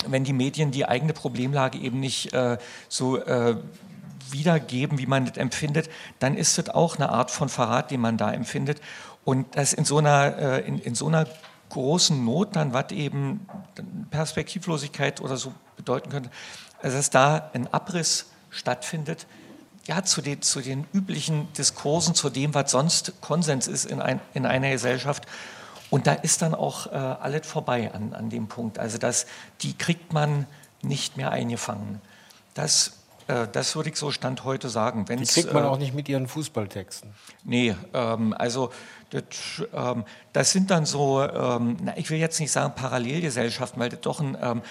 wenn 0.07 0.23
die 0.23 0.31
Medien 0.31 0.69
die 0.71 0.85
eigene 0.85 1.13
Problemlage 1.13 1.79
eben 1.79 1.99
nicht 1.99 2.31
äh, 2.33 2.57
so 2.87 3.17
äh, 3.17 3.57
wiedergeben, 4.29 4.99
wie 4.99 5.07
man 5.07 5.25
das 5.25 5.37
empfindet, 5.37 5.89
dann 6.19 6.37
ist 6.37 6.57
das 6.59 6.69
auch 6.69 6.97
eine 6.97 7.09
Art 7.09 7.31
von 7.31 7.49
Verrat, 7.49 7.89
den 7.89 7.99
man 7.99 8.17
da 8.17 8.31
empfindet. 8.31 8.79
Und 9.23 9.55
das 9.55 9.73
in 9.73 9.85
so 9.85 9.97
einer, 9.97 10.37
äh, 10.37 10.67
in, 10.67 10.79
in 10.79 10.93
so 10.93 11.07
einer 11.07 11.25
großen 11.75 12.23
Not 12.23 12.55
dann, 12.55 12.73
was 12.73 12.91
eben 12.91 13.47
Perspektivlosigkeit 14.09 15.19
oder 15.19 15.35
so 15.35 15.53
bedeuten 15.75 16.09
könnte, 16.09 16.29
also 16.81 16.95
dass 16.95 17.09
da 17.09 17.51
ein 17.53 17.71
Abriss 17.73 18.27
stattfindet, 18.49 19.27
ja, 19.85 20.03
zu 20.03 20.21
den, 20.21 20.41
zu 20.41 20.61
den 20.61 20.87
üblichen 20.93 21.51
Diskursen, 21.53 22.15
zu 22.15 22.29
dem, 22.29 22.53
was 22.53 22.71
sonst 22.71 23.21
Konsens 23.21 23.67
ist 23.67 23.85
in, 23.85 24.01
ein, 24.01 24.19
in 24.33 24.45
einer 24.45 24.71
Gesellschaft. 24.71 25.25
Und 25.89 26.07
da 26.07 26.13
ist 26.13 26.41
dann 26.41 26.55
auch 26.55 26.87
äh, 26.87 26.95
alles 26.95 27.45
vorbei 27.45 27.93
an, 27.93 28.13
an 28.13 28.29
dem 28.29 28.47
Punkt. 28.47 28.79
Also 28.79 28.97
das, 28.97 29.27
die 29.61 29.77
kriegt 29.77 30.13
man 30.13 30.47
nicht 30.81 31.17
mehr 31.17 31.31
eingefangen. 31.31 32.01
Das, 32.53 32.93
äh, 33.27 33.47
das 33.51 33.75
würde 33.75 33.89
ich 33.89 33.97
so 33.97 34.11
Stand 34.11 34.43
heute 34.45 34.69
sagen. 34.69 35.07
Wenn's, 35.07 35.33
die 35.33 35.41
kriegt 35.41 35.53
man 35.53 35.65
äh, 35.65 35.67
auch 35.67 35.77
nicht 35.77 35.93
mit 35.93 36.07
ihren 36.09 36.27
Fußballtexten. 36.27 37.11
Nee, 37.43 37.75
ähm, 37.93 38.33
also 38.35 38.71
das, 39.21 39.67
ähm, 39.73 40.03
das, 40.33 40.51
sind 40.51 40.71
dann 40.71 40.85
so, 40.85 41.23
ähm, 41.23 41.77
ich 41.95 42.09
will 42.09 42.19
jetzt 42.19 42.39
nicht 42.39 42.51
sagen 42.51 42.73
Parallelgesellschaften, 42.75 43.79
weil 43.79 43.89
das 43.89 44.01
doch 44.01 44.19
ein 44.19 44.37
ähm, 44.41 44.61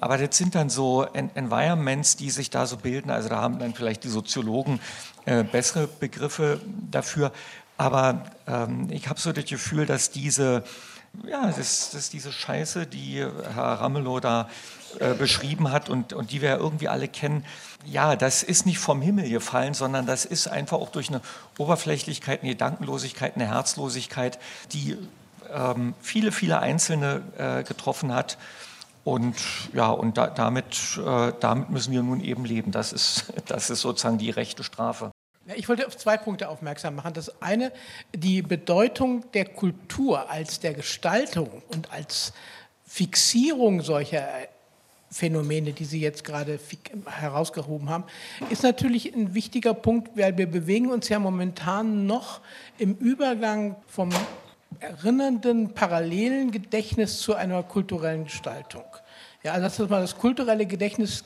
aber 0.00 0.16
das 0.16 0.36
sind 0.36 0.54
dann 0.54 0.70
so 0.70 1.02
Environments, 1.12 2.16
die 2.16 2.30
sich 2.30 2.50
da 2.50 2.66
so 2.66 2.76
bilden. 2.76 3.10
Also 3.10 3.28
da 3.28 3.40
haben 3.40 3.58
dann 3.58 3.74
vielleicht 3.74 4.04
die 4.04 4.08
Soziologen 4.08 4.80
äh, 5.24 5.42
bessere 5.42 5.88
Begriffe 5.88 6.60
dafür. 6.90 7.32
Aber 7.78 8.24
ähm, 8.46 8.88
ich 8.90 9.08
habe 9.08 9.20
so 9.20 9.32
das 9.32 9.46
Gefühl, 9.46 9.86
dass 9.86 10.10
diese, 10.10 10.64
ja, 11.24 11.46
das, 11.46 11.90
das 11.92 12.10
diese 12.10 12.32
Scheiße, 12.32 12.86
die 12.86 13.24
Herr 13.54 13.80
Ramelow 13.80 14.20
da 14.20 14.48
äh, 14.98 15.14
beschrieben 15.14 15.70
hat 15.70 15.88
und, 15.88 16.12
und 16.12 16.32
die 16.32 16.42
wir 16.42 16.50
ja 16.50 16.56
irgendwie 16.56 16.88
alle 16.88 17.08
kennen, 17.08 17.46
ja, 17.86 18.16
das 18.16 18.42
ist 18.42 18.66
nicht 18.66 18.78
vom 18.78 19.00
Himmel 19.00 19.30
gefallen, 19.30 19.74
sondern 19.74 20.06
das 20.06 20.24
ist 20.24 20.48
einfach 20.48 20.78
auch 20.78 20.90
durch 20.90 21.08
eine 21.08 21.20
Oberflächlichkeit, 21.56 22.42
eine 22.42 22.50
Gedankenlosigkeit, 22.50 23.36
eine 23.36 23.46
Herzlosigkeit, 23.46 24.38
die 24.72 24.98
ähm, 25.52 25.94
viele, 26.00 26.32
viele 26.32 26.58
Einzelne 26.58 27.22
äh, 27.38 27.62
getroffen 27.62 28.12
hat 28.12 28.38
und 29.04 29.36
ja, 29.72 29.88
und 29.88 30.18
da, 30.18 30.26
damit, 30.26 30.98
äh, 30.98 31.32
damit 31.40 31.70
müssen 31.70 31.92
wir 31.92 32.02
nun 32.02 32.20
eben 32.20 32.44
leben. 32.44 32.72
Das 32.72 32.92
ist, 32.92 33.32
das 33.46 33.70
ist 33.70 33.82
sozusagen 33.82 34.18
die 34.18 34.30
rechte 34.30 34.64
Strafe. 34.64 35.12
Ich 35.56 35.68
wollte 35.68 35.86
auf 35.86 35.96
zwei 35.96 36.18
Punkte 36.18 36.48
aufmerksam 36.48 36.96
machen. 36.96 37.14
Das 37.14 37.40
eine, 37.40 37.72
die 38.14 38.42
Bedeutung 38.42 39.24
der 39.32 39.46
Kultur 39.46 40.28
als 40.30 40.60
der 40.60 40.74
Gestaltung 40.74 41.62
und 41.68 41.90
als 41.90 42.32
Fixierung 42.86 43.80
solcher 43.80 44.26
Phänomene, 45.10 45.72
die 45.72 45.86
Sie 45.86 46.00
jetzt 46.00 46.22
gerade 46.22 46.60
herausgehoben 47.06 47.88
haben, 47.88 48.04
ist 48.50 48.62
natürlich 48.62 49.14
ein 49.14 49.32
wichtiger 49.32 49.72
Punkt, 49.72 50.10
weil 50.18 50.36
wir 50.36 50.46
bewegen 50.46 50.90
uns 50.90 51.08
ja 51.08 51.18
momentan 51.18 52.04
noch 52.04 52.40
im 52.76 52.94
Übergang 52.96 53.76
vom 53.86 54.10
erinnernden, 54.80 55.72
parallelen 55.72 56.50
Gedächtnis 56.50 57.20
zu 57.20 57.34
einer 57.34 57.62
kulturellen 57.62 58.24
Gestaltung. 58.24 58.84
Ja, 59.42 59.52
also 59.52 59.64
das, 59.64 59.80
was 59.80 59.88
man 59.88 60.00
das 60.02 60.18
kulturelle 60.18 60.66
Gedächtnis 60.66 61.24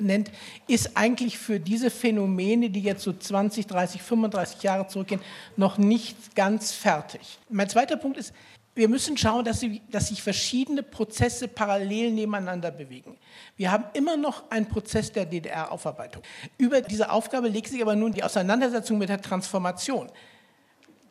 nennt, 0.00 0.30
ist 0.66 0.96
eigentlich 0.96 1.38
für 1.38 1.60
diese 1.60 1.90
Phänomene, 1.90 2.70
die 2.70 2.80
jetzt 2.80 3.02
so 3.02 3.12
20, 3.12 3.66
30, 3.66 4.02
35 4.02 4.62
Jahre 4.62 4.86
zurückgehen, 4.86 5.20
noch 5.56 5.78
nicht 5.78 6.34
ganz 6.34 6.72
fertig. 6.72 7.38
Mein 7.48 7.68
zweiter 7.68 7.96
Punkt 7.96 8.18
ist, 8.18 8.32
wir 8.74 8.88
müssen 8.88 9.16
schauen, 9.16 9.44
dass, 9.44 9.60
sie, 9.60 9.82
dass, 9.90 10.08
sich 10.08 10.22
verschiedene 10.22 10.82
Prozesse 10.82 11.48
parallel 11.48 12.12
nebeneinander 12.12 12.70
bewegen. 12.70 13.18
Wir 13.56 13.72
haben 13.72 13.84
immer 13.94 14.16
noch 14.16 14.50
einen 14.50 14.66
Prozess 14.66 15.10
der 15.10 15.26
DDR-Aufarbeitung. 15.26 16.22
Über 16.56 16.80
diese 16.80 17.10
Aufgabe 17.10 17.48
legt 17.48 17.68
sich 17.68 17.82
aber 17.82 17.96
nun 17.96 18.12
die 18.12 18.22
Auseinandersetzung 18.22 18.98
mit 18.98 19.08
der 19.08 19.20
Transformation. 19.20 20.08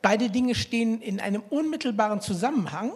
Beide 0.01 0.29
Dinge 0.29 0.55
stehen 0.55 1.01
in 1.01 1.19
einem 1.19 1.43
unmittelbaren 1.49 2.21
Zusammenhang. 2.21 2.93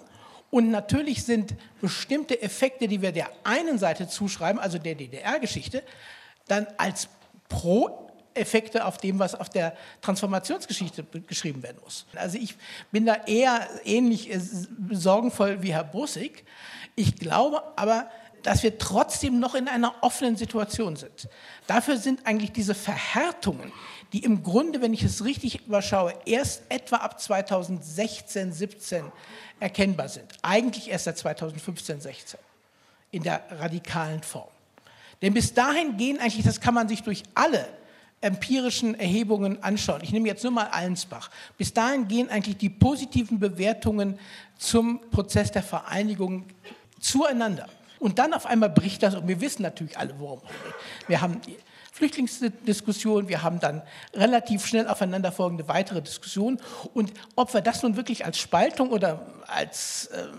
Und 0.53 0.69
natürlich 0.69 1.23
sind 1.23 1.55
bestimmte 1.81 2.39
Effekte, 2.39 2.87
die 2.87 3.01
wir 3.01 3.11
der 3.11 3.31
einen 3.43 3.79
Seite 3.79 4.07
zuschreiben, 4.07 4.61
also 4.61 4.77
der 4.77 4.93
DDR-Geschichte, 4.93 5.81
dann 6.47 6.67
als 6.77 7.09
Pro-Effekte 7.49 8.85
auf 8.85 8.99
dem, 8.99 9.17
was 9.17 9.33
auf 9.33 9.49
der 9.49 9.75
Transformationsgeschichte 10.01 11.05
geschrieben 11.25 11.63
werden 11.63 11.79
muss. 11.83 12.05
Also 12.13 12.37
ich 12.37 12.55
bin 12.91 13.07
da 13.07 13.15
eher 13.25 13.67
ähnlich 13.83 14.31
äh, 14.31 14.39
sorgenvoll 14.91 15.63
wie 15.63 15.73
Herr 15.73 15.85
Bussig. 15.85 16.45
Ich 16.95 17.15
glaube 17.15 17.63
aber, 17.75 18.11
dass 18.43 18.63
wir 18.63 18.77
trotzdem 18.77 19.39
noch 19.39 19.55
in 19.55 19.67
einer 19.67 19.95
offenen 20.01 20.35
Situation 20.35 20.95
sind. 20.95 21.27
Dafür 21.67 21.97
sind 21.97 22.25
eigentlich 22.25 22.51
diese 22.51 22.75
Verhärtungen, 22.75 23.71
die 24.11 24.23
im 24.23 24.43
Grunde, 24.43 24.81
wenn 24.81 24.93
ich 24.93 25.03
es 25.03 25.25
richtig 25.25 25.65
überschaue, 25.65 26.13
erst 26.25 26.63
etwa 26.69 26.97
ab 26.97 27.19
2016, 27.19 28.53
17 28.53 29.11
erkennbar 29.59 30.09
sind. 30.09 30.25
Eigentlich 30.41 30.89
erst 30.89 31.05
seit 31.05 31.17
2015, 31.17 32.01
16 32.01 32.39
in 33.11 33.23
der 33.23 33.43
radikalen 33.59 34.21
Form. 34.21 34.49
Denn 35.21 35.33
bis 35.33 35.53
dahin 35.53 35.97
gehen 35.97 36.19
eigentlich, 36.19 36.45
das 36.45 36.59
kann 36.59 36.73
man 36.73 36.89
sich 36.89 37.01
durch 37.01 37.23
alle 37.33 37.65
empirischen 38.23 38.97
Erhebungen 38.99 39.61
anschauen. 39.63 40.01
Ich 40.01 40.11
nehme 40.11 40.27
jetzt 40.27 40.43
nur 40.43 40.51
mal 40.51 40.67
Allensbach. 40.67 41.29
Bis 41.57 41.73
dahin 41.73 42.07
gehen 42.07 42.29
eigentlich 42.29 42.57
die 42.57 42.69
positiven 42.69 43.39
Bewertungen 43.39 44.17
zum 44.57 44.99
Prozess 45.11 45.51
der 45.51 45.63
Vereinigung 45.63 46.45
zueinander. 46.99 47.67
Und 48.03 48.19
dann 48.19 48.33
auf 48.33 48.45
einmal 48.45 48.69
bricht 48.69 49.01
das 49.01 49.15
und 49.15 49.29
wir 49.29 49.39
wissen 49.39 49.61
natürlich 49.61 49.97
alle, 49.97 50.13
worum 50.19 50.39
es 50.39 50.49
geht. 50.49 50.73
Wir 51.07 51.21
haben 51.21 51.39
die 51.39 51.57
Flüchtlingsdiskussion, 51.93 53.29
wir 53.29 53.43
haben 53.43 53.61
dann 53.61 53.81
relativ 54.13 54.65
schnell 54.65 54.89
aufeinanderfolgende 54.89 55.69
weitere 55.69 56.01
Diskussionen. 56.01 56.59
Und 56.93 57.13
ob 57.37 57.53
wir 57.53 57.61
das 57.61 57.81
nun 57.81 57.95
wirklich 57.95 58.25
als 58.25 58.39
Spaltung 58.39 58.89
oder 58.89 59.25
als 59.47 60.09
ähm, 60.13 60.37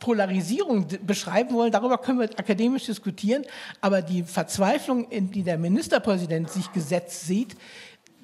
Polarisierung 0.00 0.88
beschreiben 1.06 1.54
wollen, 1.54 1.70
darüber 1.70 1.98
können 1.98 2.18
wir 2.18 2.30
akademisch 2.36 2.86
diskutieren. 2.86 3.44
Aber 3.80 4.02
die 4.02 4.24
Verzweiflung, 4.24 5.08
in 5.08 5.30
die 5.30 5.44
der 5.44 5.56
Ministerpräsident 5.56 6.50
sich 6.50 6.72
gesetzt 6.72 7.28
sieht, 7.28 7.54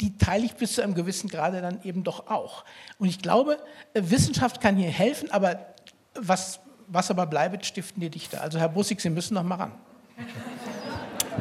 die 0.01 0.19
teile 0.19 0.47
ich 0.47 0.55
bis 0.55 0.73
zu 0.73 0.83
einem 0.83 0.95
gewissen 0.95 1.31
Grade 1.31 1.63
dann 1.63 1.81
eben 1.85 2.03
doch 2.03 2.27
auch. 2.27 2.65
Und 2.99 3.07
ich 3.07 3.21
glaube, 3.21 3.59
äh, 3.95 4.03
Wissenschaft 4.03 4.61
kann 4.61 4.75
hier 4.75 4.91
helfen, 4.91 5.31
aber 5.31 5.75
was, 6.15 6.59
was 6.91 7.11
aber 7.11 7.27
bleibt, 7.27 7.65
stiften 7.65 8.01
die 8.01 8.11
Dichter. 8.11 8.43
Also 8.43 8.59
Herr 8.59 8.69
Bussig, 8.69 9.01
Sie 9.01 9.11
müssen 9.11 9.35
noch 9.35 9.43
mal 9.43 9.57
ran. 9.57 9.73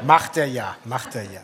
Macht 0.05 0.38
er 0.38 0.45
ja, 0.45 0.75
macht 0.85 1.15
er 1.15 1.23
ja. 1.23 1.41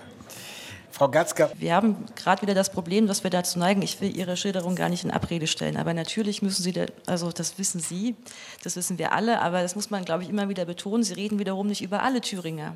Frau 0.91 1.09
Gatzka. 1.09 1.49
Wir 1.57 1.75
haben 1.75 2.05
gerade 2.15 2.41
wieder 2.41 2.53
das 2.53 2.71
Problem, 2.71 3.05
dass 3.05 3.23
wir 3.23 3.29
dazu 3.29 3.59
neigen, 3.59 3.81
ich 3.81 3.99
will 3.99 4.15
Ihre 4.15 4.37
Schilderung 4.37 4.75
gar 4.75 4.87
nicht 4.87 5.03
in 5.03 5.11
Abrede 5.11 5.45
stellen, 5.45 5.75
aber 5.75 5.93
natürlich 5.93 6.41
müssen 6.41 6.63
Sie, 6.63 6.71
da, 6.71 6.85
also 7.05 7.33
das 7.33 7.57
wissen 7.57 7.81
Sie, 7.81 8.15
das 8.63 8.77
wissen 8.77 8.97
wir 8.97 9.11
alle, 9.11 9.41
aber 9.41 9.61
das 9.61 9.75
muss 9.75 9.89
man, 9.89 10.05
glaube 10.05 10.23
ich, 10.23 10.29
immer 10.29 10.47
wieder 10.47 10.63
betonen, 10.63 11.03
Sie 11.03 11.13
reden 11.13 11.37
wiederum 11.37 11.67
nicht 11.67 11.81
über 11.81 12.01
alle 12.01 12.21
Thüringer. 12.21 12.75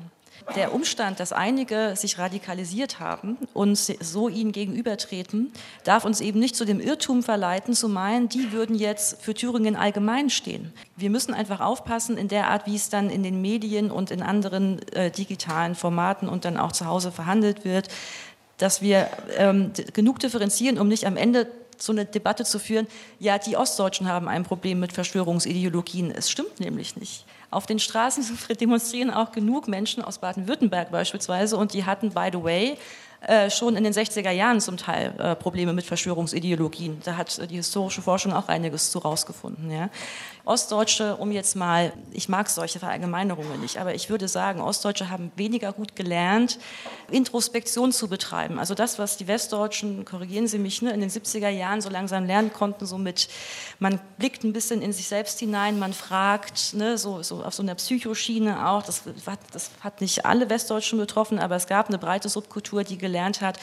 Der 0.56 0.74
Umstand, 0.74 1.20
dass 1.20 1.32
einige 1.32 1.94
sich 1.96 2.18
radikalisiert 2.18 2.98
haben 2.98 3.36
und 3.52 3.76
so 3.76 4.28
ihnen 4.28 4.52
gegenübertreten, 4.52 5.52
darf 5.84 6.04
uns 6.04 6.20
eben 6.20 6.40
nicht 6.40 6.56
zu 6.56 6.64
dem 6.64 6.80
Irrtum 6.80 7.22
verleiten, 7.22 7.74
zu 7.74 7.88
meinen, 7.88 8.28
die 8.28 8.52
würden 8.52 8.74
jetzt 8.74 9.22
für 9.22 9.34
Thüringen 9.34 9.76
allgemein 9.76 10.30
stehen. 10.30 10.72
Wir 10.96 11.10
müssen 11.10 11.34
einfach 11.34 11.60
aufpassen 11.60 12.16
in 12.16 12.28
der 12.28 12.48
Art, 12.48 12.66
wie 12.66 12.76
es 12.76 12.88
dann 12.88 13.10
in 13.10 13.22
den 13.22 13.40
Medien 13.40 13.90
und 13.90 14.10
in 14.10 14.22
anderen 14.22 14.80
äh, 14.92 15.10
digitalen 15.10 15.74
Formaten 15.74 16.28
und 16.28 16.44
dann 16.44 16.56
auch 16.56 16.72
zu 16.72 16.86
Hause 16.86 17.12
verhandelt 17.12 17.64
wird, 17.64 17.88
dass 18.58 18.82
wir 18.82 19.08
ähm, 19.36 19.72
genug 19.94 20.18
differenzieren, 20.18 20.78
um 20.78 20.88
nicht 20.88 21.06
am 21.06 21.16
Ende 21.16 21.48
so 21.82 21.92
eine 21.92 22.04
Debatte 22.04 22.44
zu 22.44 22.58
führen, 22.58 22.86
ja, 23.18 23.38
die 23.38 23.56
Ostdeutschen 23.56 24.08
haben 24.08 24.28
ein 24.28 24.44
Problem 24.44 24.80
mit 24.80 24.92
Verschwörungsideologien. 24.92 26.10
Es 26.10 26.30
stimmt 26.30 26.60
nämlich 26.60 26.96
nicht. 26.96 27.24
Auf 27.50 27.66
den 27.66 27.78
Straßen 27.78 28.38
demonstrieren 28.60 29.10
auch 29.10 29.32
genug 29.32 29.68
Menschen 29.68 30.04
aus 30.04 30.18
Baden-Württemberg 30.18 30.90
beispielsweise 30.90 31.56
und 31.56 31.74
die 31.74 31.84
hatten, 31.84 32.10
by 32.10 32.28
the 32.32 32.42
way, 32.42 32.76
äh, 33.22 33.50
schon 33.50 33.76
in 33.76 33.84
den 33.84 33.92
60er 33.92 34.30
Jahren 34.30 34.60
zum 34.60 34.78
Teil 34.78 35.12
äh, 35.18 35.36
Probleme 35.36 35.74
mit 35.74 35.84
Verschwörungsideologien. 35.84 37.02
Da 37.04 37.16
hat 37.16 37.38
äh, 37.38 37.46
die 37.46 37.56
historische 37.56 38.00
Forschung 38.00 38.32
auch 38.32 38.48
einiges 38.48 38.90
zu 38.90 38.98
rausgefunden. 38.98 39.70
Ostdeutsche, 40.44 41.16
um 41.16 41.30
jetzt 41.32 41.54
mal, 41.54 41.92
ich 42.12 42.28
mag 42.28 42.48
solche 42.48 42.78
Verallgemeinerungen 42.78 43.60
nicht, 43.60 43.78
aber 43.78 43.94
ich 43.94 44.08
würde 44.10 44.28
sagen, 44.28 44.60
Ostdeutsche 44.60 45.10
haben 45.10 45.30
weniger 45.36 45.72
gut 45.72 45.96
gelernt, 45.96 46.58
Introspektion 47.10 47.92
zu 47.92 48.08
betreiben. 48.08 48.58
Also 48.58 48.74
das, 48.74 48.98
was 48.98 49.16
die 49.16 49.28
Westdeutschen, 49.28 50.04
korrigieren 50.04 50.46
Sie 50.46 50.58
mich, 50.58 50.82
ne, 50.82 50.92
in 50.92 51.00
den 51.00 51.10
70er 51.10 51.48
Jahren 51.48 51.80
so 51.80 51.90
langsam 51.90 52.24
lernen 52.24 52.52
konnten, 52.52 52.86
so 52.86 52.98
mit, 52.98 53.28
man 53.78 54.00
blickt 54.18 54.44
ein 54.44 54.52
bisschen 54.52 54.82
in 54.82 54.92
sich 54.92 55.08
selbst 55.08 55.38
hinein, 55.38 55.78
man 55.78 55.92
fragt, 55.92 56.74
ne, 56.74 56.96
so, 56.96 57.22
so 57.22 57.44
auf 57.44 57.54
so 57.54 57.62
einer 57.62 57.74
Psychoschiene 57.74 58.68
auch, 58.68 58.82
das, 58.82 59.02
das 59.52 59.70
hat 59.80 60.00
nicht 60.00 60.24
alle 60.24 60.48
Westdeutschen 60.48 60.98
betroffen, 60.98 61.38
aber 61.38 61.56
es 61.56 61.66
gab 61.66 61.88
eine 61.88 61.98
breite 61.98 62.28
Subkultur, 62.28 62.84
die 62.84 62.98
gelernt 62.98 63.40
hat, 63.40 63.58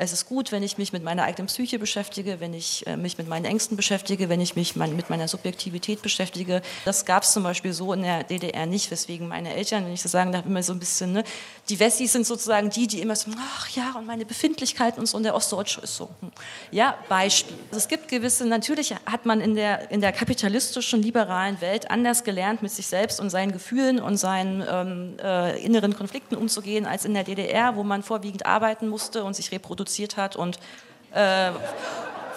es 0.00 0.14
ist 0.14 0.26
gut, 0.26 0.50
wenn 0.50 0.62
ich 0.62 0.78
mich 0.78 0.94
mit 0.94 1.04
meiner 1.04 1.24
eigenen 1.24 1.46
Psyche 1.48 1.78
beschäftige, 1.78 2.40
wenn 2.40 2.54
ich 2.54 2.86
äh, 2.86 2.96
mich 2.96 3.18
mit 3.18 3.28
meinen 3.28 3.44
Ängsten 3.44 3.76
beschäftige, 3.76 4.30
wenn 4.30 4.40
ich 4.40 4.56
mich 4.56 4.74
mit 4.74 5.10
meiner 5.10 5.28
Subjektivität 5.28 6.00
beschäftige. 6.00 6.62
Das 6.86 7.04
gab 7.04 7.22
es 7.22 7.32
zum 7.32 7.42
Beispiel 7.42 7.74
so 7.74 7.92
in 7.92 8.02
der 8.02 8.24
DDR 8.24 8.64
nicht, 8.64 8.90
weswegen 8.90 9.28
meine 9.28 9.54
Eltern, 9.54 9.84
wenn 9.84 9.92
ich 9.92 10.00
so 10.00 10.08
sagen 10.08 10.32
darf, 10.32 10.46
immer 10.46 10.62
so 10.62 10.72
ein 10.72 10.78
bisschen, 10.78 11.12
ne, 11.12 11.24
die 11.68 11.78
Wessis 11.78 12.12
sind 12.12 12.26
sozusagen 12.26 12.70
die, 12.70 12.86
die 12.86 13.02
immer 13.02 13.14
so, 13.14 13.30
ach 13.38 13.68
ja, 13.70 13.94
und 13.98 14.06
meine 14.06 14.24
Befindlichkeiten 14.24 15.00
und 15.00 15.06
so, 15.06 15.18
und 15.18 15.22
der 15.22 15.34
Ostdeutsche 15.34 15.82
ist 15.82 15.96
so. 15.96 16.08
Hm. 16.20 16.30
Ja, 16.70 16.96
Beispiel. 17.10 17.56
Also 17.68 17.76
es 17.76 17.88
gibt 17.88 18.08
gewisse, 18.08 18.46
natürlich 18.46 18.94
hat 19.04 19.26
man 19.26 19.42
in 19.42 19.54
der, 19.54 19.90
in 19.90 20.00
der 20.00 20.12
kapitalistischen, 20.12 21.02
liberalen 21.02 21.60
Welt 21.60 21.90
anders 21.90 22.24
gelernt, 22.24 22.62
mit 22.62 22.72
sich 22.72 22.86
selbst 22.86 23.20
und 23.20 23.28
seinen 23.28 23.52
Gefühlen 23.52 24.00
und 24.00 24.16
seinen 24.16 24.64
ähm, 24.66 25.16
äh, 25.22 25.62
inneren 25.62 25.94
Konflikten 25.94 26.36
umzugehen, 26.36 26.86
als 26.86 27.04
in 27.04 27.12
der 27.12 27.24
DDR, 27.24 27.76
wo 27.76 27.82
man 27.82 28.02
vorwiegend 28.02 28.46
arbeiten 28.46 28.88
musste 28.88 29.24
und 29.24 29.36
sich 29.36 29.50
reproduziert 29.90 30.16
hat 30.16 30.36
und 30.36 30.58
äh, 31.12 31.50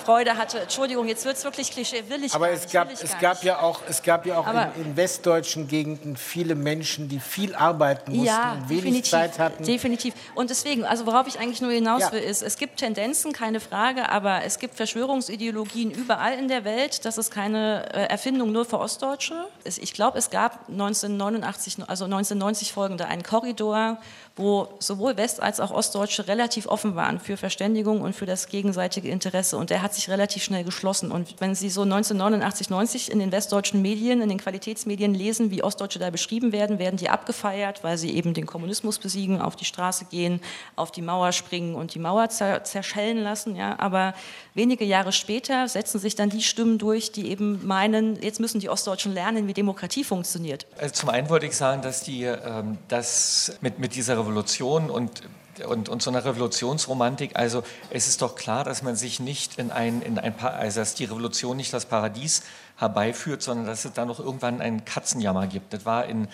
Freude 0.04 0.36
hatte. 0.38 0.60
Entschuldigung, 0.60 1.08
jetzt 1.08 1.24
wird 1.24 1.38
es 1.38 1.46
wirklich 1.46 1.72
Klischee. 1.72 2.04
Will 2.10 2.26
ich 2.26 2.34
Aber 2.34 2.50
es 2.50 2.64
nicht, 2.64 2.74
gab, 2.74 2.92
es 2.92 3.18
gab 3.20 3.36
nicht. 3.36 3.44
ja 3.44 3.62
auch, 3.62 3.80
es 3.88 4.04
gab 4.04 4.26
ja 4.26 4.38
auch 4.38 4.48
in, 4.76 4.84
in 4.88 4.98
westdeutschen 4.98 5.70
Gegenden 5.70 6.18
viele 6.18 6.56
Menschen, 6.56 7.08
die 7.08 7.22
viel 7.22 7.56
arbeiten 7.56 8.12
mussten 8.12 8.26
ja, 8.26 8.54
und 8.54 8.68
wenig 8.68 9.06
Zeit 9.06 9.40
hatten. 9.40 9.64
Definitiv. 9.64 10.14
Und 10.36 10.50
deswegen, 10.50 10.84
also 10.84 11.06
worauf 11.06 11.28
ich 11.28 11.40
eigentlich 11.40 11.62
nur 11.62 11.72
hinaus 11.72 12.02
Ja. 12.02 12.12
will, 12.12 12.20
ist, 12.20 12.42
es 12.42 12.58
gibt 12.58 12.78
Tendenzen, 12.78 13.32
keine 13.32 13.62
Frage, 13.62 14.10
aber 14.10 14.44
es 14.44 14.60
gibt 14.60 14.76
Verschwörungsideologien 14.76 15.90
überall 15.92 16.34
in 16.38 16.50
der 16.50 16.66
Welt. 16.66 17.06
Das 17.06 17.18
ist 17.18 17.32
keine 17.32 17.86
äh, 17.94 18.08
Erfindung 18.08 18.52
nur 18.52 18.66
für 18.66 18.80
Ostdeutsche. 18.80 19.48
Ich 19.64 19.94
glaube, 19.94 20.18
es 20.18 20.30
gab 20.30 20.68
1989, 20.68 21.78
also 21.88 22.04
1990 22.06 22.74
folgende 22.74 23.06
einen 23.06 23.24
Korridor, 23.24 24.00
wo 24.36 24.68
sowohl 24.80 25.16
West- 25.16 25.42
als 25.42 25.60
auch 25.60 25.70
Ostdeutsche 25.70 26.28
relativ 26.28 26.66
offen 26.66 26.96
waren 26.96 27.20
für 27.20 27.38
Verständigung 27.38 28.02
und 28.02 28.16
für 28.16 28.26
das 28.26 28.48
gegenseitige 28.48 29.10
Interesse. 29.10 29.58
Und 29.58 29.70
der 29.70 29.84
hat 29.84 29.94
sich 29.94 30.10
relativ 30.10 30.44
schnell 30.44 30.64
geschlossen. 30.64 31.12
Und 31.12 31.36
wenn 31.40 31.54
Sie 31.54 31.70
so 31.70 31.84
1989, 31.84 32.72
90 32.72 33.12
in 33.12 33.20
den 33.20 33.32
westdeutschen 33.32 33.82
Medien, 33.84 34.22
in 34.22 34.30
den 34.30 34.40
Qualitätsmedien 34.40 35.14
lesen, 35.14 35.52
wie 35.52 35.64
Ostdeutsche 35.64 36.00
da 36.00 36.10
beschrieben 36.10 36.52
werden, 36.52 36.80
werden 36.80 36.98
die 36.98 37.10
abgefeiert, 37.10 37.84
weil 37.84 37.98
sie 38.00 38.16
eben 38.16 38.34
den 38.34 38.48
Kommunismus 38.48 38.98
besiegen, 38.98 39.40
auf 39.40 39.56
die 39.56 39.66
Straße 39.66 40.06
gehen, 40.06 40.42
auf 40.76 40.92
die 40.92 41.04
Mauer 41.04 41.32
springen 41.32 41.76
und 41.76 41.94
die 41.94 42.00
Mauer 42.00 42.30
zer 42.30 42.64
zerschellen 42.64 43.22
lassen. 43.22 43.56
Ja. 43.56 43.78
Aber 43.78 44.16
wenige 44.56 44.84
Jahre 44.84 45.12
später 45.12 45.68
setzen 45.68 46.00
sich 46.00 46.16
dann 46.16 46.30
die 46.30 46.42
Stimmen 46.42 46.80
durch, 46.80 47.12
die 47.12 47.30
eben 47.30 47.66
meinen, 47.68 48.20
jetzt 48.22 48.40
müssen 48.40 48.60
die 48.60 48.70
Ostdeutschen 48.70 49.14
lernen, 49.14 49.48
wie 49.48 49.54
Demokratie 49.54 50.04
funktioniert. 50.04 50.66
Also 50.80 50.94
zum 50.94 51.10
einen 51.10 51.30
wollte 51.30 51.46
ich 51.46 51.56
sagen, 51.56 51.84
dass 51.84 52.02
die, 52.02 52.24
ähm, 52.24 52.80
das 52.88 53.58
mit, 53.62 53.78
mit 53.78 53.96
dieser 53.96 54.23
Revolution 54.24 54.90
und, 54.90 55.22
und, 55.68 55.88
und 55.90 56.02
so 56.02 56.10
einer 56.10 56.26
Revolutionsromantik, 56.26 57.36
also 57.36 57.64
es 57.90 58.08
ist 58.08 58.22
doch 58.22 58.36
klar, 58.36 58.64
dass 58.64 58.82
man 58.82 58.96
sich 58.96 59.20
nicht 59.20 59.60
in 59.60 59.70
ein, 59.72 60.02
in 60.02 60.18
ein 60.18 60.36
Pa- 60.36 60.48
also 60.50 60.80
dass 60.80 60.96
die 60.96 61.06
Revolution 61.06 61.56
nicht 61.58 61.72
das 61.72 61.86
Paradies 61.86 62.42
herbeiführt, 62.78 63.44
sondern 63.44 63.68
dass 63.68 63.86
es 63.86 63.94
dann 63.94 64.08
noch 64.08 64.20
irgendwann 64.20 64.62
einen 64.62 64.84
Katzenjammer 64.84 65.48
gibt. 65.48 65.74
Das 65.74 65.86
war 65.86 66.06
in, 66.06 66.28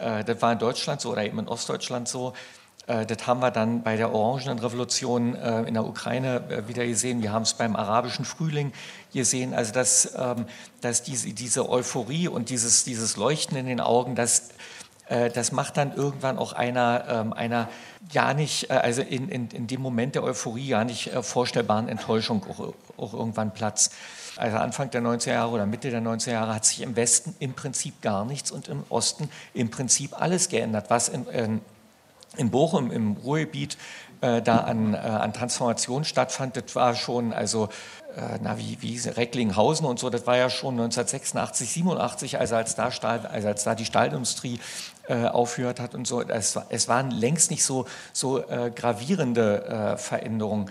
äh, 0.00 0.22
das 0.24 0.40
war 0.40 0.52
in 0.52 0.58
Deutschland 0.58 1.00
so 1.00 1.10
oder 1.10 1.24
eben 1.24 1.38
in 1.40 1.48
Ostdeutschland 1.48 2.06
so. 2.08 2.32
Äh, 2.86 3.04
Das 3.06 3.26
haben 3.26 3.40
wir 3.40 3.50
dann 3.50 3.82
bei 3.82 3.96
der 3.96 4.12
Orangenen 4.14 4.58
Revolution 4.60 5.34
äh, 5.34 5.62
in 5.62 5.74
der 5.74 5.84
Ukraine 5.84 6.42
äh, 6.48 6.68
wieder 6.68 6.86
gesehen. 6.86 7.22
Wir 7.22 7.32
haben 7.32 7.42
es 7.42 7.54
beim 7.54 7.74
arabischen 7.74 8.24
Frühling 8.24 8.72
gesehen. 9.12 9.52
Also 9.52 9.72
dass, 9.72 10.14
ähm, 10.16 10.46
dass 10.80 11.02
diese, 11.02 11.68
Euphorie 11.68 12.28
und 12.28 12.48
dieses, 12.50 12.84
dieses 12.84 13.16
Leuchten 13.16 13.56
in 13.56 13.66
den 13.66 13.80
Augen, 13.80 14.14
das, 14.14 14.38
äh, 14.38 14.52
das 15.10 15.50
macht 15.50 15.76
dann 15.76 15.92
irgendwann 15.94 16.38
auch 16.38 16.52
einer, 16.52 17.04
ähm, 17.08 17.32
einer 17.32 17.68
ja 18.12 18.32
nicht, 18.34 18.70
äh, 18.70 18.74
also 18.74 19.02
in, 19.02 19.28
in, 19.28 19.48
in 19.50 19.66
dem 19.66 19.80
Moment 19.80 20.14
der 20.14 20.22
Euphorie 20.22 20.68
ja 20.68 20.84
nicht 20.84 21.08
äh, 21.08 21.22
vorstellbaren 21.22 21.88
Enttäuschung 21.88 22.44
auch, 22.48 22.74
auch 22.96 23.14
irgendwann 23.14 23.52
Platz. 23.52 23.90
Also 24.36 24.56
Anfang 24.56 24.90
der 24.90 25.02
90er 25.02 25.32
Jahre 25.32 25.50
oder 25.50 25.66
Mitte 25.66 25.90
der 25.90 26.00
90er 26.00 26.32
Jahre 26.32 26.54
hat 26.54 26.64
sich 26.64 26.80
im 26.82 26.96
Westen 26.96 27.34
im 27.40 27.54
Prinzip 27.54 28.00
gar 28.00 28.24
nichts 28.24 28.50
und 28.50 28.68
im 28.68 28.84
Osten 28.88 29.28
im 29.52 29.70
Prinzip 29.70 30.20
alles 30.20 30.48
geändert, 30.48 30.86
was 30.88 31.08
in, 31.08 31.26
in 31.26 31.60
in 32.36 32.50
Bochum 32.50 32.90
im 32.90 33.16
Ruhrgebiet 33.16 33.76
äh, 34.20 34.42
da 34.42 34.58
an, 34.58 34.94
äh, 34.94 34.98
an 34.98 35.32
Transformation 35.32 36.04
stattfand, 36.04 36.56
das 36.56 36.74
war 36.74 36.94
schon, 36.94 37.32
also 37.32 37.68
äh, 38.16 38.38
na, 38.40 38.58
wie, 38.58 38.78
wie 38.80 38.98
Recklinghausen 39.08 39.86
und 39.86 39.98
so, 39.98 40.10
das 40.10 40.26
war 40.26 40.36
ja 40.36 40.50
schon 40.50 40.74
1986, 40.74 41.70
87, 41.70 42.38
also 42.38 42.56
als 42.56 42.74
da, 42.74 42.90
Stahl, 42.90 43.26
also 43.26 43.48
als 43.48 43.64
da 43.64 43.74
die 43.74 43.84
Stahlindustrie 43.84 44.60
äh, 45.10 45.26
aufgehört 45.26 45.80
hat 45.80 45.96
und 45.96 46.06
so. 46.06 46.22
Es, 46.22 46.56
es 46.68 46.86
waren 46.86 47.10
längst 47.10 47.50
nicht 47.50 47.64
so, 47.64 47.86
so 48.12 48.46
äh, 48.46 48.70
gravierende 48.72 49.66
äh, 49.66 49.96
Veränderungen. 49.96 50.70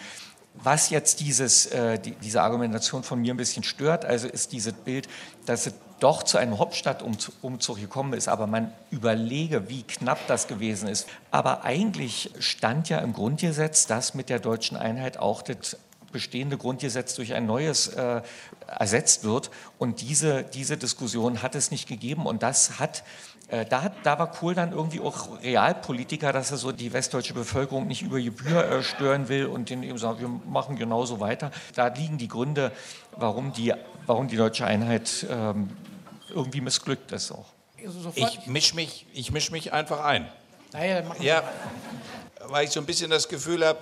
Was 0.53 0.89
jetzt 0.89 1.19
dieses, 1.19 1.65
äh, 1.65 1.99
die, 1.99 2.11
diese 2.11 2.41
Argumentation 2.41 3.03
von 3.03 3.19
mir 3.19 3.33
ein 3.33 3.37
bisschen 3.37 3.63
stört, 3.63 4.05
also 4.05 4.29
ist 4.29 4.53
dieses 4.53 4.71
Bild, 4.71 5.09
dass 5.45 5.67
es 5.67 5.73
doch 5.99 6.23
zu 6.23 6.37
einem 6.37 6.57
Hauptstadtumzug 6.57 7.77
gekommen 7.77 8.13
ist, 8.13 8.29
aber 8.29 8.47
man 8.47 8.73
überlege, 8.91 9.67
wie 9.67 9.83
knapp 9.83 10.25
das 10.27 10.47
gewesen 10.47 10.87
ist. 10.87 11.07
Aber 11.31 11.65
eigentlich 11.65 12.31
stand 12.39 12.87
ja 12.87 12.99
im 12.99 13.11
Grundgesetz, 13.11 13.87
dass 13.87 14.13
mit 14.13 14.29
der 14.29 14.39
deutschen 14.39 14.77
Einheit 14.77 15.17
auch 15.17 15.41
das 15.41 15.75
bestehende 16.11 16.57
Grundgesetz 16.57 17.15
durch 17.15 17.33
ein 17.33 17.45
neues 17.45 17.87
äh, 17.87 18.21
ersetzt 18.67 19.23
wird. 19.23 19.51
Und 19.77 20.01
diese, 20.01 20.43
diese 20.43 20.77
Diskussion 20.77 21.41
hat 21.41 21.55
es 21.55 21.71
nicht 21.71 21.87
gegeben. 21.87 22.25
Und 22.25 22.43
das 22.43 22.79
hat 22.79 23.03
da, 23.65 23.81
hat, 23.81 23.93
da 24.03 24.19
war 24.19 24.31
Kohl 24.31 24.53
dann 24.53 24.71
irgendwie 24.71 24.99
auch 24.99 25.41
Realpolitiker, 25.41 26.31
dass 26.31 26.51
er 26.51 26.57
so 26.57 26.71
die 26.71 26.93
westdeutsche 26.93 27.33
Bevölkerung 27.33 27.87
nicht 27.87 28.03
über 28.03 28.19
Gebühr 28.19 28.63
äh, 28.63 28.83
stören 28.83 29.27
will 29.27 29.47
und 29.47 29.69
denen 29.69 29.83
eben 29.83 29.97
sagt, 29.97 30.21
wir 30.21 30.27
machen 30.27 30.75
genauso 30.75 31.19
weiter. 31.19 31.51
Da 31.75 31.87
liegen 31.87 32.17
die 32.17 32.27
Gründe, 32.27 32.71
warum 33.15 33.51
die, 33.53 33.73
warum 34.05 34.27
die 34.27 34.35
deutsche 34.37 34.65
Einheit 34.65 35.25
ähm, 35.29 35.69
irgendwie 36.29 36.61
missglückt 36.61 37.11
ist 37.11 37.31
auch. 37.31 37.47
Ich 38.15 38.45
mische 38.45 38.75
mich, 38.75 39.07
ich 39.13 39.31
misch 39.31 39.51
mich 39.51 39.73
einfach 39.73 40.03
ein. 40.03 40.29
naja, 40.73 41.03
Ja, 41.19 41.43
weil 42.47 42.65
ich 42.65 42.71
so 42.71 42.79
ein 42.79 42.85
bisschen 42.85 43.09
das 43.09 43.27
Gefühl 43.27 43.65
habe, 43.65 43.79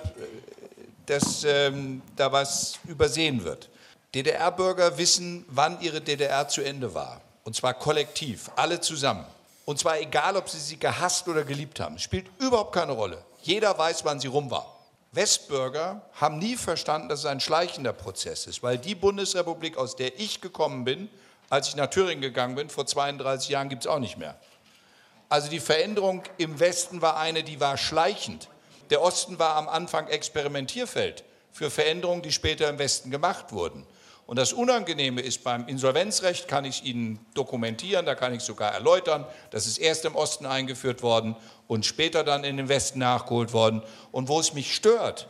dass 1.08 1.44
ähm, 1.44 2.02
da 2.16 2.32
was 2.32 2.80
übersehen 2.86 3.44
wird. 3.44 3.70
DDR-Bürger 4.16 4.98
wissen, 4.98 5.46
wann 5.50 5.82
ihre 5.82 6.02
DDR 6.02 6.48
zu 6.48 6.62
Ende 6.62 6.94
war. 6.94 7.22
Und 7.44 7.56
zwar 7.56 7.74
kollektiv, 7.74 8.50
alle 8.56 8.80
zusammen. 8.80 9.26
Und 9.68 9.78
zwar 9.78 10.00
egal, 10.00 10.38
ob 10.38 10.48
sie 10.48 10.62
sie 10.62 10.80
gehasst 10.80 11.28
oder 11.28 11.44
geliebt 11.44 11.82
haben. 11.82 12.00
Spielt 12.00 12.28
überhaupt 12.40 12.74
keine 12.74 12.94
Rolle. 12.94 13.22
Jeder 13.42 13.78
weiß, 13.78 14.06
wann 14.06 14.18
sie 14.18 14.30
rum 14.30 14.50
war. 14.50 14.78
Westbürger 15.12 16.04
haben 16.14 16.40
nie 16.40 16.56
verstanden, 16.56 17.10
dass 17.10 17.20
es 17.20 17.26
ein 17.26 17.42
schleichender 17.42 17.92
Prozess 17.92 18.48
ist, 18.48 18.64
weil 18.64 18.78
die 18.78 18.96
Bundesrepublik, 18.96 19.76
aus 19.76 19.98
der 19.98 20.18
ich 20.22 20.40
gekommen 20.40 20.86
bin, 20.86 21.10
als 21.50 21.68
ich 21.68 21.76
nach 21.76 21.90
Thüringen 21.90 22.22
gegangen 22.22 22.56
bin, 22.56 22.70
vor 22.70 22.86
32 22.86 23.50
Jahren, 23.50 23.68
gibt 23.68 23.84
es 23.84 23.88
auch 23.88 24.00
nicht 24.00 24.18
mehr. 24.18 24.38
Also 25.28 25.50
die 25.50 25.60
Veränderung 25.60 26.24
im 26.38 26.62
Westen 26.62 27.02
war 27.02 27.18
eine, 27.18 27.44
die 27.44 27.60
war 27.60 27.76
schleichend. 27.76 28.48
Der 28.90 29.02
Osten 29.02 29.38
war 29.38 29.58
am 29.58 29.68
Anfang 29.68 30.08
Experimentierfeld 30.08 31.26
für 31.52 31.70
Veränderungen, 31.70 32.22
die 32.22 32.32
später 32.32 32.70
im 32.70 32.80
Westen 32.80 33.12
gemacht 33.12 33.52
wurden. 33.52 33.86
Und 34.28 34.36
das 34.36 34.52
Unangenehme 34.52 35.22
ist, 35.22 35.46
beim 35.46 35.68
Insolvenzrecht 35.68 36.50
kann 36.50 36.66
ich 36.66 36.84
Ihnen 36.84 37.26
dokumentieren, 37.34 38.06
da 38.06 38.14
kann 38.14 38.34
ich 38.34 38.42
sogar 38.42 38.74
erläutern, 38.74 39.26
das 39.52 39.66
ist 39.66 39.78
erst 39.78 40.04
im 40.04 40.16
Osten 40.16 40.46
eingeführt 40.46 41.02
worden 41.02 41.38
und 41.68 41.86
später 41.86 42.26
dann 42.26 42.44
in 42.44 42.58
den 42.58 42.68
Westen 42.68 43.00
nachgeholt 43.00 43.54
worden. 43.54 43.82
Und 44.12 44.28
wo 44.28 44.38
es 44.42 44.54
mich 44.54 44.76
stört, 44.76 45.28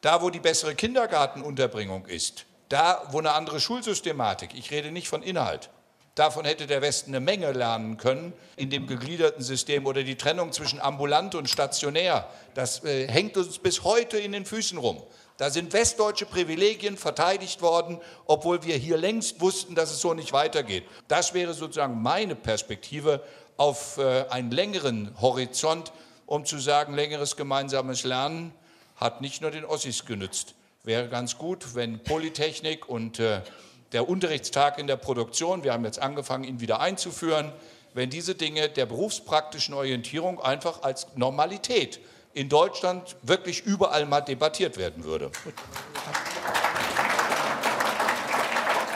da 0.00 0.22
wo 0.22 0.30
die 0.30 0.40
bessere 0.40 0.74
Kindergartenunterbringung 0.74 2.06
ist, 2.06 2.46
da 2.68 3.06
wo 3.12 3.20
eine 3.20 3.32
andere 3.32 3.60
Schulsystematik, 3.60 4.50
ich 4.54 4.72
rede 4.72 4.90
nicht 4.90 5.06
von 5.06 5.22
Inhalt, 5.22 5.70
Davon 6.16 6.46
hätte 6.46 6.66
der 6.66 6.80
Westen 6.80 7.10
eine 7.10 7.20
Menge 7.20 7.52
lernen 7.52 7.98
können 7.98 8.32
in 8.56 8.70
dem 8.70 8.86
gegliederten 8.86 9.42
System 9.42 9.84
oder 9.84 10.02
die 10.02 10.16
Trennung 10.16 10.50
zwischen 10.50 10.80
ambulant 10.80 11.34
und 11.34 11.48
stationär. 11.48 12.26
Das 12.54 12.82
äh, 12.84 13.06
hängt 13.06 13.36
uns 13.36 13.58
bis 13.58 13.84
heute 13.84 14.18
in 14.18 14.32
den 14.32 14.46
Füßen 14.46 14.78
rum. 14.78 15.02
Da 15.36 15.50
sind 15.50 15.74
westdeutsche 15.74 16.24
Privilegien 16.24 16.96
verteidigt 16.96 17.60
worden, 17.60 18.00
obwohl 18.24 18.64
wir 18.64 18.76
hier 18.76 18.96
längst 18.96 19.42
wussten, 19.42 19.74
dass 19.74 19.90
es 19.90 20.00
so 20.00 20.14
nicht 20.14 20.32
weitergeht. 20.32 20.84
Das 21.06 21.34
wäre 21.34 21.52
sozusagen 21.52 22.00
meine 22.00 22.34
Perspektive 22.34 23.22
auf 23.58 23.98
äh, 23.98 24.24
einen 24.30 24.50
längeren 24.50 25.14
Horizont, 25.20 25.92
um 26.24 26.46
zu 26.46 26.58
sagen, 26.58 26.94
längeres 26.94 27.36
gemeinsames 27.36 28.04
Lernen 28.04 28.54
hat 28.96 29.20
nicht 29.20 29.42
nur 29.42 29.50
den 29.50 29.66
Ossis 29.66 30.06
genützt. 30.06 30.54
Wäre 30.82 31.10
ganz 31.10 31.36
gut, 31.36 31.74
wenn 31.74 32.02
Polytechnik 32.02 32.88
und 32.88 33.20
äh, 33.20 33.42
der 33.92 34.08
Unterrichtstag 34.08 34.78
in 34.78 34.86
der 34.86 34.96
Produktion, 34.96 35.64
wir 35.64 35.72
haben 35.72 35.84
jetzt 35.84 36.00
angefangen, 36.00 36.44
ihn 36.44 36.60
wieder 36.60 36.80
einzuführen, 36.80 37.52
wenn 37.94 38.10
diese 38.10 38.34
Dinge 38.34 38.68
der 38.68 38.86
berufspraktischen 38.86 39.74
Orientierung 39.74 40.40
einfach 40.40 40.82
als 40.82 41.06
Normalität 41.14 42.00
in 42.34 42.48
Deutschland 42.48 43.16
wirklich 43.22 43.64
überall 43.64 44.04
mal 44.04 44.20
debattiert 44.20 44.76
werden 44.76 45.04
würde. 45.04 45.30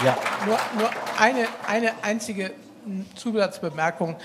Ja. 0.04 0.18
Nur, 0.46 0.58
nur 0.78 0.90
eine, 1.18 1.48
eine 1.66 2.02
einzige 2.02 2.52
Zusatzbemerkung, 3.14 4.16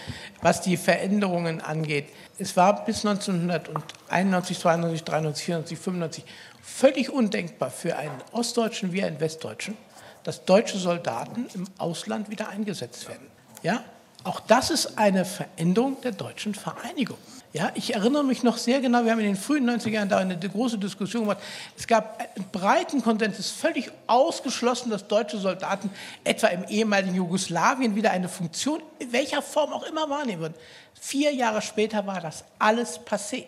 was 0.42 0.62
die 0.62 0.78
Veränderungen 0.78 1.62
angeht. 1.62 2.08
Es 2.38 2.56
war 2.58 2.86
bis 2.86 3.06
1991, 3.06 4.60
92, 4.60 5.04
93, 5.04 5.46
94, 5.46 5.78
95 5.78 6.26
völlig 6.62 7.10
undenkbar 7.10 7.70
für 7.70 7.96
einen 7.96 8.22
Ostdeutschen 8.32 8.92
wie 8.92 9.04
einen 9.04 9.20
Westdeutschen, 9.20 9.78
dass 10.26 10.44
deutsche 10.44 10.78
Soldaten 10.78 11.46
im 11.54 11.66
Ausland 11.78 12.30
wieder 12.30 12.50
eingesetzt 12.50 13.08
werden. 13.08 13.28
Ja? 13.64 13.82
Auch 14.26 14.40
das 14.40 14.72
ist 14.72 14.98
eine 14.98 15.24
Veränderung 15.24 16.02
der 16.02 16.12
deutschen 16.12 16.56
Vereinigung. 16.56 17.18
Ja, 17.54 17.72
ich 17.76 17.94
erinnere 17.94 18.24
mich 18.24 18.42
noch 18.42 18.58
sehr 18.58 18.82
genau, 18.82 19.06
wir 19.06 19.12
haben 19.12 19.20
in 19.20 19.28
den 19.28 19.36
frühen 19.36 19.70
90er 19.70 19.90
Jahren 19.90 20.10
da 20.10 20.18
eine 20.18 20.38
große 20.38 20.80
Diskussion 20.80 21.22
gemacht. 21.22 21.38
Es 21.78 21.86
gab 21.86 22.20
einen 22.20 22.46
breiten 22.52 23.04
Konsens, 23.04 23.40
es 23.40 23.46
ist 23.46 23.56
völlig 23.56 23.92
ausgeschlossen, 24.08 24.90
dass 24.90 25.08
deutsche 25.08 25.38
Soldaten 25.38 25.92
etwa 26.24 26.48
im 26.48 26.66
ehemaligen 26.66 27.16
Jugoslawien 27.16 27.96
wieder 27.96 28.12
eine 28.12 28.28
Funktion, 28.28 28.82
in 28.98 29.14
welcher 29.14 29.44
Form 29.44 29.72
auch 29.72 29.84
immer 29.84 30.10
wahrnehmen 30.10 30.42
würden. 30.42 30.56
Vier 31.00 31.32
Jahre 31.34 31.62
später 31.62 32.06
war 32.08 32.20
das 32.20 32.44
alles 32.58 33.00
passé. 33.00 33.46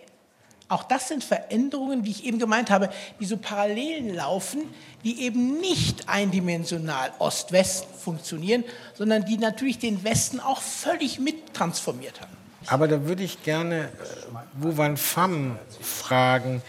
Auch 0.69 0.83
das 0.83 1.07
sind 1.07 1.23
Veränderungen, 1.23 2.03
wie 2.03 2.11
ich 2.11 2.25
eben 2.25 2.39
gemeint 2.39 2.69
habe, 2.69 2.89
die 3.19 3.25
so 3.25 3.37
Parallelen 3.37 4.13
laufen, 4.13 4.63
die 5.03 5.21
eben 5.21 5.61
nicht 5.61 6.09
eindimensional 6.09 7.13
Ost-West 7.19 7.85
funktionieren, 8.03 8.65
sondern 8.93 9.23
die 9.23 9.37
natürlich 9.37 9.79
den 9.79 10.03
Westen 10.03 10.41
auch 10.41 10.61
völlig 10.61 11.19
mittransformiert 11.19 12.19
haben. 12.19 12.35
Aber 12.65 12.89
da 12.89 13.05
würde 13.05 13.23
ich 13.23 13.43
gerne 13.43 13.85
äh, 13.85 13.87
Wu 14.55 14.75
Van 14.75 14.97
Pham 14.97 15.57
fragen. 15.79 16.61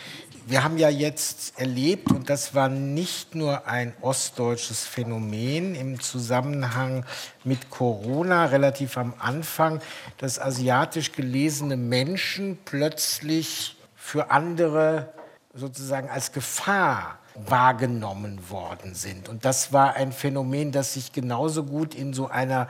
Wir 0.47 0.63
haben 0.63 0.79
ja 0.79 0.89
jetzt 0.89 1.59
erlebt, 1.59 2.13
und 2.13 2.31
das 2.31 2.55
war 2.55 2.69
nicht 2.69 3.35
nur 3.35 3.67
ein 3.67 3.93
ostdeutsches 4.01 4.85
Phänomen 4.85 5.75
im 5.75 6.01
Zusammenhang 6.01 7.05
mit 7.43 7.69
Corona, 7.69 8.47
relativ 8.47 8.97
am 8.97 9.13
Anfang, 9.19 9.83
dass 10.19 10.39
asiatisch 10.39 11.13
gelesene 11.13 11.77
Menschen 11.77 12.59
plötzlich 12.65 13.78
für 14.09 14.31
andere 14.31 15.13
sozusagen 15.53 16.09
als 16.09 16.33
Gefahr 16.33 17.19
wahrgenommen 17.35 18.49
worden 18.49 18.95
sind. 18.95 19.29
Und 19.29 19.45
das 19.45 19.71
war 19.75 19.97
ein 19.97 20.13
Phänomen, 20.13 20.73
das 20.73 20.95
sich 20.95 21.13
genauso 21.13 21.63
gut 21.65 21.95
in 21.95 22.15
so 22.15 22.27
einer 22.27 22.69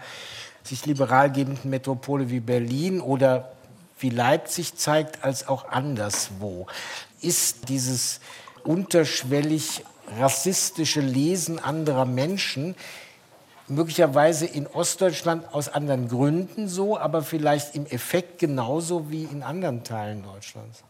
sich 0.64 0.84
liberal 0.84 1.30
gebenden 1.30 1.70
Metropole 1.70 2.28
wie 2.28 2.41
Berlin 2.41 3.01
oder 3.01 3.53
wie 4.01 4.11
Leipzig 4.11 4.74
zeigt, 4.74 5.22
als 5.22 5.47
auch 5.47 5.68
anderswo. 5.68 6.66
Ist 7.20 7.68
dieses 7.68 8.18
unterschwellig 8.64 9.84
rassistische 10.18 11.01
Lesen 11.01 11.61
anderer 11.61 12.05
Menschen 12.05 12.74
möglicherweise 13.68 14.45
in 14.45 14.66
Ostdeutschland 14.66 15.55
aus 15.55 15.68
anderen 15.68 16.09
Gründen 16.09 16.66
so, 16.66 16.99
aber 16.99 17.22
vielleicht 17.22 17.76
im 17.76 17.86
Effekt 17.86 18.41
genauso 18.41 19.09
wie 19.09 19.22
in 19.22 19.45
anderen 19.45 19.84
Teilen 19.84 20.24
Deutschlands? 20.24 20.82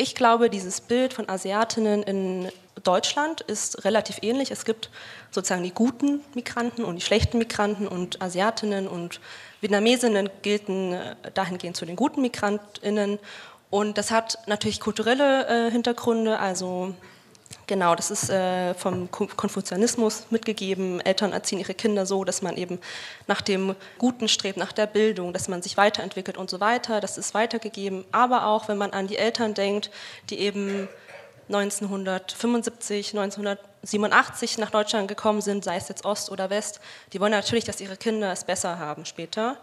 Ich 0.00 0.14
glaube, 0.14 0.48
dieses 0.48 0.80
Bild 0.80 1.12
von 1.12 1.28
Asiatinnen 1.28 2.04
in 2.04 2.52
Deutschland 2.84 3.40
ist 3.40 3.84
relativ 3.84 4.20
ähnlich. 4.22 4.52
Es 4.52 4.64
gibt 4.64 4.90
sozusagen 5.32 5.64
die 5.64 5.72
guten 5.72 6.20
Migranten 6.34 6.84
und 6.84 6.94
die 6.94 7.00
schlechten 7.00 7.38
Migranten 7.38 7.88
und 7.88 8.22
Asiatinnen 8.22 8.86
und 8.86 9.20
Vietnamesinnen 9.60 10.30
gelten 10.42 10.92
äh, 10.92 11.16
dahingehend 11.34 11.76
zu 11.76 11.84
den 11.84 11.96
guten 11.96 12.22
Migrantinnen. 12.22 13.18
Und 13.70 13.98
das 13.98 14.12
hat 14.12 14.38
natürlich 14.46 14.78
kulturelle 14.78 15.66
äh, 15.66 15.70
Hintergründe, 15.72 16.38
also 16.38 16.94
Genau, 17.68 17.94
das 17.94 18.10
ist 18.10 18.30
äh, 18.30 18.72
vom 18.72 19.10
Konfuzianismus 19.10 20.24
mitgegeben. 20.30 21.02
Eltern 21.02 21.34
erziehen 21.34 21.58
ihre 21.58 21.74
Kinder 21.74 22.06
so, 22.06 22.24
dass 22.24 22.40
man 22.40 22.56
eben 22.56 22.78
nach 23.26 23.42
dem 23.42 23.76
Guten 23.98 24.26
strebt, 24.26 24.56
nach 24.56 24.72
der 24.72 24.86
Bildung, 24.86 25.34
dass 25.34 25.48
man 25.48 25.60
sich 25.60 25.76
weiterentwickelt 25.76 26.38
und 26.38 26.48
so 26.48 26.60
weiter. 26.60 27.02
Das 27.02 27.18
ist 27.18 27.34
weitergegeben. 27.34 28.06
Aber 28.10 28.46
auch, 28.46 28.68
wenn 28.68 28.78
man 28.78 28.92
an 28.92 29.06
die 29.06 29.18
Eltern 29.18 29.52
denkt, 29.52 29.90
die 30.30 30.38
eben 30.38 30.88
1975, 31.48 33.14
1987 33.14 34.56
nach 34.56 34.70
Deutschland 34.70 35.06
gekommen 35.06 35.42
sind, 35.42 35.62
sei 35.62 35.76
es 35.76 35.88
jetzt 35.88 36.06
Ost 36.06 36.30
oder 36.30 36.48
West, 36.48 36.80
die 37.12 37.20
wollen 37.20 37.32
natürlich, 37.32 37.64
dass 37.64 37.82
ihre 37.82 37.98
Kinder 37.98 38.32
es 38.32 38.44
besser 38.44 38.78
haben 38.78 39.04
später. 39.04 39.58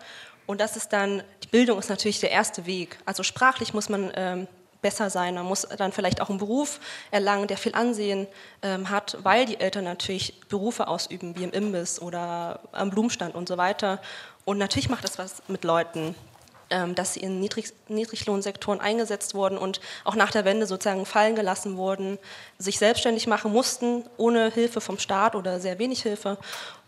Und 0.46 0.62
das 0.62 0.78
ist 0.78 0.94
dann, 0.94 1.24
die 1.44 1.48
Bildung 1.48 1.80
ist 1.80 1.90
natürlich 1.90 2.20
der 2.20 2.30
erste 2.30 2.68
Weg. 2.68 3.00
Also 3.06 3.24
sprachlich 3.24 3.74
muss 3.74 3.90
man 3.90 4.12
ähm, 4.14 4.48
besser 4.86 5.10
sein. 5.10 5.34
Man 5.34 5.48
muss 5.48 5.68
dann 5.78 5.92
vielleicht 5.92 6.22
auch 6.22 6.30
einen 6.30 6.38
Beruf 6.38 6.80
erlangen, 7.10 7.48
der 7.48 7.58
viel 7.58 7.74
Ansehen 7.74 8.28
ähm, 8.62 8.92
hat, 8.92 9.18
weil 9.24 9.48
die 9.48 9.60
Eltern 9.60 9.84
natürlich 9.84 10.40
Berufe 10.48 10.88
ausüben, 10.88 11.36
wie 11.36 11.44
im 11.44 11.50
Imbiss 11.50 12.00
oder 12.00 12.60
am 12.72 12.92
Blumenstand 12.92 13.34
und 13.34 13.48
so 13.48 13.58
weiter. 13.58 14.00
Und 14.46 14.60
natürlich 14.60 14.88
macht 14.88 15.04
das 15.04 15.18
was 15.18 15.42
mit 15.48 15.64
Leuten 15.64 16.14
ähm, 16.72 16.96
dass 16.96 17.14
sie 17.14 17.20
in 17.20 17.40
Niedrig 17.40 17.74
Niedriglohnsektoren 17.88 18.80
eingesetzt 18.82 19.36
wurden 19.36 19.58
und 19.58 19.80
auch 20.04 20.16
nach 20.16 20.32
der 20.32 20.46
Wende 20.46 20.66
sozusagen 20.66 21.06
fallen 21.06 21.36
gelassen 21.36 21.78
wurden, 21.78 22.18
sich 22.58 22.80
selbstständig 22.80 23.28
machen 23.28 23.52
mussten, 23.52 24.04
ohne 24.18 24.50
Hilfe 24.50 24.82
vom 24.82 24.98
Staat 24.98 25.36
oder 25.36 25.60
sehr 25.60 25.78
wenig 25.78 26.02
Hilfe. 26.02 26.40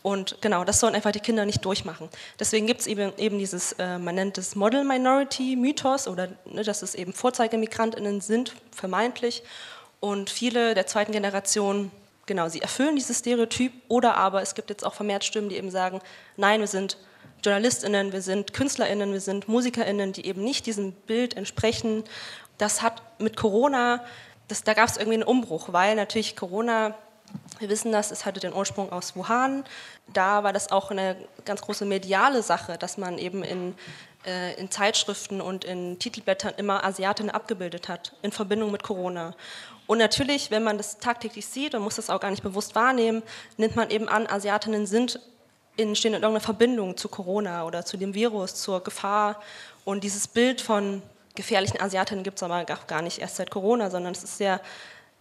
Und 0.04 0.38
genau, 0.42 0.64
das 0.64 0.80
sollen 0.80 0.96
einfach 0.96 1.12
die 1.12 1.20
Kinder 1.20 1.46
nicht 1.46 1.66
durchmachen. 1.66 2.10
Deswegen 2.40 2.68
gibt 2.68 2.82
es 2.82 2.88
eben, 2.88 3.12
eben 3.18 3.40
dieses, 3.40 3.74
äh, 3.74 3.98
man 3.98 4.16
nennt 4.16 4.38
es 4.38 4.56
Model 4.56 4.84
Minority 4.84 5.56
Mythos, 5.56 6.08
oder 6.08 6.30
ne, 6.46 6.64
dass 6.64 6.82
es 6.82 6.96
eben 6.96 7.14
Vorzeigemigrantinnen 7.14 8.22
sind, 8.22 8.54
vermeintlich. 8.72 9.44
Und 10.00 10.30
viele 10.30 10.76
der 10.76 10.88
zweiten 10.88 11.12
Generation, 11.12 11.92
genau, 12.26 12.48
sie 12.48 12.62
erfüllen 12.62 12.96
dieses 12.96 13.20
Stereotyp, 13.20 13.74
oder 13.88 14.16
aber 14.16 14.42
es 14.42 14.56
gibt 14.56 14.70
jetzt 14.70 14.86
auch 14.86 14.94
vermehrt 14.94 15.26
Stimmen, 15.26 15.50
die 15.50 15.58
eben 15.58 15.72
sagen, 15.72 16.00
nein, 16.38 16.60
wir 16.60 16.68
sind 16.68 16.98
JournalistInnen, 17.44 18.14
wir 18.14 18.22
sind 18.22 18.54
KünstlerInnen, 18.54 19.12
wir 19.14 19.22
sind 19.22 19.48
MusikerInnen, 19.48 20.14
die 20.14 20.26
eben 20.26 20.44
nicht 20.44 20.66
diesem 20.66 20.92
Bild 20.92 21.36
entsprechen. 21.36 22.04
Das 22.58 22.82
hat 22.82 23.02
mit 23.20 23.38
Corona, 23.38 24.04
das, 24.48 24.64
da 24.64 24.74
gab 24.74 24.90
es 24.90 24.98
irgendwie 24.98 25.16
einen 25.16 25.24
Umbruch, 25.24 25.74
weil 25.74 25.96
natürlich 25.96 26.36
Corona, 26.36 26.96
wir 27.60 27.70
wissen 27.70 27.92
das, 27.92 28.12
es 28.12 28.26
hatte 28.26 28.40
den 28.40 28.54
Ursprung 28.54 28.92
aus 28.92 29.16
Wuhan. 29.16 29.64
Da 30.14 30.44
war 30.44 30.54
das 30.54 30.72
auch 30.72 30.92
eine 30.92 31.16
ganz 31.46 31.62
große 31.62 31.86
mediale 31.86 32.44
Sache, 32.44 32.78
dass 32.78 32.98
man 32.98 33.18
eben 33.18 33.44
in, 33.44 33.76
äh, 34.26 34.54
in 34.60 34.70
Zeitschriften 34.70 35.42
und 35.42 35.66
in 35.66 36.00
Titelblättern 36.00 36.54
immer 36.58 36.84
Asiatinnen 36.84 37.32
abgebildet 37.32 37.90
hat, 37.90 38.14
in 38.22 38.32
Verbindung 38.32 38.72
mit 38.72 38.84
Corona. 38.84 39.36
Und 39.88 39.98
natürlich, 39.98 40.52
wenn 40.52 40.64
man 40.64 40.78
das 40.78 41.00
tagtäglich 41.00 41.48
sieht 41.48 41.74
und 41.74 41.82
muss 41.82 41.96
das 41.96 42.10
auch 42.10 42.20
gar 42.20 42.32
nicht 42.32 42.44
bewusst 42.44 42.76
wahrnehmen, 42.76 43.24
nimmt 43.56 43.76
man 43.76 43.90
eben 43.90 44.08
an, 44.08 44.28
Asiatinnen 44.28 44.86
sind 44.86 45.20
in, 45.78 45.96
stehen 45.96 46.14
in 46.14 46.22
irgendeiner 46.24 46.44
Verbindung 46.44 46.98
zu 46.98 47.08
Corona 47.08 47.66
oder 47.66 47.86
zu 47.86 47.98
dem 47.98 48.14
Virus, 48.14 48.56
zur 48.56 48.84
Gefahr. 48.84 49.40
Und 49.86 50.04
dieses 50.04 50.28
Bild 50.28 50.60
von 50.60 51.02
gefährlichen 51.36 51.80
Asiatinnen 51.80 52.24
gibt 52.24 52.38
es 52.38 52.44
aber 52.44 52.66
gar 52.66 53.02
nicht 53.02 53.20
erst 53.20 53.38
seit 53.38 53.52
Corona, 53.52 53.90
sondern 53.90 54.12
es 54.12 54.24
ist 54.24 54.38
sehr, 54.38 54.60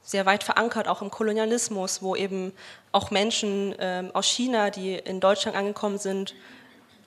sehr 0.06 0.24
weit 0.24 0.44
verankert, 0.44 0.88
auch 0.88 1.02
im 1.02 1.10
Kolonialismus, 1.10 2.00
wo 2.00 2.16
eben 2.16 2.52
auch 2.92 3.10
Menschen 3.10 3.74
ähm, 3.78 4.10
aus 4.14 4.26
China, 4.26 4.70
die 4.70 4.94
in 4.94 5.20
Deutschland 5.20 5.56
angekommen 5.56 5.98
sind, 5.98 6.34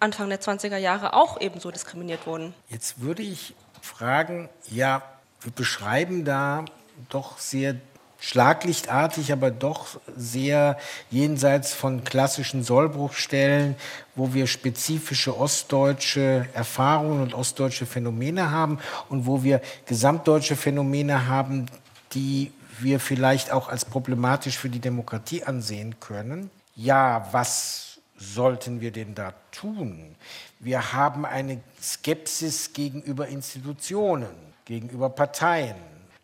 Anfang 0.02 0.30
der 0.30 0.40
20er 0.40 0.78
Jahre 0.78 1.14
auch 1.14 1.40
ebenso 1.42 1.72
diskriminiert 1.72 2.28
wurden. 2.28 2.54
Jetzt 2.68 3.02
würde 3.02 3.24
ich 3.24 3.56
fragen, 3.82 4.50
ja, 4.70 5.02
wir 5.42 5.52
beschreiben 5.52 6.26
da 6.26 6.66
doch 7.10 7.38
sehr 7.38 7.76
schlaglichtartig, 8.20 9.32
aber 9.32 9.50
doch 9.50 10.00
sehr 10.18 10.78
jenseits 11.10 11.74
von 11.74 12.04
klassischen 12.04 12.64
Sollbruchstellen, 12.64 13.76
wo 14.16 14.34
wir 14.34 14.46
spezifische 14.46 15.38
ostdeutsche 15.38 16.48
Erfahrungen 16.54 17.22
und 17.22 17.34
ostdeutsche 17.34 17.86
Phänomene 17.86 18.52
haben 18.52 18.80
und 19.08 19.26
wo 19.26 19.44
wir 19.44 19.62
gesamtdeutsche 19.86 20.58
Phänomene 20.58 21.28
haben, 21.28 21.68
die 22.14 22.52
wir 22.82 23.00
vielleicht 23.00 23.52
auch 23.52 23.70
als 23.70 23.86
problematisch 23.86 24.58
für 24.58 24.70
die 24.70 24.80
Demokratie 24.80 25.44
ansehen 25.44 26.00
können. 26.00 26.50
Ja, 26.76 27.28
was 27.32 28.00
sollten 28.18 28.82
wir 28.82 28.92
denn 28.92 29.16
da 29.16 29.34
tun? 29.52 30.16
Wir 30.60 30.94
haben 30.94 31.26
eine 31.26 31.62
Skepsis 31.82 32.74
gegenüber 32.74 33.28
Institutionen, 33.28 34.36
gegenüber 34.66 35.10
Parteien 35.10 35.76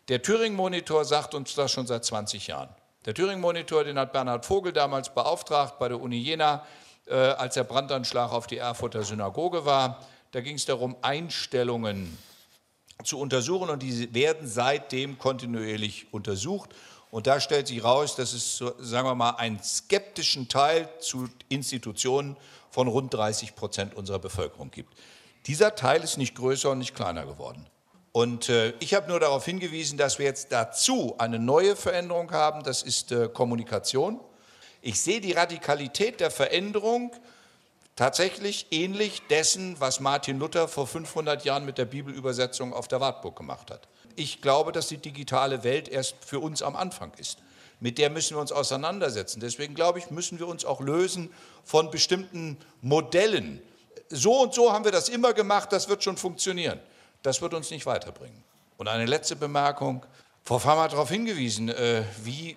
der 0.08 0.22
Thüringen-Monitor 0.22 1.04
sagt 1.04 1.34
uns 1.34 1.56
das 1.56 1.72
schon 1.72 1.88
seit 1.88 2.04
20 2.04 2.46
Jahren. 2.46 2.68
Der 3.06 3.14
Thüringen-Monitor, 3.14 3.82
den 3.82 3.98
hat 3.98 4.12
Bernhard 4.12 4.46
Vogel 4.46 4.72
damals 4.72 5.12
beauftragt 5.12 5.80
bei 5.80 5.88
der 5.88 6.00
Uni 6.00 6.18
Jena, 6.18 6.64
äh, 7.06 7.14
als 7.14 7.54
der 7.54 7.64
Brandanschlag 7.64 8.30
auf 8.30 8.46
die 8.46 8.58
Erfurter 8.58 9.02
Synagoge 9.02 9.64
war. 9.64 10.06
Da 10.30 10.40
ging 10.42 10.56
es 10.56 10.64
darum, 10.64 10.94
Einstellungen 11.02 12.16
zu 13.06 13.18
untersuchen 13.18 13.70
und 13.70 13.82
die 13.82 14.12
werden 14.14 14.48
seitdem 14.48 15.18
kontinuierlich 15.18 16.06
untersucht. 16.12 16.70
Und 17.10 17.26
da 17.26 17.40
stellt 17.40 17.68
sich 17.68 17.82
raus, 17.82 18.16
dass 18.16 18.32
es, 18.32 18.58
sagen 18.58 19.08
wir 19.08 19.14
mal, 19.14 19.30
einen 19.36 19.62
skeptischen 19.62 20.48
Teil 20.48 20.88
zu 20.98 21.28
Institutionen 21.48 22.36
von 22.70 22.88
rund 22.88 23.14
30 23.14 23.54
Prozent 23.54 23.94
unserer 23.94 24.18
Bevölkerung 24.18 24.70
gibt. 24.70 24.92
Dieser 25.46 25.74
Teil 25.74 26.02
ist 26.02 26.18
nicht 26.18 26.34
größer 26.34 26.70
und 26.72 26.78
nicht 26.78 26.94
kleiner 26.94 27.24
geworden. 27.24 27.66
Und 28.12 28.48
äh, 28.48 28.72
ich 28.80 28.94
habe 28.94 29.08
nur 29.08 29.20
darauf 29.20 29.44
hingewiesen, 29.44 29.98
dass 29.98 30.18
wir 30.18 30.26
jetzt 30.26 30.50
dazu 30.50 31.14
eine 31.18 31.38
neue 31.38 31.76
Veränderung 31.76 32.32
haben, 32.32 32.64
das 32.64 32.82
ist 32.82 33.12
äh, 33.12 33.28
Kommunikation. 33.28 34.20
Ich 34.80 35.00
sehe 35.00 35.20
die 35.20 35.32
Radikalität 35.32 36.20
der 36.20 36.30
Veränderung 36.30 37.12
tatsächlich 37.96 38.66
ähnlich 38.70 39.22
dessen, 39.28 39.80
was 39.80 40.00
Martin 40.00 40.38
Luther 40.38 40.68
vor 40.68 40.86
500 40.86 41.44
Jahren 41.44 41.64
mit 41.64 41.78
der 41.78 41.86
Bibelübersetzung 41.86 42.72
auf 42.72 42.88
der 42.88 43.00
Wartburg 43.00 43.36
gemacht 43.36 43.70
hat. 43.70 43.88
Ich 44.14 44.40
glaube, 44.40 44.72
dass 44.72 44.88
die 44.88 44.98
digitale 44.98 45.64
Welt 45.64 45.88
erst 45.88 46.16
für 46.24 46.38
uns 46.38 46.62
am 46.62 46.76
Anfang 46.76 47.12
ist. 47.18 47.38
Mit 47.80 47.98
der 47.98 48.08
müssen 48.08 48.36
wir 48.36 48.40
uns 48.40 48.52
auseinandersetzen. 48.52 49.40
Deswegen 49.40 49.74
glaube 49.74 49.98
ich, 49.98 50.10
müssen 50.10 50.38
wir 50.38 50.46
uns 50.46 50.64
auch 50.64 50.80
lösen 50.80 51.30
von 51.64 51.90
bestimmten 51.90 52.56
Modellen. 52.80 53.60
So 54.08 54.42
und 54.42 54.54
so 54.54 54.72
haben 54.72 54.84
wir 54.84 54.92
das 54.92 55.08
immer 55.08 55.32
gemacht, 55.32 55.72
das 55.72 55.88
wird 55.88 56.04
schon 56.04 56.16
funktionieren 56.16 56.80
das 57.26 57.42
wird 57.42 57.54
uns 57.54 57.70
nicht 57.70 57.86
weiterbringen. 57.86 58.42
Und 58.76 58.88
eine 58.88 59.04
letzte 59.04 59.34
Bemerkung. 59.36 60.06
Frau 60.44 60.60
Farmer 60.60 60.82
hat 60.82 60.92
darauf 60.92 61.10
hingewiesen, 61.10 61.68
äh, 61.70 62.04
wie, 62.22 62.56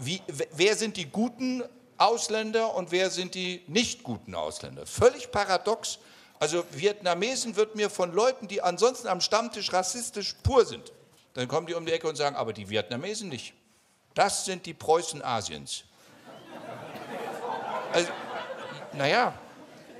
wie, 0.00 0.22
wer 0.52 0.76
sind 0.76 0.96
die 0.96 1.06
guten 1.06 1.64
Ausländer 1.98 2.74
und 2.74 2.90
wer 2.90 3.10
sind 3.10 3.34
die 3.34 3.62
nicht 3.66 4.02
guten 4.02 4.34
Ausländer. 4.34 4.86
Völlig 4.86 5.30
paradox. 5.30 5.98
Also 6.38 6.64
Vietnamesen 6.72 7.56
wird 7.56 7.76
mir 7.76 7.90
von 7.90 8.12
Leuten, 8.12 8.48
die 8.48 8.60
ansonsten 8.60 9.08
am 9.08 9.20
Stammtisch 9.20 9.72
rassistisch 9.72 10.34
pur 10.42 10.64
sind, 10.64 10.92
Dann 11.34 11.48
kommen 11.48 11.66
die 11.66 11.74
um 11.74 11.86
die 11.86 11.92
Ecke 11.92 12.08
und 12.08 12.16
sagen, 12.16 12.36
aber 12.36 12.52
die 12.52 12.68
Vietnamesen 12.68 13.28
nicht. 13.28 13.54
Das 14.14 14.44
sind 14.44 14.66
die 14.66 14.74
Preußen 14.74 15.22
Asiens. 15.22 15.84
Also, 17.92 18.10
naja, 18.92 19.38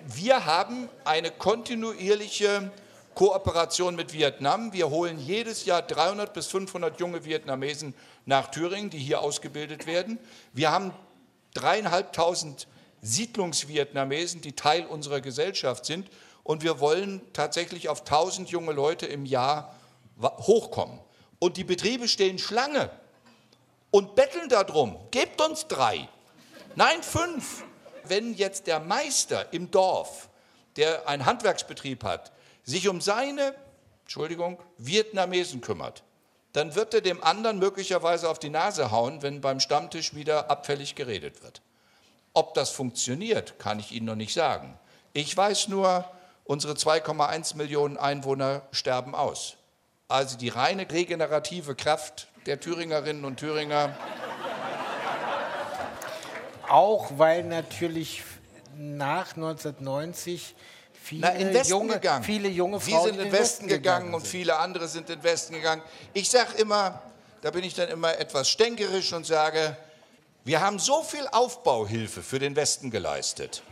wir 0.06 0.44
haben 0.44 0.88
eine 1.04 1.30
kontinuierliche 1.30 2.72
Kooperation 3.14 3.94
mit 3.94 4.12
Vietnam. 4.12 4.72
Wir 4.72 4.90
holen 4.90 5.18
jedes 5.18 5.64
Jahr 5.64 5.82
300 5.82 6.34
bis 6.34 6.48
500 6.48 6.98
junge 6.98 7.24
Vietnamesen 7.24 7.94
nach 8.26 8.50
Thüringen, 8.50 8.90
die 8.90 8.98
hier 8.98 9.20
ausgebildet 9.20 9.86
werden. 9.86 10.18
Wir 10.52 10.72
haben 10.72 10.92
dreieinhalbtausend 11.54 12.68
Siedlungsvietnamesen, 13.00 14.40
die 14.40 14.54
Teil 14.54 14.86
unserer 14.86 15.20
Gesellschaft 15.20 15.84
sind. 15.86 16.08
Und 16.42 16.62
wir 16.62 16.80
wollen 16.80 17.22
tatsächlich 17.32 17.88
auf 17.88 18.00
1000 18.00 18.50
junge 18.50 18.72
Leute 18.72 19.06
im 19.06 19.24
Jahr 19.24 19.74
hochkommen. 20.20 21.00
Und 21.38 21.56
die 21.56 21.64
Betriebe 21.64 22.08
stehen 22.08 22.38
Schlange 22.38 22.90
und 23.90 24.14
betteln 24.14 24.48
darum, 24.48 24.98
gebt 25.10 25.40
uns 25.40 25.66
drei. 25.66 26.08
Nein, 26.76 27.02
fünf. 27.02 27.64
Wenn 28.06 28.34
jetzt 28.34 28.66
der 28.66 28.80
Meister 28.80 29.52
im 29.52 29.70
Dorf, 29.70 30.28
der 30.76 31.08
einen 31.08 31.24
Handwerksbetrieb 31.24 32.04
hat, 32.04 32.32
sich 32.62 32.88
um 32.88 33.00
seine, 33.00 33.54
Entschuldigung, 34.02 34.58
Vietnamesen 34.76 35.60
kümmert, 35.60 36.02
dann 36.54 36.76
wird 36.76 36.94
er 36.94 37.00
dem 37.00 37.22
anderen 37.22 37.58
möglicherweise 37.58 38.30
auf 38.30 38.38
die 38.38 38.48
Nase 38.48 38.92
hauen, 38.92 39.22
wenn 39.22 39.40
beim 39.40 39.58
Stammtisch 39.58 40.14
wieder 40.14 40.50
abfällig 40.50 40.94
geredet 40.94 41.42
wird. 41.42 41.60
Ob 42.32 42.54
das 42.54 42.70
funktioniert, 42.70 43.58
kann 43.58 43.80
ich 43.80 43.90
Ihnen 43.90 44.06
noch 44.06 44.14
nicht 44.14 44.32
sagen. 44.32 44.78
Ich 45.12 45.36
weiß 45.36 45.66
nur, 45.66 46.04
unsere 46.44 46.74
2,1 46.74 47.56
Millionen 47.56 47.96
Einwohner 47.96 48.62
sterben 48.70 49.16
aus. 49.16 49.56
Also 50.06 50.38
die 50.38 50.48
reine 50.48 50.88
regenerative 50.88 51.74
Kraft 51.74 52.28
der 52.46 52.60
Thüringerinnen 52.60 53.24
und 53.24 53.40
Thüringer. 53.40 53.96
Auch 56.68 57.18
weil 57.18 57.42
natürlich 57.42 58.22
nach 58.76 59.34
1990 59.34 60.54
viele, 61.04 61.20
Na, 61.20 61.28
in 61.34 61.52
Westen 61.52 61.70
junge, 61.70 61.94
gegangen. 61.94 62.24
viele 62.24 62.48
junge 62.48 62.80
Sie 62.80 62.90
Frauen 62.90 63.04
sind 63.10 63.18
in 63.18 63.24
den 63.24 63.32
Westen 63.32 63.68
gegangen 63.68 64.14
und 64.14 64.20
sind. 64.22 64.30
viele 64.30 64.56
andere 64.58 64.88
sind 64.88 65.10
in 65.10 65.16
den 65.20 65.24
Westen 65.24 65.54
gegangen. 65.54 65.82
Ich 66.14 66.30
sage 66.30 66.54
immer, 66.56 67.02
da 67.42 67.50
bin 67.50 67.62
ich 67.62 67.74
dann 67.74 67.88
immer 67.90 68.18
etwas 68.18 68.48
stänkerisch 68.48 69.12
und 69.12 69.26
sage, 69.26 69.76
wir 70.44 70.60
haben 70.60 70.78
so 70.78 71.02
viel 71.02 71.26
Aufbauhilfe 71.30 72.22
für 72.22 72.38
den 72.38 72.56
Westen 72.56 72.90
geleistet. 72.90 73.62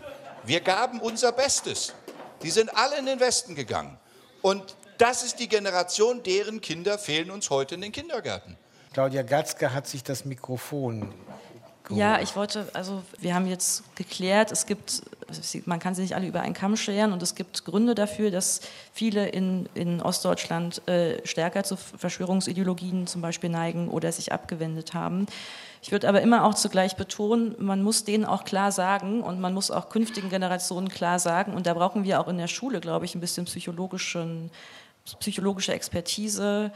Wir 0.45 0.61
gaben 0.61 1.01
unser 1.01 1.33
Bestes. 1.33 1.95
Die 2.43 2.51
sind 2.51 2.75
alle 2.77 2.99
in 2.99 3.07
den 3.07 3.21
Westen 3.21 3.55
gegangen. 3.55 3.99
Und 4.43 4.77
das 4.99 5.23
ist 5.23 5.39
die 5.39 5.49
Generation, 5.49 6.23
deren 6.23 6.61
Kinder 6.61 6.99
fehlen 6.99 7.31
uns 7.31 7.51
heute 7.51 7.77
in 7.77 7.81
den 7.81 7.93
Kindergärten. 7.93 8.57
Claudia 8.93 9.23
Gatzke 9.23 9.73
hat 9.73 9.87
sich 9.87 10.03
das 10.03 10.25
Mikrofon 10.25 11.15
Ja, 11.91 12.21
ich 12.21 12.37
wollte, 12.37 12.69
also 12.75 13.03
wir 13.19 13.35
haben 13.35 13.47
jetzt 13.47 13.83
geklärt, 13.97 14.53
es 14.53 14.67
gibt, 14.67 15.03
man 15.67 15.79
kann 15.79 15.95
sie 15.95 16.03
nicht 16.03 16.15
alle 16.15 16.27
über 16.27 16.41
einen 16.41 16.55
Kamm 16.55 16.77
scheren 16.77 17.13
und 17.13 17.23
es 17.23 17.35
gibt 17.35 17.65
Gründe 17.65 17.95
dafür, 17.95 18.31
dass 18.31 18.61
viele 18.93 19.29
in, 19.29 19.69
in 19.75 20.01
Ostdeutschland 20.01 20.87
äh, 20.89 21.27
stärker 21.27 21.65
zu 21.65 21.77
Verschwörungsideologien 21.77 23.07
zum 23.07 23.21
Beispiel 23.21 23.51
neigen 23.51 23.89
oder 23.89 24.13
sich 24.13 24.33
abgewendet 24.33 24.95
haben. 24.95 25.27
Ich 25.83 25.91
würde 25.91 26.09
aber 26.09 26.23
immer 26.23 26.45
auch 26.45 26.55
zugleich 26.55 26.95
betonen, 26.95 27.57
man 27.59 27.83
muss 27.83 28.05
denen 28.05 28.25
auch 28.25 28.45
klar 28.45 28.71
sagen 28.71 29.21
und 29.23 29.41
man 29.41 29.53
muss 29.53 29.73
auch 29.73 29.89
künftigen 29.89 30.31
Generationen 30.31 30.89
klar 30.89 31.19
sagen 31.19 31.55
und 31.55 31.67
da 31.67 31.75
brauchen 31.75 32.05
wir 32.05 32.21
auch 32.21 32.29
in 32.29 32.39
der 32.39 32.47
Schule, 32.47 32.81
glaube 32.81 33.05
ich, 33.05 33.17
ein 33.17 33.21
bisschen 33.21 33.47
psychologischen, 33.47 34.51
psychologische 35.19 35.73
Expertise, 35.73 36.71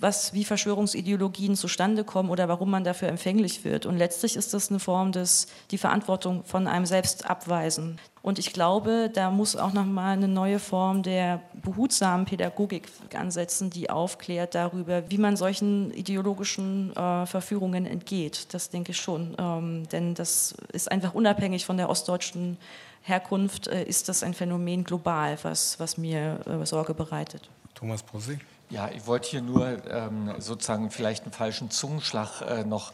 was, 0.00 0.32
wie 0.32 0.44
Verschwörungsideologien 0.44 1.54
zustande 1.56 2.04
kommen 2.04 2.30
oder 2.30 2.48
warum 2.48 2.70
man 2.70 2.84
dafür 2.84 3.08
empfänglich 3.08 3.64
wird. 3.64 3.84
Und 3.84 3.98
letztlich 3.98 4.34
ist 4.34 4.54
das 4.54 4.70
eine 4.70 4.80
Form 4.80 5.12
des, 5.12 5.46
die 5.70 5.78
Verantwortung 5.78 6.42
von 6.44 6.66
einem 6.66 6.86
selbst 6.86 7.28
abweisen. 7.28 7.98
Und 8.22 8.38
ich 8.38 8.52
glaube, 8.52 9.10
da 9.12 9.30
muss 9.30 9.56
auch 9.56 9.72
nochmal 9.72 10.14
eine 10.14 10.28
neue 10.28 10.58
Form 10.58 11.02
der 11.02 11.40
behutsamen 11.62 12.26
Pädagogik 12.26 12.88
ansetzen, 13.14 13.70
die 13.70 13.90
aufklärt 13.90 14.54
darüber, 14.54 15.10
wie 15.10 15.18
man 15.18 15.36
solchen 15.36 15.90
ideologischen 15.92 16.96
äh, 16.96 17.26
Verführungen 17.26 17.86
entgeht. 17.86 18.52
Das 18.54 18.70
denke 18.70 18.92
ich 18.92 18.98
schon. 18.98 19.36
Ähm, 19.38 19.88
denn 19.90 20.14
das 20.14 20.54
ist 20.72 20.90
einfach 20.90 21.14
unabhängig 21.14 21.66
von 21.66 21.76
der 21.76 21.90
ostdeutschen 21.90 22.56
Herkunft, 23.02 23.68
äh, 23.68 23.84
ist 23.84 24.08
das 24.08 24.22
ein 24.22 24.34
Phänomen 24.34 24.84
global, 24.84 25.38
was, 25.42 25.78
was 25.78 25.98
mir 25.98 26.40
äh, 26.46 26.64
Sorge 26.66 26.94
bereitet. 26.94 27.48
Thomas 27.74 28.02
Brosig. 28.02 28.40
Ja, 28.70 28.88
ich 28.94 29.06
wollte 29.08 29.28
hier 29.28 29.42
nur 29.42 29.84
ähm, 29.90 30.32
sozusagen 30.38 30.92
vielleicht 30.92 31.24
einen 31.24 31.32
falschen 31.32 31.70
Zungenschlag 31.72 32.40
äh, 32.42 32.64
noch 32.64 32.92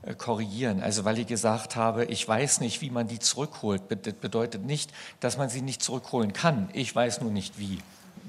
äh, 0.00 0.14
korrigieren. 0.14 0.82
Also 0.82 1.04
weil 1.04 1.18
ich 1.18 1.26
gesagt 1.26 1.76
habe, 1.76 2.06
ich 2.06 2.26
weiß 2.26 2.60
nicht, 2.60 2.80
wie 2.80 2.88
man 2.88 3.08
die 3.08 3.18
zurückholt, 3.18 3.82
das 3.90 4.14
bedeutet 4.14 4.64
nicht, 4.64 4.90
dass 5.20 5.36
man 5.36 5.50
sie 5.50 5.60
nicht 5.60 5.82
zurückholen 5.82 6.32
kann. 6.32 6.70
Ich 6.72 6.94
weiß 6.94 7.20
nur 7.20 7.30
nicht 7.30 7.58
wie. 7.58 7.78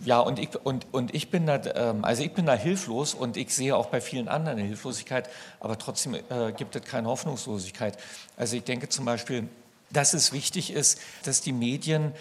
Ja, 0.04 0.20
und 0.20 0.40
ich, 0.40 0.50
und, 0.66 0.88
und 0.92 1.16
ich 1.16 1.30
bin 1.30 1.46
da, 1.46 1.62
ähm, 1.76 2.04
also 2.04 2.22
ich 2.22 2.34
bin 2.34 2.46
da 2.46 2.54
hilflos 2.54 3.14
und 3.14 3.38
ich 3.38 3.54
sehe 3.54 3.78
auch 3.78 3.88
bei 3.88 4.02
vielen 4.02 4.28
anderen 4.28 4.58
eine 4.58 4.68
Hilflosigkeit, 4.68 5.30
aber 5.62 5.78
trotzdem 5.78 6.16
äh, 6.16 6.52
gibt 6.52 6.76
es 6.76 6.84
keine 6.84 7.08
Hoffnungslosigkeit. 7.08 7.98
Also 8.36 8.58
ich 8.58 8.64
denke 8.66 8.90
zum 8.90 9.06
Beispiel, 9.06 9.48
dass 9.90 10.14
es 10.14 10.34
wichtig 10.34 10.72
ist, 10.74 11.00
dass 11.24 11.40
die 11.42 11.54
Medien 11.54 12.14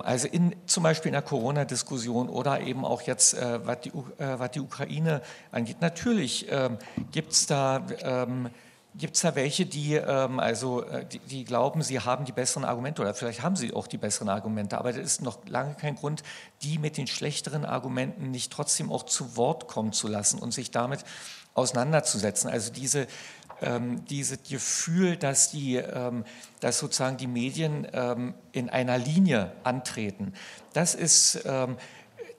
also 0.00 0.28
in, 0.28 0.54
zum 0.66 0.82
Beispiel 0.82 1.08
in 1.08 1.14
der 1.14 1.22
Corona-Diskussion 1.22 2.28
oder 2.28 2.60
eben 2.60 2.84
auch 2.84 3.02
jetzt, 3.02 3.34
äh, 3.34 3.66
was, 3.66 3.80
die, 3.80 3.90
äh, 3.90 4.38
was 4.38 4.50
die 4.50 4.60
Ukraine 4.60 5.22
angeht. 5.52 5.80
Natürlich 5.80 6.46
ähm, 6.50 6.78
gibt 7.12 7.32
es 7.32 7.46
da, 7.46 7.86
ähm, 8.00 8.50
da 8.94 9.34
welche, 9.34 9.66
die, 9.66 9.94
ähm, 9.94 10.38
also, 10.38 10.84
äh, 10.84 11.06
die, 11.06 11.18
die, 11.18 11.44
glauben, 11.44 11.82
sie 11.82 12.00
haben 12.00 12.24
die 12.24 12.32
besseren 12.32 12.64
Argumente 12.64 13.02
oder 13.02 13.14
vielleicht 13.14 13.42
haben 13.42 13.56
sie 13.56 13.72
auch 13.72 13.86
die 13.86 13.98
besseren 13.98 14.28
Argumente, 14.28 14.78
aber 14.78 14.92
das 14.92 15.02
ist 15.02 15.22
noch 15.22 15.38
lange 15.46 15.74
kein 15.74 15.96
Grund, 15.96 16.22
die 16.62 16.78
mit 16.78 16.96
den 16.96 17.06
schlechteren 17.06 17.64
Argumenten 17.64 18.30
nicht 18.30 18.52
trotzdem 18.52 18.92
auch 18.92 19.04
zu 19.04 19.36
Wort 19.36 19.66
kommen 19.66 19.92
zu 19.92 20.08
lassen 20.08 20.38
und 20.38 20.52
sich 20.52 20.70
damit 20.70 21.04
auseinanderzusetzen. 21.54 22.50
Also 22.50 22.72
diese 22.72 23.06
ähm, 23.64 24.04
dieses 24.06 24.42
Gefühl, 24.42 25.16
dass, 25.16 25.50
die, 25.50 25.76
ähm, 25.76 26.24
dass 26.60 26.78
sozusagen 26.78 27.16
die 27.16 27.26
Medien 27.26 27.86
ähm, 27.92 28.34
in 28.52 28.70
einer 28.70 28.98
Linie 28.98 29.52
antreten, 29.64 30.34
das 30.72 30.94
ist, 30.94 31.42
ähm, 31.44 31.76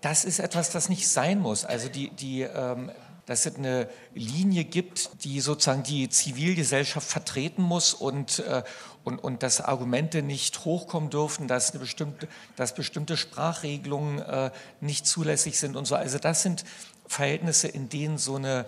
das 0.01 0.26
ist 0.26 0.39
etwas, 0.39 0.69
das 0.69 0.89
nicht 0.89 1.07
sein 1.07 1.39
muss. 1.39 1.65
Also 1.65 1.89
die, 1.89 2.09
die, 2.11 2.41
ähm, 2.41 2.91
dass 3.26 3.45
es 3.45 3.55
eine 3.55 3.89
Linie 4.13 4.63
gibt, 4.63 5.23
die 5.23 5.41
sozusagen 5.41 5.84
die 5.84 6.09
Zivilgesellschaft 6.09 7.07
vertreten 7.07 7.63
muss 7.63 7.93
und, 7.93 8.39
äh, 8.39 8.63
und, 9.03 9.19
und 9.19 9.41
dass 9.41 9.61
Argumente 9.61 10.21
nicht 10.21 10.65
hochkommen 10.65 11.09
dürfen, 11.09 11.47
dass, 11.47 11.71
eine 11.71 11.80
bestimmte, 11.80 12.28
dass 12.55 12.76
bestimmte 12.76 13.17
Sprachregelungen 13.17 14.19
äh, 14.19 14.51
nicht 14.80 15.07
zulässig 15.07 15.59
sind 15.59 15.76
und 15.76 15.86
so. 15.86 15.95
Also 15.95 16.19
das 16.19 16.43
sind 16.43 16.65
Verhältnisse, 17.07 17.67
in 17.67 17.89
denen 17.89 18.17
so 18.17 18.36
eine, 18.36 18.65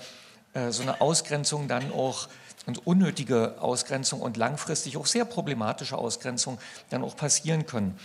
äh, 0.53 0.71
so 0.71 0.81
eine 0.81 1.01
Ausgrenzung 1.01 1.67
dann 1.67 1.91
auch 1.91 2.27
und 2.67 2.85
unnötige 2.85 3.55
Ausgrenzung 3.59 4.21
und 4.21 4.37
langfristig 4.37 4.97
auch 4.97 5.07
sehr 5.07 5.25
problematische 5.25 5.97
Ausgrenzung 5.97 6.59
dann 6.89 7.03
auch 7.03 7.15
passieren 7.15 7.65
können. 7.65 7.97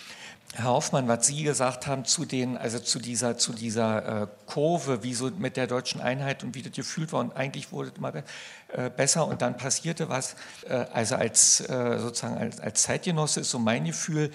Herr 0.54 0.66
Hoffmann, 0.66 1.08
was 1.08 1.26
Sie 1.26 1.42
gesagt 1.44 1.86
haben 1.86 2.04
zu 2.04 2.26
den, 2.26 2.58
also 2.58 2.78
zu 2.78 2.98
dieser, 2.98 3.38
zu 3.38 3.54
dieser 3.54 4.22
äh, 4.22 4.26
Kurve, 4.46 5.02
wie 5.02 5.14
so 5.14 5.30
mit 5.30 5.56
der 5.56 5.66
deutschen 5.66 6.00
Einheit 6.00 6.44
und 6.44 6.54
wie 6.54 6.62
das 6.62 6.72
gefühlt 6.72 7.12
war 7.12 7.20
und 7.20 7.34
eigentlich 7.34 7.72
wurde 7.72 7.88
es 7.88 7.96
immer 7.96 8.12
äh, 8.14 8.90
besser 8.90 9.26
und 9.26 9.40
dann 9.40 9.56
passierte 9.56 10.10
was. 10.10 10.36
Äh, 10.68 10.74
also 10.92 11.16
als 11.16 11.60
äh, 11.60 11.98
sozusagen 11.98 12.36
als, 12.36 12.60
als 12.60 12.82
Zeitgenosse 12.82 13.40
ist 13.40 13.50
so 13.50 13.58
mein 13.58 13.84
Gefühl, 13.84 14.30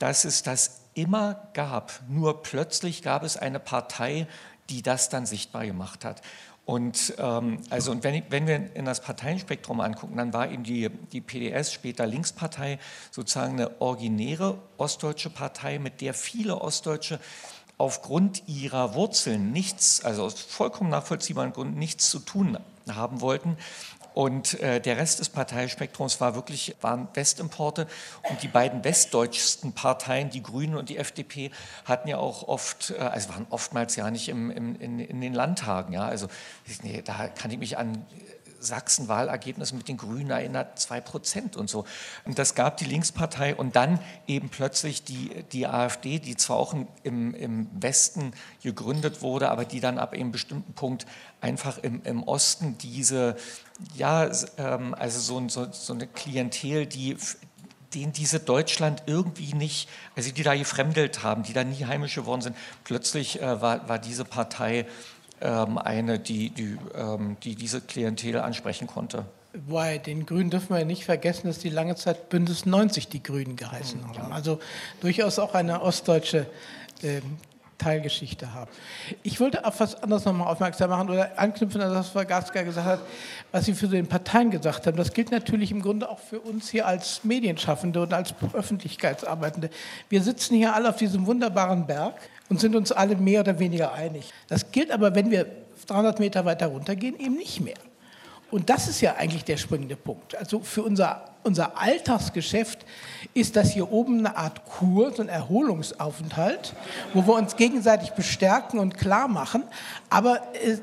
dass 0.00 0.24
es 0.24 0.42
das 0.42 0.80
immer 0.94 1.48
gab. 1.54 2.00
Nur 2.08 2.42
plötzlich 2.42 3.02
gab 3.02 3.22
es 3.22 3.36
eine 3.36 3.60
Partei, 3.60 4.26
die 4.70 4.82
das 4.82 5.08
dann 5.08 5.24
sichtbar 5.24 5.66
gemacht 5.66 6.04
hat. 6.04 6.20
Und, 6.64 7.14
ähm, 7.18 7.58
also, 7.70 7.90
und 7.90 8.04
wenn, 8.04 8.22
wenn, 8.28 8.46
wir 8.46 8.74
in 8.76 8.84
das 8.84 9.00
Parteienspektrum 9.00 9.80
angucken, 9.80 10.16
dann 10.16 10.32
war 10.32 10.50
eben 10.50 10.62
die, 10.62 10.88
die 10.88 11.20
PDS, 11.20 11.72
später 11.72 12.06
Linkspartei, 12.06 12.78
sozusagen 13.10 13.54
eine 13.54 13.80
originäre 13.80 14.58
ostdeutsche 14.76 15.30
Partei, 15.30 15.78
mit 15.78 16.00
der 16.00 16.14
viele 16.14 16.60
Ostdeutsche 16.60 17.18
aufgrund 17.76 18.46
ihrer 18.46 18.94
Wurzeln 18.94 19.52
nichts, 19.52 20.04
also 20.04 20.24
aus 20.24 20.38
vollkommen 20.38 20.90
nachvollziehbaren 20.90 21.52
Gründen 21.52 21.78
nichts 21.78 22.10
zu 22.10 22.18
tun 22.18 22.58
haben 22.88 23.20
wollten. 23.20 23.56
Und 24.20 24.60
äh, 24.60 24.82
der 24.82 24.98
Rest 24.98 25.20
des 25.20 25.30
Parteispektrums 25.30 26.20
war 26.20 26.34
wirklich, 26.34 26.76
waren 26.82 27.08
Westimporte. 27.14 27.86
Und 28.28 28.42
die 28.42 28.48
beiden 28.48 28.84
westdeutschsten 28.84 29.72
Parteien, 29.72 30.28
die 30.28 30.42
Grünen 30.42 30.76
und 30.76 30.90
die 30.90 30.98
FDP, 30.98 31.50
hatten 31.86 32.06
ja 32.06 32.18
auch 32.18 32.46
oft, 32.46 32.90
äh, 32.90 33.00
also 33.00 33.30
waren 33.30 33.46
oftmals 33.48 33.96
ja 33.96 34.10
nicht 34.10 34.28
im, 34.28 34.50
im, 34.50 34.78
in, 34.78 35.00
in, 35.00 35.22
den 35.22 35.32
Landtagen. 35.32 35.94
Ja? 35.94 36.04
Also 36.04 36.26
nee, 36.82 37.00
da 37.02 37.28
kann 37.28 37.50
ich 37.50 37.58
mich 37.58 37.78
an 37.78 38.04
Sachsen-Wahlergebnis 38.58 39.72
mit 39.72 39.88
den 39.88 39.96
Grünen 39.96 40.30
erinnert, 40.30 40.78
zwei 40.78 41.00
Prozent 41.00 41.56
und 41.56 41.70
so. 41.70 41.86
Und 42.26 42.38
das 42.38 42.54
gab 42.54 42.76
die 42.76 42.84
Linkspartei 42.84 43.54
und 43.54 43.74
dann 43.74 44.00
eben 44.26 44.50
plötzlich 44.50 45.02
die, 45.02 45.44
die 45.52 45.66
AfD, 45.66 46.18
die 46.18 46.36
zwar 46.36 46.58
auch 46.58 46.74
im, 47.02 47.34
im 47.34 47.70
Westen 47.72 48.32
gegründet 48.62 49.22
wurde, 49.22 49.50
aber 49.50 49.64
die 49.64 49.80
dann 49.80 49.98
ab 49.98 50.12
einem 50.12 50.30
bestimmten 50.30 50.74
Punkt 50.74 51.06
einfach 51.40 51.78
im, 51.78 52.02
im 52.04 52.22
Osten 52.22 52.76
diese, 52.76 53.36
ja, 53.96 54.30
ähm, 54.58 54.94
also 54.94 55.20
so, 55.20 55.48
so, 55.48 55.68
so 55.72 55.92
eine 55.92 56.06
Klientel, 56.06 56.86
die, 56.86 57.16
den 57.94 58.12
diese 58.12 58.40
Deutschland 58.40 59.02
irgendwie 59.06 59.54
nicht, 59.54 59.88
also 60.16 60.30
die 60.32 60.42
da 60.42 60.54
gefremdelt 60.54 61.22
haben, 61.22 61.42
die 61.42 61.52
da 61.52 61.64
nie 61.64 61.84
heimisch 61.84 62.14
geworden 62.14 62.40
sind, 62.40 62.56
plötzlich 62.84 63.40
äh, 63.40 63.60
war, 63.60 63.88
war 63.88 63.98
diese 63.98 64.24
Partei 64.24 64.86
ähm, 65.40 65.78
eine, 65.78 66.18
die, 66.18 66.50
die, 66.50 66.76
ähm, 66.94 67.36
die 67.42 67.54
diese 67.54 67.80
Klientel 67.80 68.38
ansprechen 68.40 68.86
konnte. 68.86 69.24
Bei 69.68 69.98
den 69.98 70.26
Grünen 70.26 70.50
dürfen 70.50 70.70
wir 70.70 70.78
ja 70.78 70.84
nicht 70.84 71.04
vergessen, 71.04 71.48
dass 71.48 71.58
die 71.58 71.70
lange 71.70 71.96
Zeit 71.96 72.28
Bündnis 72.28 72.66
90 72.66 73.08
die 73.08 73.22
Grünen 73.22 73.56
geheißen 73.56 74.06
haben. 74.06 74.32
Also 74.32 74.60
durchaus 75.00 75.40
auch 75.40 75.54
eine 75.54 75.82
ostdeutsche 75.82 76.46
äh, 77.02 77.20
Teilgeschichte 77.80 78.52
haben. 78.52 78.70
Ich 79.22 79.40
wollte 79.40 79.64
auf 79.64 79.80
was 79.80 80.00
anderes 80.02 80.24
nochmal 80.24 80.48
aufmerksam 80.48 80.90
machen 80.90 81.08
oder 81.10 81.30
anknüpfen 81.36 81.80
an 81.80 81.92
das, 81.92 82.14
was 82.14 82.28
Gaska 82.28 82.62
gesagt 82.62 82.86
hat, 82.86 83.00
was 83.50 83.64
Sie 83.64 83.74
für 83.74 83.88
den 83.88 84.06
Parteien 84.06 84.50
gesagt 84.50 84.86
haben. 84.86 84.96
Das 84.96 85.12
gilt 85.12 85.30
natürlich 85.30 85.70
im 85.70 85.80
Grunde 85.82 86.08
auch 86.08 86.18
für 86.18 86.40
uns 86.40 86.68
hier 86.68 86.86
als 86.86 87.24
Medienschaffende 87.24 88.02
und 88.02 88.12
als 88.12 88.34
Öffentlichkeitsarbeitende. 88.52 89.70
Wir 90.08 90.22
sitzen 90.22 90.56
hier 90.56 90.74
alle 90.74 90.90
auf 90.90 90.96
diesem 90.96 91.26
wunderbaren 91.26 91.86
Berg 91.86 92.14
und 92.50 92.60
sind 92.60 92.76
uns 92.76 92.92
alle 92.92 93.16
mehr 93.16 93.40
oder 93.40 93.58
weniger 93.58 93.94
einig. 93.94 94.30
Das 94.48 94.70
gilt 94.70 94.90
aber, 94.90 95.14
wenn 95.14 95.30
wir 95.30 95.46
300 95.86 96.18
Meter 96.20 96.44
weiter 96.44 96.66
runtergehen, 96.66 97.18
eben 97.18 97.36
nicht 97.36 97.60
mehr. 97.60 97.78
Und 98.50 98.68
das 98.68 98.88
ist 98.88 99.00
ja 99.00 99.14
eigentlich 99.16 99.44
der 99.44 99.56
springende 99.56 99.96
Punkt. 99.96 100.36
Also 100.36 100.60
für 100.60 100.82
unser, 100.82 101.29
unser 101.42 101.78
Alltagsgeschäft 101.78 102.84
ist 103.34 103.56
das 103.56 103.72
hier 103.72 103.90
oben 103.90 104.18
eine 104.18 104.36
Art 104.36 104.64
Kur, 104.66 105.12
so 105.12 105.22
ein 105.22 105.28
Erholungsaufenthalt, 105.28 106.74
wo 107.14 107.26
wir 107.26 107.34
uns 107.34 107.56
gegenseitig 107.56 108.10
bestärken 108.10 108.78
und 108.78 108.96
klar 108.96 109.28
machen. 109.28 109.64
Aber 110.08 110.42
äh, 110.54 110.78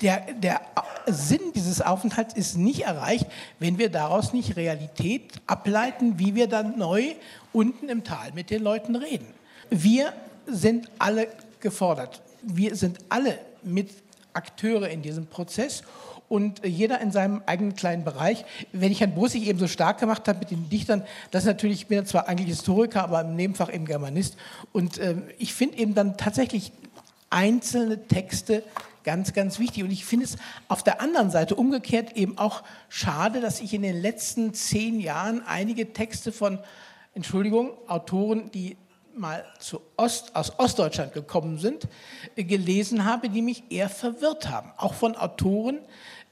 der, 0.00 0.26
der 0.34 0.60
Sinn 1.06 1.52
dieses 1.54 1.80
Aufenthalts 1.80 2.34
ist 2.34 2.56
nicht 2.56 2.82
erreicht, 2.82 3.26
wenn 3.58 3.78
wir 3.78 3.90
daraus 3.90 4.32
nicht 4.32 4.56
Realität 4.56 5.32
ableiten, 5.46 6.18
wie 6.18 6.34
wir 6.34 6.48
dann 6.48 6.78
neu 6.78 7.14
unten 7.52 7.88
im 7.88 8.04
Tal 8.04 8.32
mit 8.32 8.50
den 8.50 8.62
Leuten 8.62 8.96
reden. 8.96 9.26
Wir 9.70 10.12
sind 10.46 10.90
alle 10.98 11.28
gefordert. 11.60 12.20
Wir 12.42 12.76
sind 12.76 12.98
alle 13.08 13.38
mit 13.62 13.90
Akteure 14.32 14.88
in 14.88 15.02
diesem 15.02 15.26
Prozess 15.26 15.82
und 16.28 16.64
jeder 16.64 17.00
in 17.00 17.12
seinem 17.12 17.42
eigenen 17.46 17.76
kleinen 17.76 18.04
Bereich. 18.04 18.44
Wenn 18.72 18.92
ich 18.92 19.00
Herrn 19.00 19.14
Brussig 19.14 19.46
eben 19.46 19.58
so 19.58 19.68
stark 19.68 19.98
gemacht 19.98 20.26
habe 20.28 20.40
mit 20.40 20.50
den 20.50 20.68
Dichtern, 20.68 21.04
das 21.30 21.44
ist 21.44 21.48
natürlich, 21.48 21.82
ich 21.82 21.86
bin 21.86 22.04
zwar 22.06 22.28
eigentlich 22.28 22.48
Historiker, 22.48 23.04
aber 23.04 23.20
im 23.20 23.36
Nebenfach 23.36 23.72
eben 23.72 23.84
Germanist 23.84 24.36
und 24.72 24.98
äh, 24.98 25.16
ich 25.38 25.54
finde 25.54 25.78
eben 25.78 25.94
dann 25.94 26.16
tatsächlich 26.16 26.72
einzelne 27.30 28.06
Texte 28.06 28.62
ganz, 29.06 29.32
ganz 29.32 29.58
wichtig. 29.58 29.84
Und 29.84 29.90
ich 29.90 30.04
finde 30.04 30.26
es 30.26 30.36
auf 30.68 30.82
der 30.82 31.00
anderen 31.00 31.30
Seite 31.30 31.54
umgekehrt 31.54 32.16
eben 32.16 32.36
auch 32.36 32.62
schade, 32.88 33.40
dass 33.40 33.60
ich 33.60 33.72
in 33.72 33.82
den 33.82 34.00
letzten 34.00 34.52
zehn 34.52 35.00
Jahren 35.00 35.42
einige 35.46 35.92
Texte 35.92 36.32
von, 36.32 36.58
Entschuldigung, 37.14 37.70
Autoren, 37.86 38.50
die 38.50 38.76
mal 39.14 39.44
zu 39.58 39.80
Ost, 39.96 40.36
aus 40.36 40.58
Ostdeutschland 40.58 41.14
gekommen 41.14 41.58
sind, 41.58 41.88
äh, 42.36 42.44
gelesen 42.44 43.04
habe, 43.04 43.30
die 43.30 43.40
mich 43.40 43.64
eher 43.70 43.88
verwirrt 43.88 44.50
haben. 44.50 44.72
Auch 44.76 44.92
von 44.92 45.16
Autoren, 45.16 45.78
äh, 45.78 45.80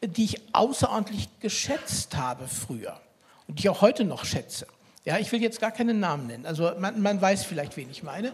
die 0.09 0.25
ich 0.25 0.41
außerordentlich 0.53 1.29
geschätzt 1.41 2.17
habe 2.17 2.47
früher 2.49 3.01
und 3.49 3.59
die 3.59 3.63
ich 3.63 3.69
auch 3.69 3.81
heute 3.81 4.05
noch 4.05 4.25
schätze. 4.25 4.67
Ja, 5.05 5.19
ich 5.19 5.31
will 5.33 5.43
jetzt 5.43 5.61
gar 5.61 5.71
keinen 5.71 6.01
Namen 6.01 6.27
nennen. 6.27 6.47
Also 6.47 6.73
man, 6.79 7.03
man 7.03 7.21
weiß 7.21 7.45
vielleicht, 7.45 7.77
wen 7.77 7.91
ich 7.91 8.03
meine. 8.03 8.33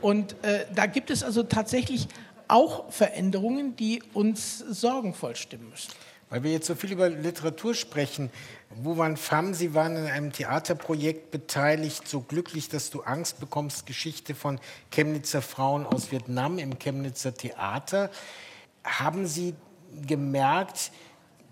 Und 0.00 0.32
äh, 0.42 0.66
da 0.74 0.86
gibt 0.86 1.10
es 1.10 1.22
also 1.22 1.44
tatsächlich 1.44 2.08
auch 2.48 2.90
Veränderungen, 2.90 3.76
die 3.76 4.02
uns 4.14 4.58
sorgenvoll 4.58 5.36
stimmen 5.36 5.70
müssen. 5.70 5.92
Weil 6.30 6.42
wir 6.42 6.52
jetzt 6.52 6.66
so 6.66 6.74
viel 6.74 6.92
über 6.92 7.08
Literatur 7.08 7.74
sprechen, 7.74 8.30
Wuwan 8.70 9.16
Pham, 9.16 9.54
Sie 9.54 9.74
waren 9.74 9.96
in 9.96 10.06
einem 10.06 10.32
Theaterprojekt 10.32 11.30
beteiligt, 11.30 12.06
so 12.06 12.20
glücklich, 12.20 12.68
dass 12.68 12.90
du 12.90 13.00
Angst 13.02 13.40
bekommst, 13.40 13.86
Geschichte 13.86 14.34
von 14.34 14.60
Chemnitzer 14.90 15.40
Frauen 15.40 15.86
aus 15.86 16.12
Vietnam 16.12 16.58
im 16.58 16.78
Chemnitzer 16.78 17.32
Theater. 17.32 18.10
Haben 18.84 19.26
Sie 19.26 19.54
gemerkt, 20.06 20.90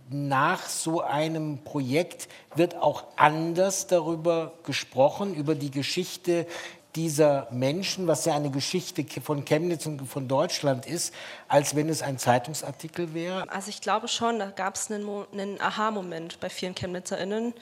nach 0.09 0.67
so 0.67 1.01
einem 1.01 1.59
Projekt 1.65 2.29
wird 2.55 2.77
auch 2.77 3.05
anders 3.17 3.87
darüber 3.87 4.53
gesprochen, 4.65 5.35
über 5.35 5.55
die 5.55 5.71
Geschichte 5.71 6.47
dieser 6.95 7.47
Menschen, 7.51 8.07
was 8.07 8.25
ja 8.25 8.35
eine 8.35 8.51
Geschichte 8.51 9.05
von 9.21 9.45
Chemnitz 9.45 9.85
und 9.85 10.07
von 10.07 10.29
Deutschland 10.29 10.87
ist, 10.87 11.13
als 11.47 11.77
wenn 11.77 11.89
es 11.89 12.03
ein 12.03 12.19
Zeitungsartikel 12.19 13.13
wäre? 13.13 13.51
Also 13.51 13.69
ich 13.69 13.83
glaube 13.83 14.09
schon, 14.09 14.39
da 14.39 14.51
gab 14.51 14.77
es 14.77 14.91
einen, 14.91 15.07
einen 15.33 15.61
Aha-Moment 15.61 16.41
bei 16.41 16.49
vielen 16.49 16.75
ChemnitzerInnen. 16.75 17.53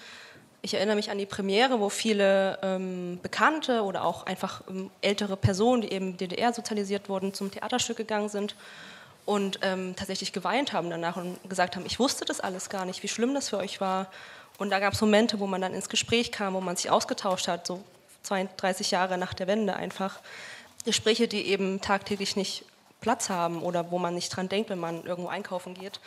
Ich 0.63 0.75
erinnere 0.75 0.97
mich 0.97 1.11
an 1.11 1.19
die 1.19 1.27
Premiere, 1.27 1.81
wo 1.81 1.89
viele 1.89 2.59
ähm, 2.63 3.19
Bekannte 3.23 3.83
oder 3.83 4.05
auch 4.05 4.25
einfach 4.25 4.63
ähm, 4.69 4.91
ältere 5.01 5.37
Personen, 5.37 5.83
die 5.83 5.93
eben 5.93 6.17
DDR 6.17 6.53
sozialisiert 6.53 7.09
wurden, 7.09 7.35
zum 7.35 7.51
Theaterstück 7.51 7.97
gegangen 7.97 8.29
sind 8.29 8.55
und 9.27 9.61
ähm, 9.63 9.95
tatsächlich 9.97 10.33
geweint 10.33 10.73
haben 10.73 10.91
danach 10.91 11.17
und 11.17 11.39
gesagt 11.49 11.77
haben, 11.77 11.87
ich 11.87 11.99
wusste 11.99 12.25
das 12.25 12.41
alles 12.41 12.69
gar 12.69 12.85
nicht, 12.85 13.03
wie 13.03 13.09
schlimm 13.09 13.35
das 13.35 13.49
für 13.49 13.59
euch 13.59 13.81
war. 13.81 14.11
Und 14.59 14.71
da 14.71 14.79
gab 14.79 14.93
es 14.93 15.01
Momente, 15.01 15.41
wo 15.41 15.47
man 15.47 15.61
dann 15.61 15.75
ins 15.75 15.89
Gespräch 15.89 16.31
kam, 16.31 16.55
wo 16.55 16.61
man 16.61 16.77
sich 16.77 16.91
ausgetauscht 16.91 17.49
hat, 17.49 17.67
so 17.67 17.83
32 18.23 18.91
Jahre 18.91 19.19
nach 19.19 19.35
der 19.35 19.47
Wende 19.47 19.75
einfach. 19.75 20.21
Gespräche, 20.85 21.29
die 21.29 21.47
eben 21.47 21.81
tagtäglich 21.81 22.37
nicht 22.37 22.65
Platz 23.01 23.31
haben 23.31 23.63
oder 23.63 23.91
wo 23.91 23.99
man 23.99 24.15
nicht 24.15 24.35
dran 24.35 24.49
denkt, 24.49 24.71
wenn 24.71 24.79
man 24.79 25.05
irgendwo 25.05 25.29
einkaufen 25.29 25.75
geht. 25.75 26.01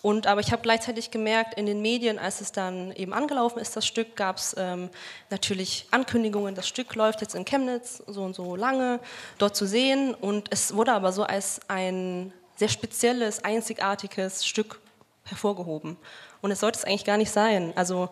Und 0.00 0.26
aber 0.26 0.40
ich 0.40 0.52
habe 0.52 0.62
gleichzeitig 0.62 1.10
gemerkt, 1.10 1.54
in 1.54 1.66
den 1.66 1.82
Medien, 1.82 2.18
als 2.18 2.40
es 2.40 2.52
dann 2.52 2.92
eben 2.92 3.12
angelaufen 3.12 3.58
ist, 3.58 3.76
das 3.76 3.86
Stück, 3.86 4.14
gab 4.14 4.36
es 4.36 4.54
ähm, 4.56 4.90
natürlich 5.30 5.86
Ankündigungen, 5.90 6.54
das 6.54 6.68
Stück 6.68 6.94
läuft 6.94 7.20
jetzt 7.20 7.34
in 7.34 7.44
Chemnitz 7.44 8.02
so 8.06 8.22
und 8.22 8.36
so 8.36 8.54
lange 8.54 9.00
dort 9.38 9.56
zu 9.56 9.66
sehen. 9.66 10.14
Und 10.14 10.52
es 10.52 10.74
wurde 10.74 10.92
aber 10.92 11.12
so 11.12 11.24
als 11.24 11.60
ein 11.66 12.32
sehr 12.58 12.68
spezielles, 12.68 13.44
einzigartiges 13.44 14.44
Stück 14.44 14.80
hervorgehoben. 15.24 15.96
Und 16.40 16.50
es 16.50 16.60
sollte 16.60 16.78
es 16.78 16.84
eigentlich 16.84 17.04
gar 17.04 17.16
nicht 17.16 17.30
sein. 17.30 17.72
Also 17.76 18.10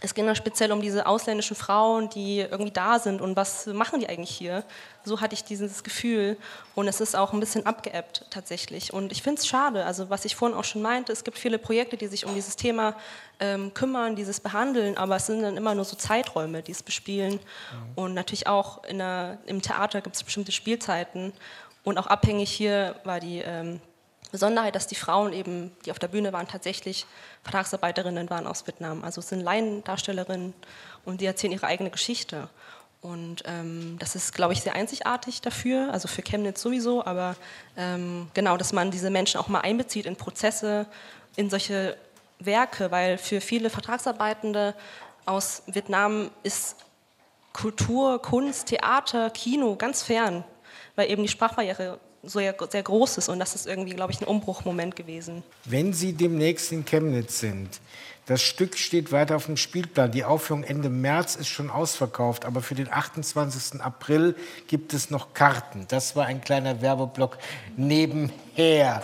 es 0.00 0.14
ging 0.14 0.26
dann 0.26 0.36
speziell 0.36 0.70
um 0.70 0.80
diese 0.80 1.06
ausländischen 1.06 1.56
Frauen, 1.56 2.08
die 2.08 2.38
irgendwie 2.38 2.70
da 2.70 3.00
sind 3.00 3.20
und 3.20 3.34
was 3.34 3.66
machen 3.66 3.98
die 3.98 4.08
eigentlich 4.08 4.30
hier. 4.30 4.62
So 5.04 5.20
hatte 5.20 5.34
ich 5.34 5.42
dieses 5.42 5.82
Gefühl 5.82 6.36
und 6.76 6.86
es 6.86 7.00
ist 7.00 7.16
auch 7.16 7.32
ein 7.32 7.40
bisschen 7.40 7.66
abgeebbt 7.66 8.24
tatsächlich. 8.30 8.92
Und 8.92 9.10
ich 9.10 9.22
finde 9.22 9.40
es 9.40 9.48
schade, 9.48 9.84
also 9.84 10.08
was 10.08 10.24
ich 10.24 10.36
vorhin 10.36 10.56
auch 10.56 10.62
schon 10.62 10.82
meinte, 10.82 11.12
es 11.12 11.24
gibt 11.24 11.36
viele 11.36 11.58
Projekte, 11.58 11.96
die 11.96 12.06
sich 12.06 12.26
um 12.26 12.34
dieses 12.34 12.54
Thema 12.54 12.94
ähm, 13.40 13.74
kümmern, 13.74 14.14
dieses 14.14 14.38
behandeln, 14.38 14.96
aber 14.96 15.16
es 15.16 15.26
sind 15.26 15.42
dann 15.42 15.56
immer 15.56 15.74
nur 15.74 15.84
so 15.84 15.96
Zeiträume, 15.96 16.62
die 16.62 16.72
es 16.72 16.84
bespielen. 16.84 17.34
Mhm. 17.34 17.92
Und 17.96 18.14
natürlich 18.14 18.46
auch 18.46 18.82
der, 18.82 19.38
im 19.46 19.62
Theater 19.62 20.00
gibt 20.00 20.14
es 20.14 20.22
bestimmte 20.22 20.52
Spielzeiten 20.52 21.32
und 21.84 21.98
auch 21.98 22.06
abhängig 22.06 22.50
hier 22.50 22.96
war 23.04 23.20
die 23.20 23.38
ähm, 23.38 23.80
Besonderheit, 24.30 24.74
dass 24.74 24.86
die 24.86 24.94
Frauen 24.94 25.32
eben, 25.32 25.74
die 25.84 25.90
auf 25.90 25.98
der 25.98 26.08
Bühne 26.08 26.32
waren, 26.32 26.46
tatsächlich 26.46 27.06
Vertragsarbeiterinnen 27.42 28.28
waren 28.28 28.46
aus 28.46 28.66
Vietnam. 28.66 29.02
Also 29.04 29.20
es 29.20 29.28
sind 29.28 29.40
Laiendarstellerinnen 29.40 30.52
und 31.04 31.20
die 31.20 31.26
erzählen 31.26 31.52
ihre 31.54 31.66
eigene 31.66 31.90
Geschichte. 31.90 32.48
Und 33.00 33.44
ähm, 33.46 33.96
das 34.00 34.16
ist, 34.16 34.34
glaube 34.34 34.52
ich, 34.52 34.60
sehr 34.60 34.74
einzigartig 34.74 35.40
dafür, 35.40 35.92
also 35.92 36.08
für 36.08 36.22
Chemnitz 36.22 36.60
sowieso, 36.60 37.04
aber 37.04 37.36
ähm, 37.76 38.28
genau, 38.34 38.56
dass 38.56 38.72
man 38.72 38.90
diese 38.90 39.08
Menschen 39.08 39.38
auch 39.40 39.48
mal 39.48 39.60
einbezieht 39.60 40.04
in 40.04 40.16
Prozesse, 40.16 40.86
in 41.36 41.48
solche 41.48 41.96
Werke, 42.40 42.90
weil 42.90 43.16
für 43.16 43.40
viele 43.40 43.70
Vertragsarbeitende 43.70 44.74
aus 45.26 45.62
Vietnam 45.66 46.30
ist 46.42 46.76
Kultur, 47.52 48.20
Kunst, 48.20 48.68
Theater, 48.68 49.30
Kino 49.30 49.76
ganz 49.76 50.02
fern, 50.02 50.44
weil 50.98 51.12
eben 51.12 51.22
die 51.22 51.28
Sprachbarriere 51.28 52.00
sehr, 52.24 52.54
sehr 52.70 52.82
groß 52.82 53.18
ist. 53.18 53.28
Und 53.28 53.38
das 53.38 53.54
ist 53.54 53.68
irgendwie, 53.68 53.94
glaube 53.94 54.12
ich, 54.12 54.20
ein 54.20 54.26
Umbruchmoment 54.26 54.96
gewesen. 54.96 55.44
Wenn 55.64 55.92
Sie 55.92 56.12
demnächst 56.12 56.72
in 56.72 56.84
Chemnitz 56.84 57.38
sind, 57.38 57.80
das 58.26 58.42
Stück 58.42 58.76
steht 58.76 59.12
weiter 59.12 59.36
auf 59.36 59.46
dem 59.46 59.56
Spielplan. 59.56 60.10
Die 60.10 60.24
Aufführung 60.24 60.64
Ende 60.64 60.90
März 60.90 61.36
ist 61.36 61.46
schon 61.46 61.70
ausverkauft, 61.70 62.44
aber 62.44 62.62
für 62.62 62.74
den 62.74 62.92
28. 62.92 63.80
April 63.80 64.34
gibt 64.66 64.92
es 64.92 65.08
noch 65.08 65.34
Karten. 65.34 65.86
Das 65.86 66.16
war 66.16 66.26
ein 66.26 66.40
kleiner 66.40 66.82
Werbeblock 66.82 67.38
nebenher. 67.76 69.02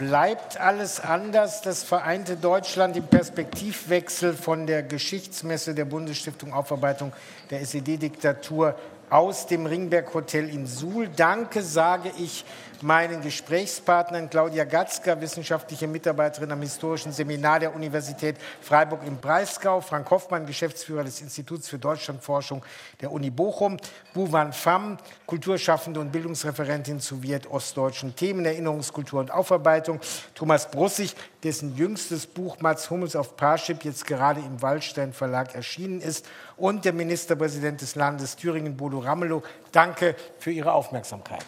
Bleibt 0.00 0.58
alles 0.58 0.98
anders? 0.98 1.60
Das 1.60 1.82
vereinte 1.82 2.36
Deutschland 2.36 2.96
im 2.96 3.04
Perspektivwechsel 3.04 4.32
von 4.32 4.66
der 4.66 4.82
Geschichtsmesse 4.82 5.74
der 5.74 5.84
Bundesstiftung 5.84 6.54
Aufarbeitung 6.54 7.12
der 7.50 7.60
SED-Diktatur 7.60 8.76
aus 9.10 9.46
dem 9.46 9.66
Ringberg 9.66 10.14
Hotel 10.14 10.48
in 10.48 10.66
Suhl. 10.66 11.10
Danke 11.14 11.60
sage 11.60 12.10
ich 12.18 12.46
meinen 12.82 13.20
Gesprächspartnern 13.22 14.30
Claudia 14.30 14.64
Gatzka, 14.64 15.20
wissenschaftliche 15.20 15.86
Mitarbeiterin 15.86 16.52
am 16.52 16.60
Historischen 16.60 17.12
Seminar 17.12 17.60
der 17.60 17.74
Universität 17.74 18.36
Freiburg 18.60 19.00
im 19.06 19.18
Breisgau, 19.18 19.80
Frank 19.80 20.10
Hoffmann, 20.10 20.46
Geschäftsführer 20.46 21.04
des 21.04 21.20
Instituts 21.20 21.68
für 21.68 21.78
Deutschlandforschung 21.78 22.64
der 23.00 23.12
Uni 23.12 23.30
Bochum, 23.30 23.76
Wu 24.14 24.30
Van 24.30 24.52
Pham, 24.52 24.98
Kulturschaffende 25.26 26.00
und 26.00 26.12
Bildungsreferentin 26.12 27.00
zu 27.00 27.20
ostdeutschen 27.50 28.16
Themen, 28.16 28.44
Erinnerungskultur 28.44 29.20
und 29.20 29.30
Aufarbeitung, 29.30 30.00
Thomas 30.34 30.70
Brussig, 30.70 31.14
dessen 31.42 31.76
jüngstes 31.76 32.26
Buch 32.26 32.58
Mats 32.60 32.90
Hummels 32.90 33.16
auf 33.16 33.36
Parship 33.36 33.84
jetzt 33.84 34.06
gerade 34.06 34.40
im 34.40 34.60
Waldstein 34.62 35.12
Verlag 35.12 35.54
erschienen 35.54 36.00
ist, 36.00 36.26
und 36.60 36.84
der 36.84 36.92
Ministerpräsident 36.92 37.80
des 37.80 37.94
Landes 37.94 38.36
Thüringen, 38.36 38.76
Bodo 38.76 38.98
Ramelow. 38.98 39.42
Danke 39.72 40.14
für 40.38 40.50
Ihre 40.50 40.72
Aufmerksamkeit. 40.72 41.44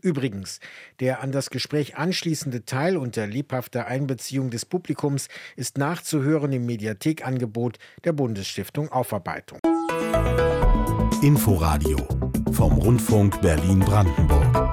Übrigens, 0.00 0.60
der 1.00 1.22
an 1.22 1.32
das 1.32 1.50
Gespräch 1.50 1.96
anschließende 1.96 2.64
Teil 2.64 2.96
unter 2.96 3.26
lebhafter 3.26 3.86
Einbeziehung 3.86 4.50
des 4.50 4.64
Publikums 4.64 5.28
ist 5.56 5.78
nachzuhören 5.78 6.52
im 6.52 6.66
Mediathekangebot 6.66 7.78
der 8.04 8.12
Bundesstiftung 8.12 8.90
Aufarbeitung. 8.90 9.58
Inforadio 11.22 11.96
vom 12.52 12.74
Rundfunk 12.74 13.40
Berlin-Brandenburg. 13.40 14.67